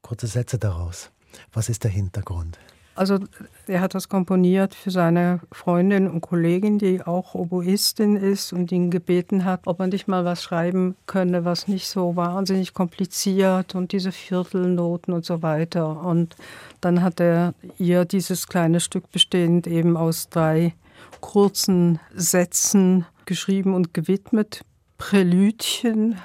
kurze 0.02 0.26
Sätze 0.26 0.58
daraus. 0.58 1.12
Was 1.54 1.70
ist 1.70 1.84
der 1.84 1.92
Hintergrund? 1.92 2.58
Also 2.96 3.20
er 3.68 3.82
hat 3.82 3.94
das 3.94 4.08
komponiert 4.08 4.74
für 4.74 4.90
seine 4.90 5.42
Freundin 5.52 6.10
und 6.10 6.22
Kollegin, 6.22 6.80
die 6.80 7.02
auch 7.02 7.36
Oboistin 7.36 8.16
ist 8.16 8.54
und 8.54 8.72
ihn 8.72 8.90
gebeten 8.90 9.44
hat, 9.44 9.62
ob 9.66 9.82
er 9.82 9.88
nicht 9.88 10.08
mal 10.08 10.24
was 10.24 10.42
schreiben 10.42 10.96
könne, 11.06 11.44
was 11.44 11.68
nicht 11.68 11.90
so 11.90 12.16
wahnsinnig 12.16 12.74
kompliziert 12.74 13.76
und 13.76 13.92
diese 13.92 14.14
Viertelnoten 14.14 15.14
und 15.14 15.26
so 15.26 15.42
weiter. 15.42 16.02
Und 16.06 16.38
dann 16.80 17.04
hat 17.04 17.20
er 17.20 17.54
ihr 17.78 18.06
dieses 18.06 18.48
kleine 18.48 18.80
Stück 18.80 19.12
bestehend 19.12 19.68
eben 19.68 19.98
aus 19.98 20.30
drei 20.30 20.74
kurzen 21.20 22.00
Sätzen 22.14 23.06
geschrieben 23.26 23.74
und 23.74 23.94
gewidmet. 23.94 24.62
Prälüdchen, 24.98 26.18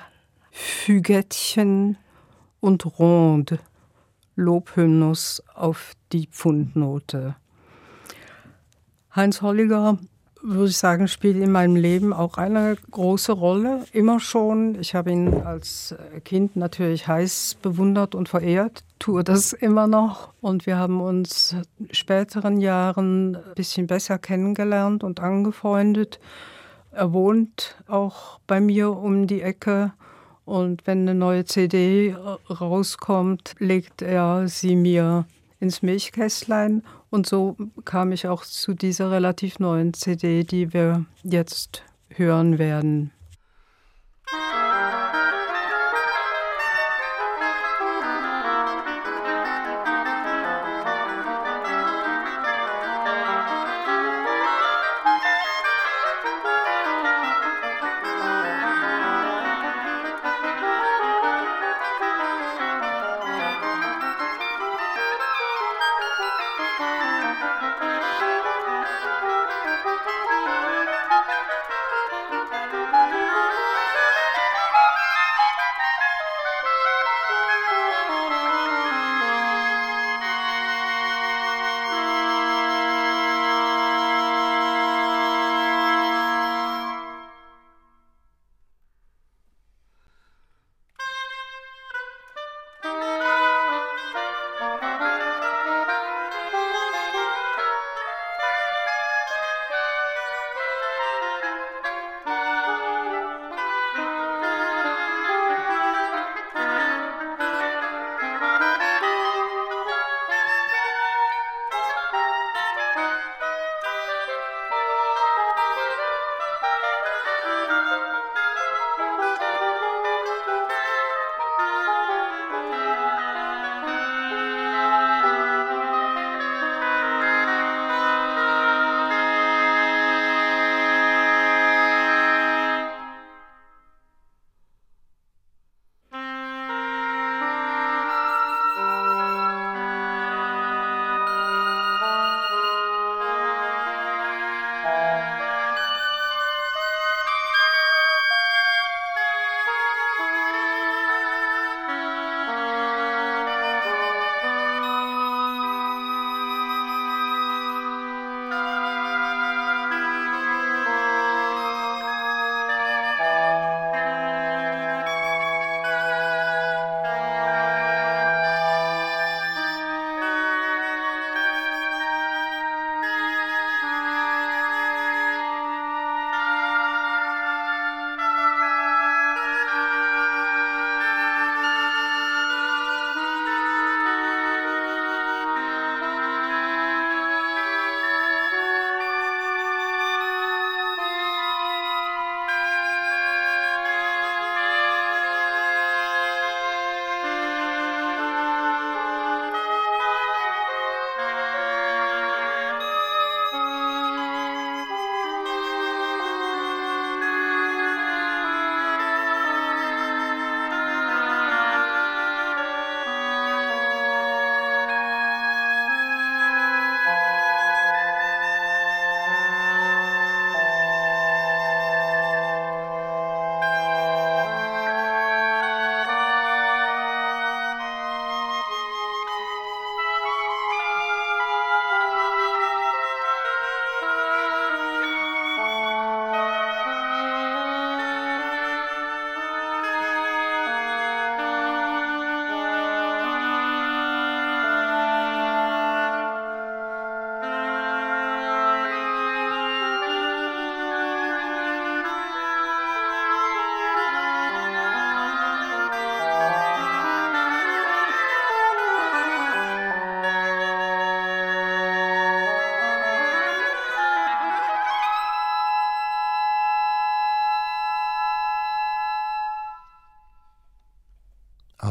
Fügettchen 0.53 1.99
und 2.61 2.99
Ronde. 3.01 3.59
Lobhymnus 4.41 5.43
auf 5.55 5.93
die 6.13 6.27
Pfundnote. 6.27 7.37
Heinz 9.15 9.43
Holliger, 9.43 9.99
würde 10.43 10.71
ich 10.71 10.79
sagen, 10.79 11.09
spielt 11.09 11.37
in 11.37 11.53
meinem 11.53 11.77
Leben 11.77 12.13
auch 12.13 12.39
eine 12.39 12.77
große 12.91 13.33
Rolle, 13.33 13.85
immer 13.93 14.21
schon. 14.21 14.77
Ich 14.81 14.95
habe 14.95 15.11
ihn 15.11 15.43
als 15.43 15.95
Kind 16.25 16.57
natürlich 16.57 17.07
heiß 17.07 17.59
bewundert 17.61 18.15
und 18.15 18.29
verehrt, 18.29 18.83
tue 18.99 19.23
das 19.23 19.53
immer 19.53 19.87
noch. 19.87 20.33
Und 20.41 20.67
wir 20.67 20.79
haben 20.79 21.01
uns 21.01 21.55
in 21.79 21.93
späteren 21.93 22.61
Jahren 22.61 23.37
ein 23.37 23.55
bisschen 23.55 23.87
besser 23.87 24.19
kennengelernt 24.19 25.05
und 25.05 25.21
angefreundet. 25.21 26.21
Er 26.93 27.13
wohnt 27.13 27.77
auch 27.89 28.41
bei 28.47 28.61
mir 28.61 28.91
um 28.91 29.27
die 29.27 29.43
Ecke 29.43 29.93
und 30.51 30.85
wenn 30.85 31.03
eine 31.03 31.15
neue 31.15 31.45
CD 31.45 32.17
rauskommt, 32.51 33.55
legt 33.61 34.03
er 34.03 34.49
sie 34.49 34.75
mir 34.75 35.25
ins 35.61 35.81
Milchkästlein. 35.81 36.83
Und 37.09 37.27
so 37.27 37.57
kam 37.85 38.11
ich 38.11 38.27
auch 38.27 38.45
zu 38.45 38.75
dieser 38.75 39.13
relativ 39.13 39.61
neuen 39.61 39.95
CD, 39.95 40.43
die 40.43 40.73
wir 40.73 41.07
jetzt 41.23 41.85
hören 42.09 42.59
werden. 42.59 43.13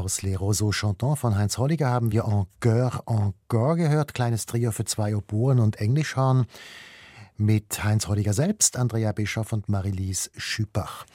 Aus 0.10 0.24
Les 0.24 0.40
Roseaux 0.40 0.72
Chantants 0.72 1.20
von 1.20 1.38
Heinz 1.38 1.60
Holliger 1.60 1.92
haben 1.92 2.12
wir 2.12 2.26
Encore, 2.26 3.04
Encore 3.06 3.76
gehört, 3.76 4.16
kleines 4.16 4.48
Trio 4.48 4.72
für 4.72 4.84
zwei 4.84 5.16
Oboen 5.16 5.60
und 5.60 5.76
Englischhorn 5.76 6.48
mit 7.38 7.84
Heinz 7.84 8.08
Holliger 8.08 8.34
selbst, 8.34 8.76
Andrea 8.76 9.12
Bischoff 9.12 9.54
und 9.54 9.70
Marilise 9.70 10.32
Schüpach. 10.36 11.06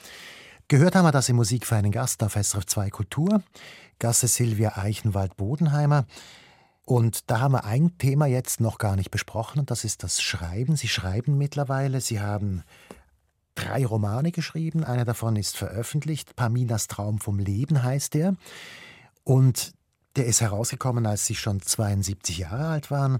Gehört 0.69 0.95
haben 0.95 1.03
wir 1.03 1.11
das 1.11 1.27
in 1.27 1.35
Musik 1.35 1.65
für 1.65 1.75
einen 1.75 1.91
Gast 1.91 2.23
auf 2.23 2.35
SRF 2.35 2.67
2 2.67 2.89
Kultur, 2.89 3.43
Gasse 3.99 4.29
Silvia 4.29 4.77
Eichenwald-Bodenheimer. 4.77 6.05
Und 6.85 7.29
da 7.29 7.41
haben 7.41 7.51
wir 7.51 7.65
ein 7.65 7.97
Thema 7.97 8.27
jetzt 8.27 8.61
noch 8.61 8.77
gar 8.77 8.95
nicht 8.95 9.11
besprochen 9.11 9.59
und 9.59 9.71
das 9.71 9.83
ist 9.83 10.03
das 10.03 10.21
Schreiben. 10.21 10.77
Sie 10.77 10.87
schreiben 10.87 11.37
mittlerweile, 11.37 11.99
Sie 11.99 12.21
haben 12.21 12.63
drei 13.55 13.85
Romane 13.85 14.31
geschrieben, 14.31 14.85
einer 14.85 15.03
davon 15.03 15.35
ist 15.35 15.57
veröffentlicht, 15.57 16.37
Paminas 16.37 16.87
Traum 16.87 17.19
vom 17.19 17.39
Leben 17.39 17.83
heißt 17.83 18.13
der. 18.13 18.35
Und 19.25 19.73
der 20.15 20.27
ist 20.27 20.39
herausgekommen, 20.39 21.05
als 21.05 21.25
Sie 21.25 21.35
schon 21.35 21.61
72 21.61 22.37
Jahre 22.37 22.67
alt 22.67 22.89
waren. 22.89 23.19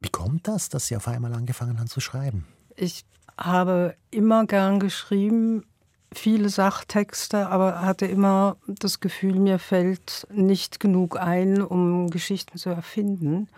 Wie 0.00 0.10
kommt 0.10 0.46
das, 0.46 0.68
dass 0.68 0.88
Sie 0.88 0.96
auf 0.96 1.08
einmal 1.08 1.32
angefangen 1.32 1.78
haben 1.78 1.88
zu 1.88 2.00
schreiben? 2.00 2.44
Ich 2.74 3.06
habe 3.38 3.94
immer 4.10 4.46
gern 4.46 4.80
geschrieben, 4.80 5.64
viele 6.12 6.48
Sachtexte, 6.48 7.48
aber 7.48 7.82
hatte 7.82 8.06
immer 8.06 8.56
das 8.66 9.00
Gefühl, 9.00 9.38
mir 9.38 9.58
fällt 9.58 10.26
nicht 10.30 10.80
genug 10.80 11.18
ein, 11.18 11.62
um 11.62 12.10
Geschichten 12.10 12.58
zu 12.58 12.70
erfinden. 12.70 13.48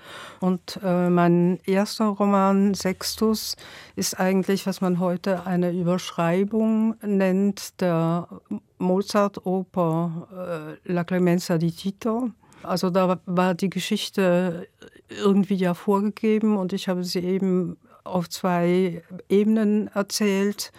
Und 0.40 0.78
äh, 0.82 1.08
mein 1.08 1.60
erster 1.64 2.06
Roman 2.06 2.74
Sextus 2.74 3.56
ist 3.96 4.18
eigentlich, 4.18 4.66
was 4.66 4.80
man 4.80 4.98
heute 4.98 5.46
eine 5.46 5.72
Überschreibung 5.72 6.96
nennt, 7.02 7.80
der 7.80 8.28
Mozart-Oper 8.78 10.78
äh, 10.86 10.92
La 10.92 11.04
Clemenza 11.04 11.58
di 11.58 11.72
Tito. 11.72 12.30
Also 12.62 12.90
da 12.90 13.20
war 13.26 13.54
die 13.54 13.70
Geschichte 13.70 14.68
irgendwie 15.08 15.54
ja 15.54 15.74
vorgegeben 15.74 16.56
und 16.56 16.72
ich 16.72 16.88
habe 16.88 17.04
sie 17.04 17.20
eben 17.20 17.76
auf 18.04 18.28
zwei 18.28 19.02
Ebenen 19.28 19.88
erzählt 19.88 20.72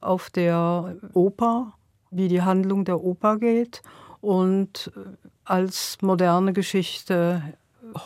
auf 0.00 0.30
der 0.30 0.96
Oper, 1.14 1.74
wie 2.10 2.28
die 2.28 2.42
Handlung 2.42 2.84
der 2.84 3.02
Oper 3.02 3.38
geht 3.38 3.82
und 4.20 4.90
als 5.44 5.98
moderne 6.00 6.52
Geschichte 6.52 7.42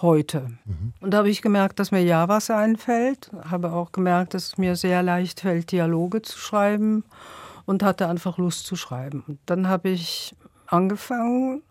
heute. 0.03 0.49
Mhm. 0.65 0.93
Und 1.01 1.13
da 1.13 1.19
habe 1.19 1.31
ich 1.31 1.43
gemerkt, 1.43 1.79
dass 1.79 1.91
mir 1.91 2.03
ja 2.03 2.29
was 2.29 2.51
einfällt, 2.51 3.31
habe 3.49 3.73
auch 3.73 3.93
gemerkt, 3.93 4.35
dass 4.35 4.49
es 4.49 4.59
mir 4.59 4.77
sehr 4.77 5.03
leicht 5.03 5.41
fällt, 5.41 5.73
Dialoge 5.73 6.23
zu 6.23 6.39
schreiben 6.39 7.05
und 7.67 7.83
hatte 7.83 8.09
einfach 8.09 8.39
Lust 8.39 8.67
zu 8.67 8.77
schreiben. 8.77 9.25
Und 9.27 9.39
dann 9.47 9.69
habe 9.69 9.91
ich 9.91 10.35
angefangen 10.67 11.63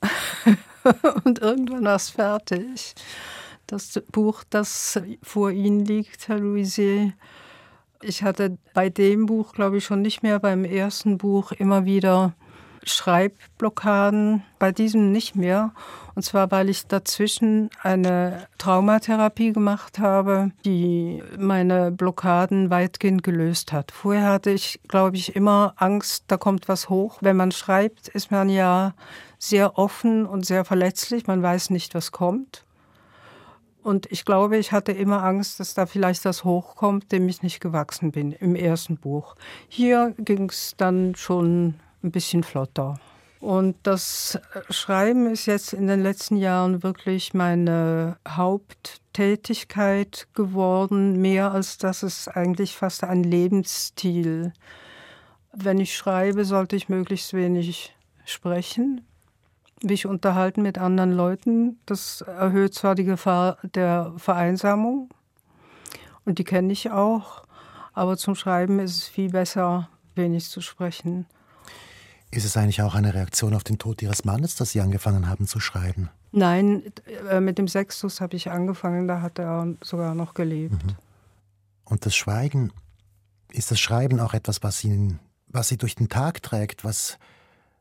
und 1.24 1.38
irgendwann 1.40 1.84
war 1.84 1.96
es 1.96 2.10
fertig. 2.10 2.94
Das 3.66 4.00
Buch, 4.10 4.42
das 4.50 5.00
vor 5.22 5.50
Ihnen 5.50 5.84
liegt, 5.84 6.28
Herr 6.28 6.38
Louisier, 6.38 7.12
ich 8.02 8.22
hatte 8.22 8.56
bei 8.74 8.88
dem 8.88 9.26
Buch, 9.26 9.52
glaube 9.52 9.78
ich, 9.78 9.84
schon 9.84 10.02
nicht 10.02 10.22
mehr, 10.22 10.40
beim 10.40 10.64
ersten 10.64 11.18
Buch 11.18 11.52
immer 11.52 11.84
wieder 11.84 12.34
Schreibblockaden, 12.82 14.42
bei 14.58 14.72
diesem 14.72 15.12
nicht 15.12 15.36
mehr. 15.36 15.74
Und 16.20 16.24
zwar, 16.24 16.50
weil 16.50 16.68
ich 16.68 16.86
dazwischen 16.86 17.70
eine 17.82 18.46
Traumatherapie 18.58 19.54
gemacht 19.54 19.98
habe, 19.98 20.50
die 20.66 21.22
meine 21.38 21.90
Blockaden 21.90 22.68
weitgehend 22.68 23.22
gelöst 23.22 23.72
hat. 23.72 23.90
Vorher 23.90 24.26
hatte 24.26 24.50
ich, 24.50 24.80
glaube 24.86 25.16
ich, 25.16 25.34
immer 25.34 25.72
Angst, 25.76 26.24
da 26.26 26.36
kommt 26.36 26.68
was 26.68 26.90
hoch. 26.90 27.16
Wenn 27.22 27.38
man 27.38 27.52
schreibt, 27.52 28.08
ist 28.08 28.30
man 28.30 28.50
ja 28.50 28.92
sehr 29.38 29.78
offen 29.78 30.26
und 30.26 30.44
sehr 30.44 30.66
verletzlich. 30.66 31.26
Man 31.26 31.42
weiß 31.42 31.70
nicht, 31.70 31.94
was 31.94 32.12
kommt. 32.12 32.66
Und 33.82 34.12
ich 34.12 34.26
glaube, 34.26 34.58
ich 34.58 34.72
hatte 34.72 34.92
immer 34.92 35.24
Angst, 35.24 35.58
dass 35.58 35.72
da 35.72 35.86
vielleicht 35.86 36.26
das 36.26 36.44
hochkommt, 36.44 37.12
dem 37.12 37.30
ich 37.30 37.42
nicht 37.42 37.60
gewachsen 37.60 38.12
bin 38.12 38.32
im 38.32 38.56
ersten 38.56 38.98
Buch. 38.98 39.36
Hier 39.68 40.14
ging 40.18 40.50
es 40.50 40.74
dann 40.76 41.14
schon 41.14 41.76
ein 42.02 42.10
bisschen 42.10 42.42
flotter. 42.42 43.00
Und 43.40 43.76
das 43.84 44.38
Schreiben 44.68 45.26
ist 45.26 45.46
jetzt 45.46 45.72
in 45.72 45.86
den 45.86 46.02
letzten 46.02 46.36
Jahren 46.36 46.82
wirklich 46.82 47.32
meine 47.32 48.18
Haupttätigkeit 48.28 50.28
geworden, 50.34 51.22
mehr 51.22 51.50
als 51.50 51.78
dass 51.78 52.02
es 52.02 52.28
eigentlich 52.28 52.76
fast 52.76 53.02
ein 53.02 53.24
Lebensstil. 53.24 54.52
Wenn 55.54 55.80
ich 55.80 55.96
schreibe, 55.96 56.44
sollte 56.44 56.76
ich 56.76 56.90
möglichst 56.90 57.32
wenig 57.32 57.96
sprechen, 58.26 59.06
mich 59.82 60.04
unterhalten 60.04 60.60
mit 60.60 60.76
anderen 60.76 61.12
Leuten. 61.12 61.80
Das 61.86 62.20
erhöht 62.20 62.74
zwar 62.74 62.94
die 62.94 63.04
Gefahr 63.04 63.56
der 63.62 64.12
Vereinsamung 64.18 65.08
und 66.26 66.38
die 66.38 66.44
kenne 66.44 66.74
ich 66.74 66.90
auch, 66.90 67.44
aber 67.94 68.18
zum 68.18 68.34
Schreiben 68.34 68.80
ist 68.80 68.98
es 68.98 69.08
viel 69.08 69.30
besser, 69.30 69.88
wenig 70.14 70.50
zu 70.50 70.60
sprechen. 70.60 71.24
Ist 72.30 72.44
es 72.44 72.56
eigentlich 72.56 72.82
auch 72.82 72.94
eine 72.94 73.12
Reaktion 73.14 73.54
auf 73.54 73.64
den 73.64 73.78
Tod 73.78 74.02
Ihres 74.02 74.24
Mannes, 74.24 74.54
dass 74.54 74.70
Sie 74.70 74.80
angefangen 74.80 75.28
haben 75.28 75.46
zu 75.46 75.58
schreiben? 75.58 76.10
Nein, 76.32 76.84
äh, 77.28 77.40
mit 77.40 77.58
dem 77.58 77.66
Sextus 77.66 78.20
habe 78.20 78.36
ich 78.36 78.50
angefangen, 78.50 79.08
da 79.08 79.20
hat 79.20 79.38
er 79.38 79.74
sogar 79.82 80.14
noch 80.14 80.34
gelebt. 80.34 80.84
Mhm. 80.84 80.96
Und 81.84 82.06
das 82.06 82.14
Schweigen, 82.14 82.72
ist 83.52 83.72
das 83.72 83.80
Schreiben 83.80 84.20
auch 84.20 84.32
etwas, 84.32 84.62
was 84.62 84.84
Ihnen, 84.84 85.18
was 85.48 85.68
Sie 85.68 85.76
durch 85.76 85.96
den 85.96 86.08
Tag 86.08 86.42
trägt, 86.42 86.84
was 86.84 87.18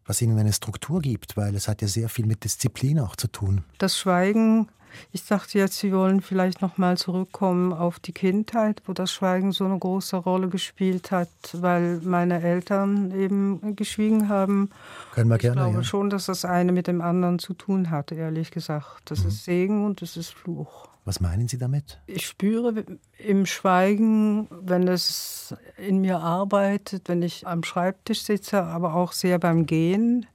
was 0.09 0.23
ihnen 0.23 0.39
eine 0.39 0.51
Struktur 0.51 1.01
gibt, 1.01 1.37
weil 1.37 1.53
es 1.53 1.67
hat 1.67 1.83
ja 1.83 1.87
sehr 1.87 2.09
viel 2.09 2.25
mit 2.25 2.43
Disziplin 2.43 2.99
auch 2.99 3.15
zu 3.15 3.27
tun. 3.27 3.63
Das 3.77 3.97
Schweigen, 3.97 4.67
ich 5.11 5.25
dachte 5.25 5.57
jetzt, 5.57 5.79
Sie 5.79 5.93
wollen 5.93 6.21
vielleicht 6.21 6.61
noch 6.61 6.77
mal 6.77 6.97
zurückkommen 6.97 7.73
auf 7.73 7.99
die 7.99 8.11
Kindheit, 8.11 8.81
wo 8.85 8.93
das 8.93 9.11
Schweigen 9.11 9.51
so 9.51 9.65
eine 9.65 9.77
große 9.77 10.17
Rolle 10.17 10.49
gespielt 10.49 11.11
hat, 11.11 11.29
weil 11.53 11.99
meine 12.03 12.41
Eltern 12.41 13.11
eben 13.11 13.75
geschwiegen 13.75 14.29
haben. 14.29 14.69
Können 15.13 15.29
wir 15.29 15.35
ich 15.35 15.41
gerne. 15.41 15.61
Ich 15.61 15.63
glaube 15.63 15.77
ja. 15.77 15.83
schon, 15.83 16.09
dass 16.09 16.25
das 16.25 16.45
eine 16.45 16.71
mit 16.71 16.87
dem 16.87 17.01
anderen 17.01 17.39
zu 17.39 17.53
tun 17.53 17.89
hat, 17.89 18.11
ehrlich 18.11 18.51
gesagt. 18.51 19.11
Das 19.11 19.23
mhm. 19.23 19.27
ist 19.29 19.43
Segen 19.45 19.85
und 19.85 20.01
das 20.01 20.17
ist 20.17 20.33
Fluch. 20.33 20.89
Was 21.05 21.21
meinen 21.21 21.47
Sie 21.47 21.57
damit? 21.57 21.99
Ich 22.05 22.27
spüre 22.27 22.85
im 23.17 23.45
Schweigen, 23.47 24.47
wenn 24.51 24.87
es 24.87 25.55
in 25.77 26.01
mir 26.01 26.19
arbeitet, 26.19 27.09
wenn 27.09 27.23
ich 27.23 27.47
am 27.47 27.63
Schreibtisch 27.63 28.21
sitze, 28.21 28.63
aber 28.63 28.93
auch 28.93 29.13
sehr 29.13 29.39
beim 29.39 29.65
Gehen, 29.65 30.27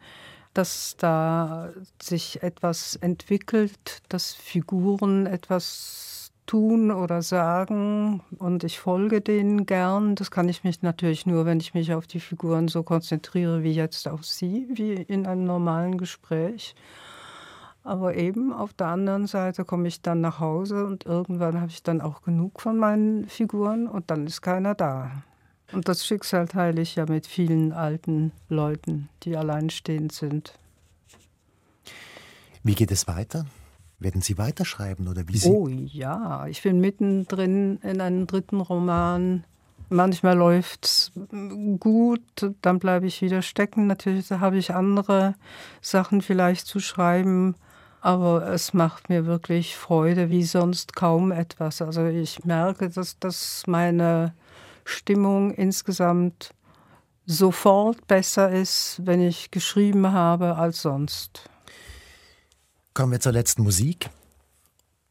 dass 0.55 0.97
da 0.97 1.71
sich 2.01 2.43
etwas 2.43 2.97
entwickelt, 2.97 4.03
dass 4.09 4.33
Figuren 4.33 5.27
etwas 5.27 6.33
tun 6.47 6.91
oder 6.91 7.23
sagen 7.23 8.23
und 8.39 8.65
ich 8.65 8.79
folge 8.79 9.21
denen 9.21 9.67
gern. 9.67 10.15
Das 10.15 10.31
kann 10.31 10.49
ich 10.49 10.65
mich 10.65 10.83
natürlich 10.83 11.27
nur, 11.27 11.47
wenn 11.47 11.61
ich 11.61 11.75
mich 11.75 11.93
auf 11.95 12.07
die 12.07 12.21
Figuren 12.21 12.69
so 12.69 12.83
konzentriere 12.83 13.63
wie 13.63 13.73
jetzt 13.73 14.09
auf 14.09 14.25
sie, 14.25 14.69
wie 14.71 14.93
in 14.93 15.27
einem 15.27 15.45
normalen 15.45 15.99
Gespräch. 15.99 16.75
Aber 17.83 18.15
eben 18.15 18.53
auf 18.53 18.73
der 18.73 18.89
anderen 18.89 19.27
Seite 19.27 19.65
komme 19.65 19.89
ich 19.89 20.01
dann 20.01 20.21
nach 20.21 20.41
Hause 20.41 20.87
und 20.87 21.05
irgendwann 21.05 21.61
habe 21.61 21.71
ich 21.71 21.83
dann 21.83 22.01
auch 22.01 22.23
genug 22.23 22.61
von 22.61 22.79
meinen 22.79 23.29
Figuren 23.29 23.87
und 23.87 24.11
dann 24.11 24.27
ist 24.27 24.41
keiner 24.41 24.75
da. 24.75 25.11
Und 25.75 25.89
das 25.89 26.07
Schicksal 26.07 26.47
teile 26.47 26.81
ich 26.81 26.97
ja 26.97 27.07
mit 27.07 27.27
vielen 27.27 27.73
alten 27.73 28.33
Leuten, 28.49 29.09
die 29.25 29.37
alleinstehend 29.37 30.13
sind. 30.13 30.55
Wie 32.63 32.75
geht 32.75 32.91
es 32.91 33.07
weiter? 33.09 33.47
Werden 33.99 34.23
Sie 34.23 34.39
weiterschreiben 34.39 35.09
oder 35.09 35.29
wie 35.29 35.37
Sie? 35.37 35.51
Oh 35.51 35.69
ja, 35.69 36.47
ich 36.47 36.63
bin 36.63 36.81
mittendrin 36.81 37.79
in 37.83 38.01
einem 38.01 38.27
dritten 38.27 38.61
Roman. 38.61 39.45
Manchmal 39.89 40.37
läuft 40.37 40.87
es 40.87 41.13
gut, 41.79 42.23
dann 42.63 42.79
bleibe 42.79 43.07
ich 43.07 43.21
wieder 43.21 43.43
stecken. 43.43 43.87
Natürlich 43.87 44.31
habe 44.31 44.57
ich 44.57 44.75
andere 44.75 45.35
Sachen 45.81 46.23
vielleicht 46.23 46.67
zu 46.67 46.81
schreiben 46.81 47.55
aber 48.05 48.47
es 48.49 48.75
macht 48.75 49.09
mir 49.09 49.25
wirklich 49.25 49.77
Freude 49.77 50.29
wie 50.29 50.43
sonst 50.43 50.95
kaum 50.95 51.33
etwas. 51.33 51.81
Also 51.81 52.05
ich 52.05 52.45
merke, 52.45 52.91
dass, 52.91 53.19
dass 53.19 53.63
meine 53.67 54.35
Stimmung 54.85 55.53
insgesamt 55.53 56.55
sofort 57.27 58.07
besser 58.07 58.51
ist, 58.51 59.01
wenn 59.05 59.21
ich 59.21 59.51
geschrieben 59.51 60.13
habe, 60.13 60.57
als 60.57 60.83
sonst. 60.83 61.49
Kommen 62.93 63.13
wir 63.13 63.21
zur 63.21 63.33
letzten 63.33 63.63
Musik. 63.63 64.11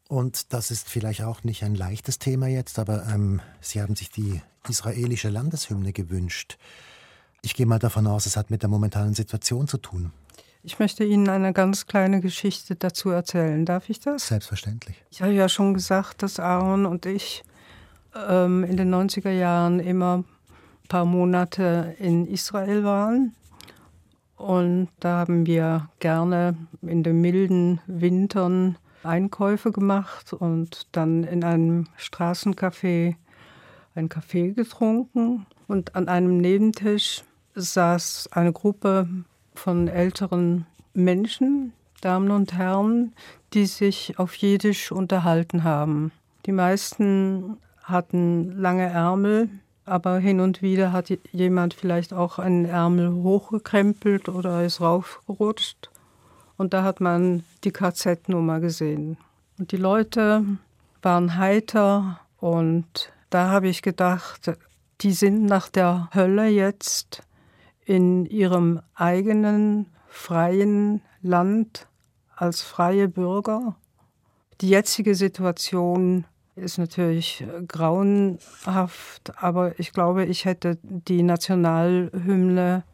Und 0.08 0.52
das 0.52 0.70
ist 0.70 0.88
vielleicht 0.88 1.22
auch 1.22 1.44
nicht 1.44 1.64
ein 1.64 1.74
leichtes 1.74 2.18
Thema 2.18 2.46
jetzt, 2.46 2.78
aber 2.78 3.06
ähm, 3.06 3.40
Sie 3.60 3.80
haben 3.80 3.96
sich 3.96 4.10
die 4.10 4.42
israelische 4.68 5.28
Landeshymne 5.28 5.92
gewünscht. 5.92 6.58
Ich 7.42 7.54
gehe 7.54 7.66
mal 7.66 7.78
davon 7.78 8.06
aus, 8.06 8.26
es 8.26 8.36
hat 8.36 8.50
mit 8.50 8.62
der 8.62 8.68
momentanen 8.68 9.14
Situation 9.14 9.66
zu 9.66 9.78
tun. 9.78 10.12
Ich 10.62 10.78
möchte 10.78 11.04
Ihnen 11.04 11.28
eine 11.28 11.52
ganz 11.52 11.86
kleine 11.86 12.20
Geschichte 12.20 12.74
dazu 12.74 13.10
erzählen. 13.10 13.66
Darf 13.66 13.90
ich 13.90 14.00
das? 14.00 14.28
Selbstverständlich. 14.28 14.96
Ich 15.10 15.20
habe 15.20 15.32
ja 15.32 15.48
schon 15.50 15.74
gesagt, 15.74 16.22
dass 16.22 16.40
Aaron 16.40 16.86
und 16.86 17.04
ich 17.04 17.44
ähm, 18.28 18.64
in 18.64 18.76
den 18.76 18.94
90er 18.94 19.30
Jahren 19.30 19.80
immer 19.80 20.18
ein 20.18 20.88
paar 20.88 21.04
Monate 21.04 21.94
in 21.98 22.26
Israel 22.26 22.84
waren. 22.84 23.34
Und 24.36 24.88
da 25.00 25.18
haben 25.18 25.46
wir 25.46 25.88
gerne 26.00 26.56
in 26.82 27.02
den 27.02 27.20
milden 27.20 27.80
Wintern 27.86 28.76
Einkäufe 29.02 29.70
gemacht 29.70 30.32
und 30.32 30.86
dann 30.92 31.24
in 31.24 31.44
einem 31.44 31.86
Straßencafé 31.98 33.16
ein 33.94 34.08
Kaffee 34.08 34.52
getrunken. 34.52 35.46
Und 35.66 35.94
an 35.94 36.08
einem 36.08 36.38
Nebentisch 36.38 37.22
saß 37.54 38.30
eine 38.32 38.52
Gruppe 38.52 39.08
von 39.54 39.88
älteren 39.88 40.66
Menschen, 40.94 41.72
Damen 42.00 42.30
und 42.30 42.54
Herren, 42.54 43.14
die 43.52 43.66
sich 43.66 44.18
auf 44.18 44.34
Jiddisch 44.34 44.92
unterhalten 44.92 45.64
haben. 45.64 46.12
Die 46.46 46.52
meisten 46.52 47.56
hatten 47.84 48.58
lange 48.58 48.88
Ärmel, 48.88 49.48
aber 49.84 50.18
hin 50.18 50.40
und 50.40 50.62
wieder 50.62 50.92
hat 50.92 51.12
jemand 51.32 51.74
vielleicht 51.74 52.12
auch 52.12 52.38
einen 52.38 52.64
Ärmel 52.64 53.12
hochgekrempelt 53.12 54.28
oder 54.28 54.64
ist 54.64 54.80
raufgerutscht. 54.80 55.90
Und 56.56 56.72
da 56.72 56.82
hat 56.82 57.00
man 57.00 57.44
die 57.64 57.72
KZ-Nummer 57.72 58.60
gesehen. 58.60 59.18
Und 59.58 59.72
die 59.72 59.76
Leute 59.76 60.44
waren 61.02 61.36
heiter 61.36 62.20
und 62.38 63.12
da 63.30 63.50
habe 63.50 63.68
ich 63.68 63.82
gedacht, 63.82 64.52
die 65.00 65.12
sind 65.12 65.44
nach 65.44 65.68
der 65.68 66.08
Hölle 66.14 66.46
jetzt 66.46 67.22
in 67.84 68.24
ihrem 68.24 68.80
eigenen 68.94 69.86
freien 70.08 71.02
Land 71.20 71.88
als 72.34 72.62
freie 72.62 73.08
Bürger. 73.08 73.76
Die 74.60 74.68
jetzige 74.68 75.14
Situation 75.14 76.24
ist 76.56 76.78
natürlich 76.78 77.44
grauenhaft, 77.68 79.32
aber 79.36 79.78
ich 79.78 79.92
glaube, 79.92 80.24
ich 80.24 80.44
hätte 80.44 80.78
die 80.82 81.22
Nationalhymne 81.22 82.84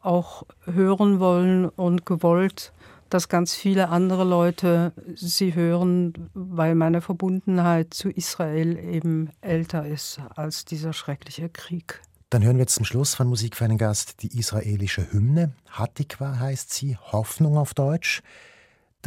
auch 0.00 0.44
hören 0.64 1.20
wollen 1.20 1.66
und 1.66 2.06
gewollt, 2.06 2.72
dass 3.10 3.28
ganz 3.28 3.54
viele 3.54 3.88
andere 3.88 4.24
Leute 4.24 4.92
sie 5.14 5.54
hören, 5.54 6.30
weil 6.34 6.74
meine 6.74 7.00
Verbundenheit 7.00 7.94
zu 7.94 8.10
Israel 8.10 8.78
eben 8.78 9.30
älter 9.40 9.86
ist 9.86 10.20
als 10.34 10.64
dieser 10.64 10.92
schreckliche 10.92 11.48
Krieg. 11.48 12.02
Dann 12.30 12.44
hören 12.44 12.58
wir 12.58 12.66
zum 12.66 12.84
Schluss 12.84 13.14
von 13.14 13.26
Musik 13.26 13.56
für 13.56 13.64
einen 13.64 13.78
Gast 13.78 14.22
die 14.22 14.38
israelische 14.38 15.10
Hymne. 15.12 15.52
Hatikwa 15.70 16.38
heißt 16.38 16.70
sie, 16.72 16.96
Hoffnung 16.96 17.56
auf 17.56 17.72
Deutsch. 17.72 18.22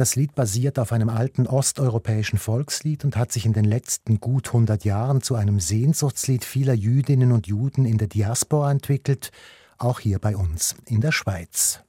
Das 0.02 0.16
Lied 0.16 0.34
basiert 0.34 0.80
auf 0.80 0.90
einem 0.90 1.08
alten 1.08 1.46
osteuropäischen 1.46 2.36
Volkslied 2.36 3.04
und 3.04 3.16
hat 3.16 3.30
sich 3.30 3.46
in 3.46 3.52
den 3.52 3.64
letzten 3.64 4.18
gut 4.18 4.48
100 4.48 4.84
Jahren 4.84 5.22
zu 5.22 5.36
einem 5.36 5.60
Sehnsuchtslied 5.60 6.44
vieler 6.44 6.74
Jüdinnen 6.74 7.30
und 7.30 7.46
Juden 7.46 7.84
in 7.84 7.98
der 7.98 8.08
Diaspora 8.08 8.72
entwickelt, 8.72 9.30
auch 9.78 10.00
hier 10.00 10.18
bei 10.18 10.34
uns 10.34 10.74
in 10.86 11.02
der 11.02 11.12
Schweiz. 11.12 11.84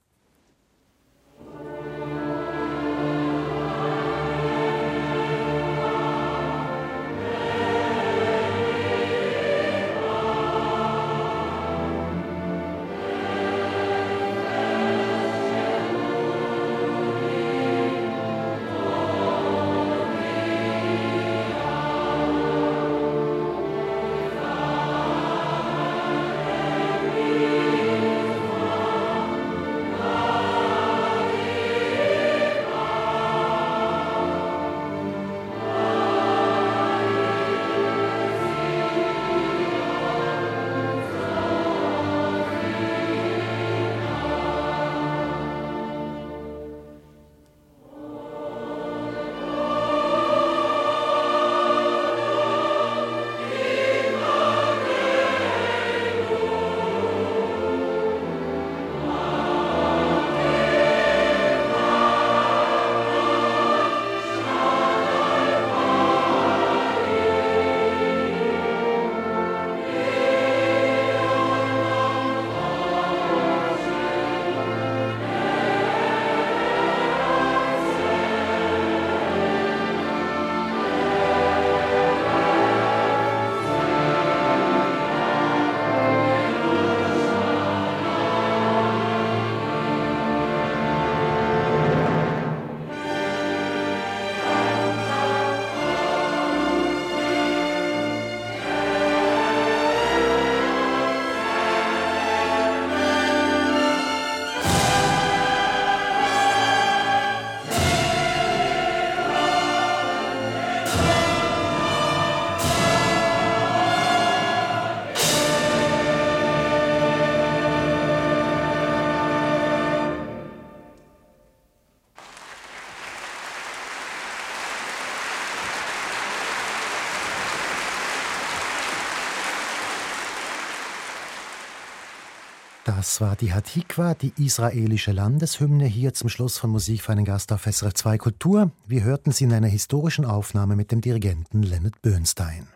Das 133.13 133.21
war 133.21 133.35
die 133.35 133.53
Hatikwa, 133.53 134.15
die 134.15 134.33
israelische 134.43 135.11
Landeshymne, 135.11 135.85
hier 135.85 136.15
zum 136.15 136.29
Schluss 136.29 136.57
von 136.57 136.71
Musik 136.71 137.03
für 137.03 137.11
einen 137.11 137.25
Gast 137.25 137.51
auf 137.53 137.67
SRF 137.71 137.93
2 137.93 138.17
Kultur. 138.17 138.71
Wir 138.87 139.03
hörten 139.03 139.31
sie 139.31 139.43
in 139.43 139.53
einer 139.53 139.67
historischen 139.67 140.25
Aufnahme 140.25 140.75
mit 140.75 140.91
dem 140.91 140.99
Dirigenten 140.99 141.61
Leonard 141.61 142.01
Bernstein. 142.01 142.67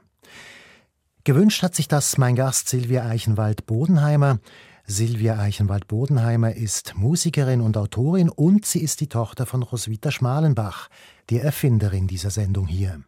Gewünscht 1.24 1.64
hat 1.64 1.74
sich 1.74 1.88
das 1.88 2.20
mein 2.20 2.36
Gast 2.36 2.70
Silvia 2.70 3.08
Eichenwald-Bodenheimer. 3.08 4.38
Silvia 4.86 5.40
Eichenwald-Bodenheimer 5.40 6.54
ist 6.54 6.94
Musikerin 6.96 7.62
und 7.62 7.76
Autorin 7.76 8.30
und 8.30 8.64
sie 8.64 8.84
ist 8.84 9.02
die 9.02 9.10
Tochter 9.10 9.48
von 9.48 9.64
Roswitha 9.64 10.12
Schmalenbach, 10.12 10.90
die 11.32 11.40
Erfinderin 11.40 12.06
dieser 12.06 12.30
Sendung 12.30 12.68
hier. 12.68 13.02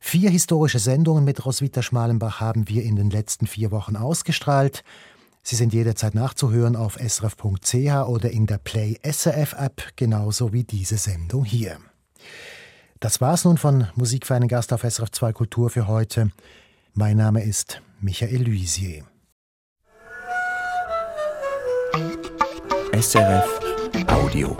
Vier 0.00 0.30
historische 0.30 0.78
Sendungen 0.78 1.24
mit 1.24 1.44
Roswitha 1.44 1.82
Schmalenbach 1.82 2.40
haben 2.40 2.68
wir 2.68 2.84
in 2.84 2.96
den 2.96 3.10
letzten 3.10 3.46
vier 3.46 3.70
Wochen 3.70 3.96
ausgestrahlt. 3.96 4.82
Sie 5.42 5.56
sind 5.56 5.72
jederzeit 5.72 6.14
nachzuhören 6.14 6.76
auf 6.76 6.96
srf.ch 6.96 7.74
oder 8.06 8.30
in 8.30 8.46
der 8.46 8.58
Play 8.58 8.98
SRF 9.02 9.54
App, 9.58 9.82
genauso 9.96 10.52
wie 10.52 10.64
diese 10.64 10.96
Sendung 10.96 11.44
hier. 11.44 11.78
Das 13.00 13.20
war's 13.20 13.44
nun 13.44 13.58
von 13.58 13.88
Musik 13.96 14.26
für 14.26 14.36
einen 14.36 14.46
Gast 14.46 14.72
auf 14.72 14.82
SRF 14.82 15.10
2 15.10 15.32
Kultur 15.32 15.70
für 15.70 15.88
heute. 15.88 16.30
Mein 16.94 17.16
Name 17.16 17.42
ist 17.42 17.82
Michael 18.00 18.44
Luisier. 18.44 19.04
SRF 22.92 23.60
Audio. 24.06 24.56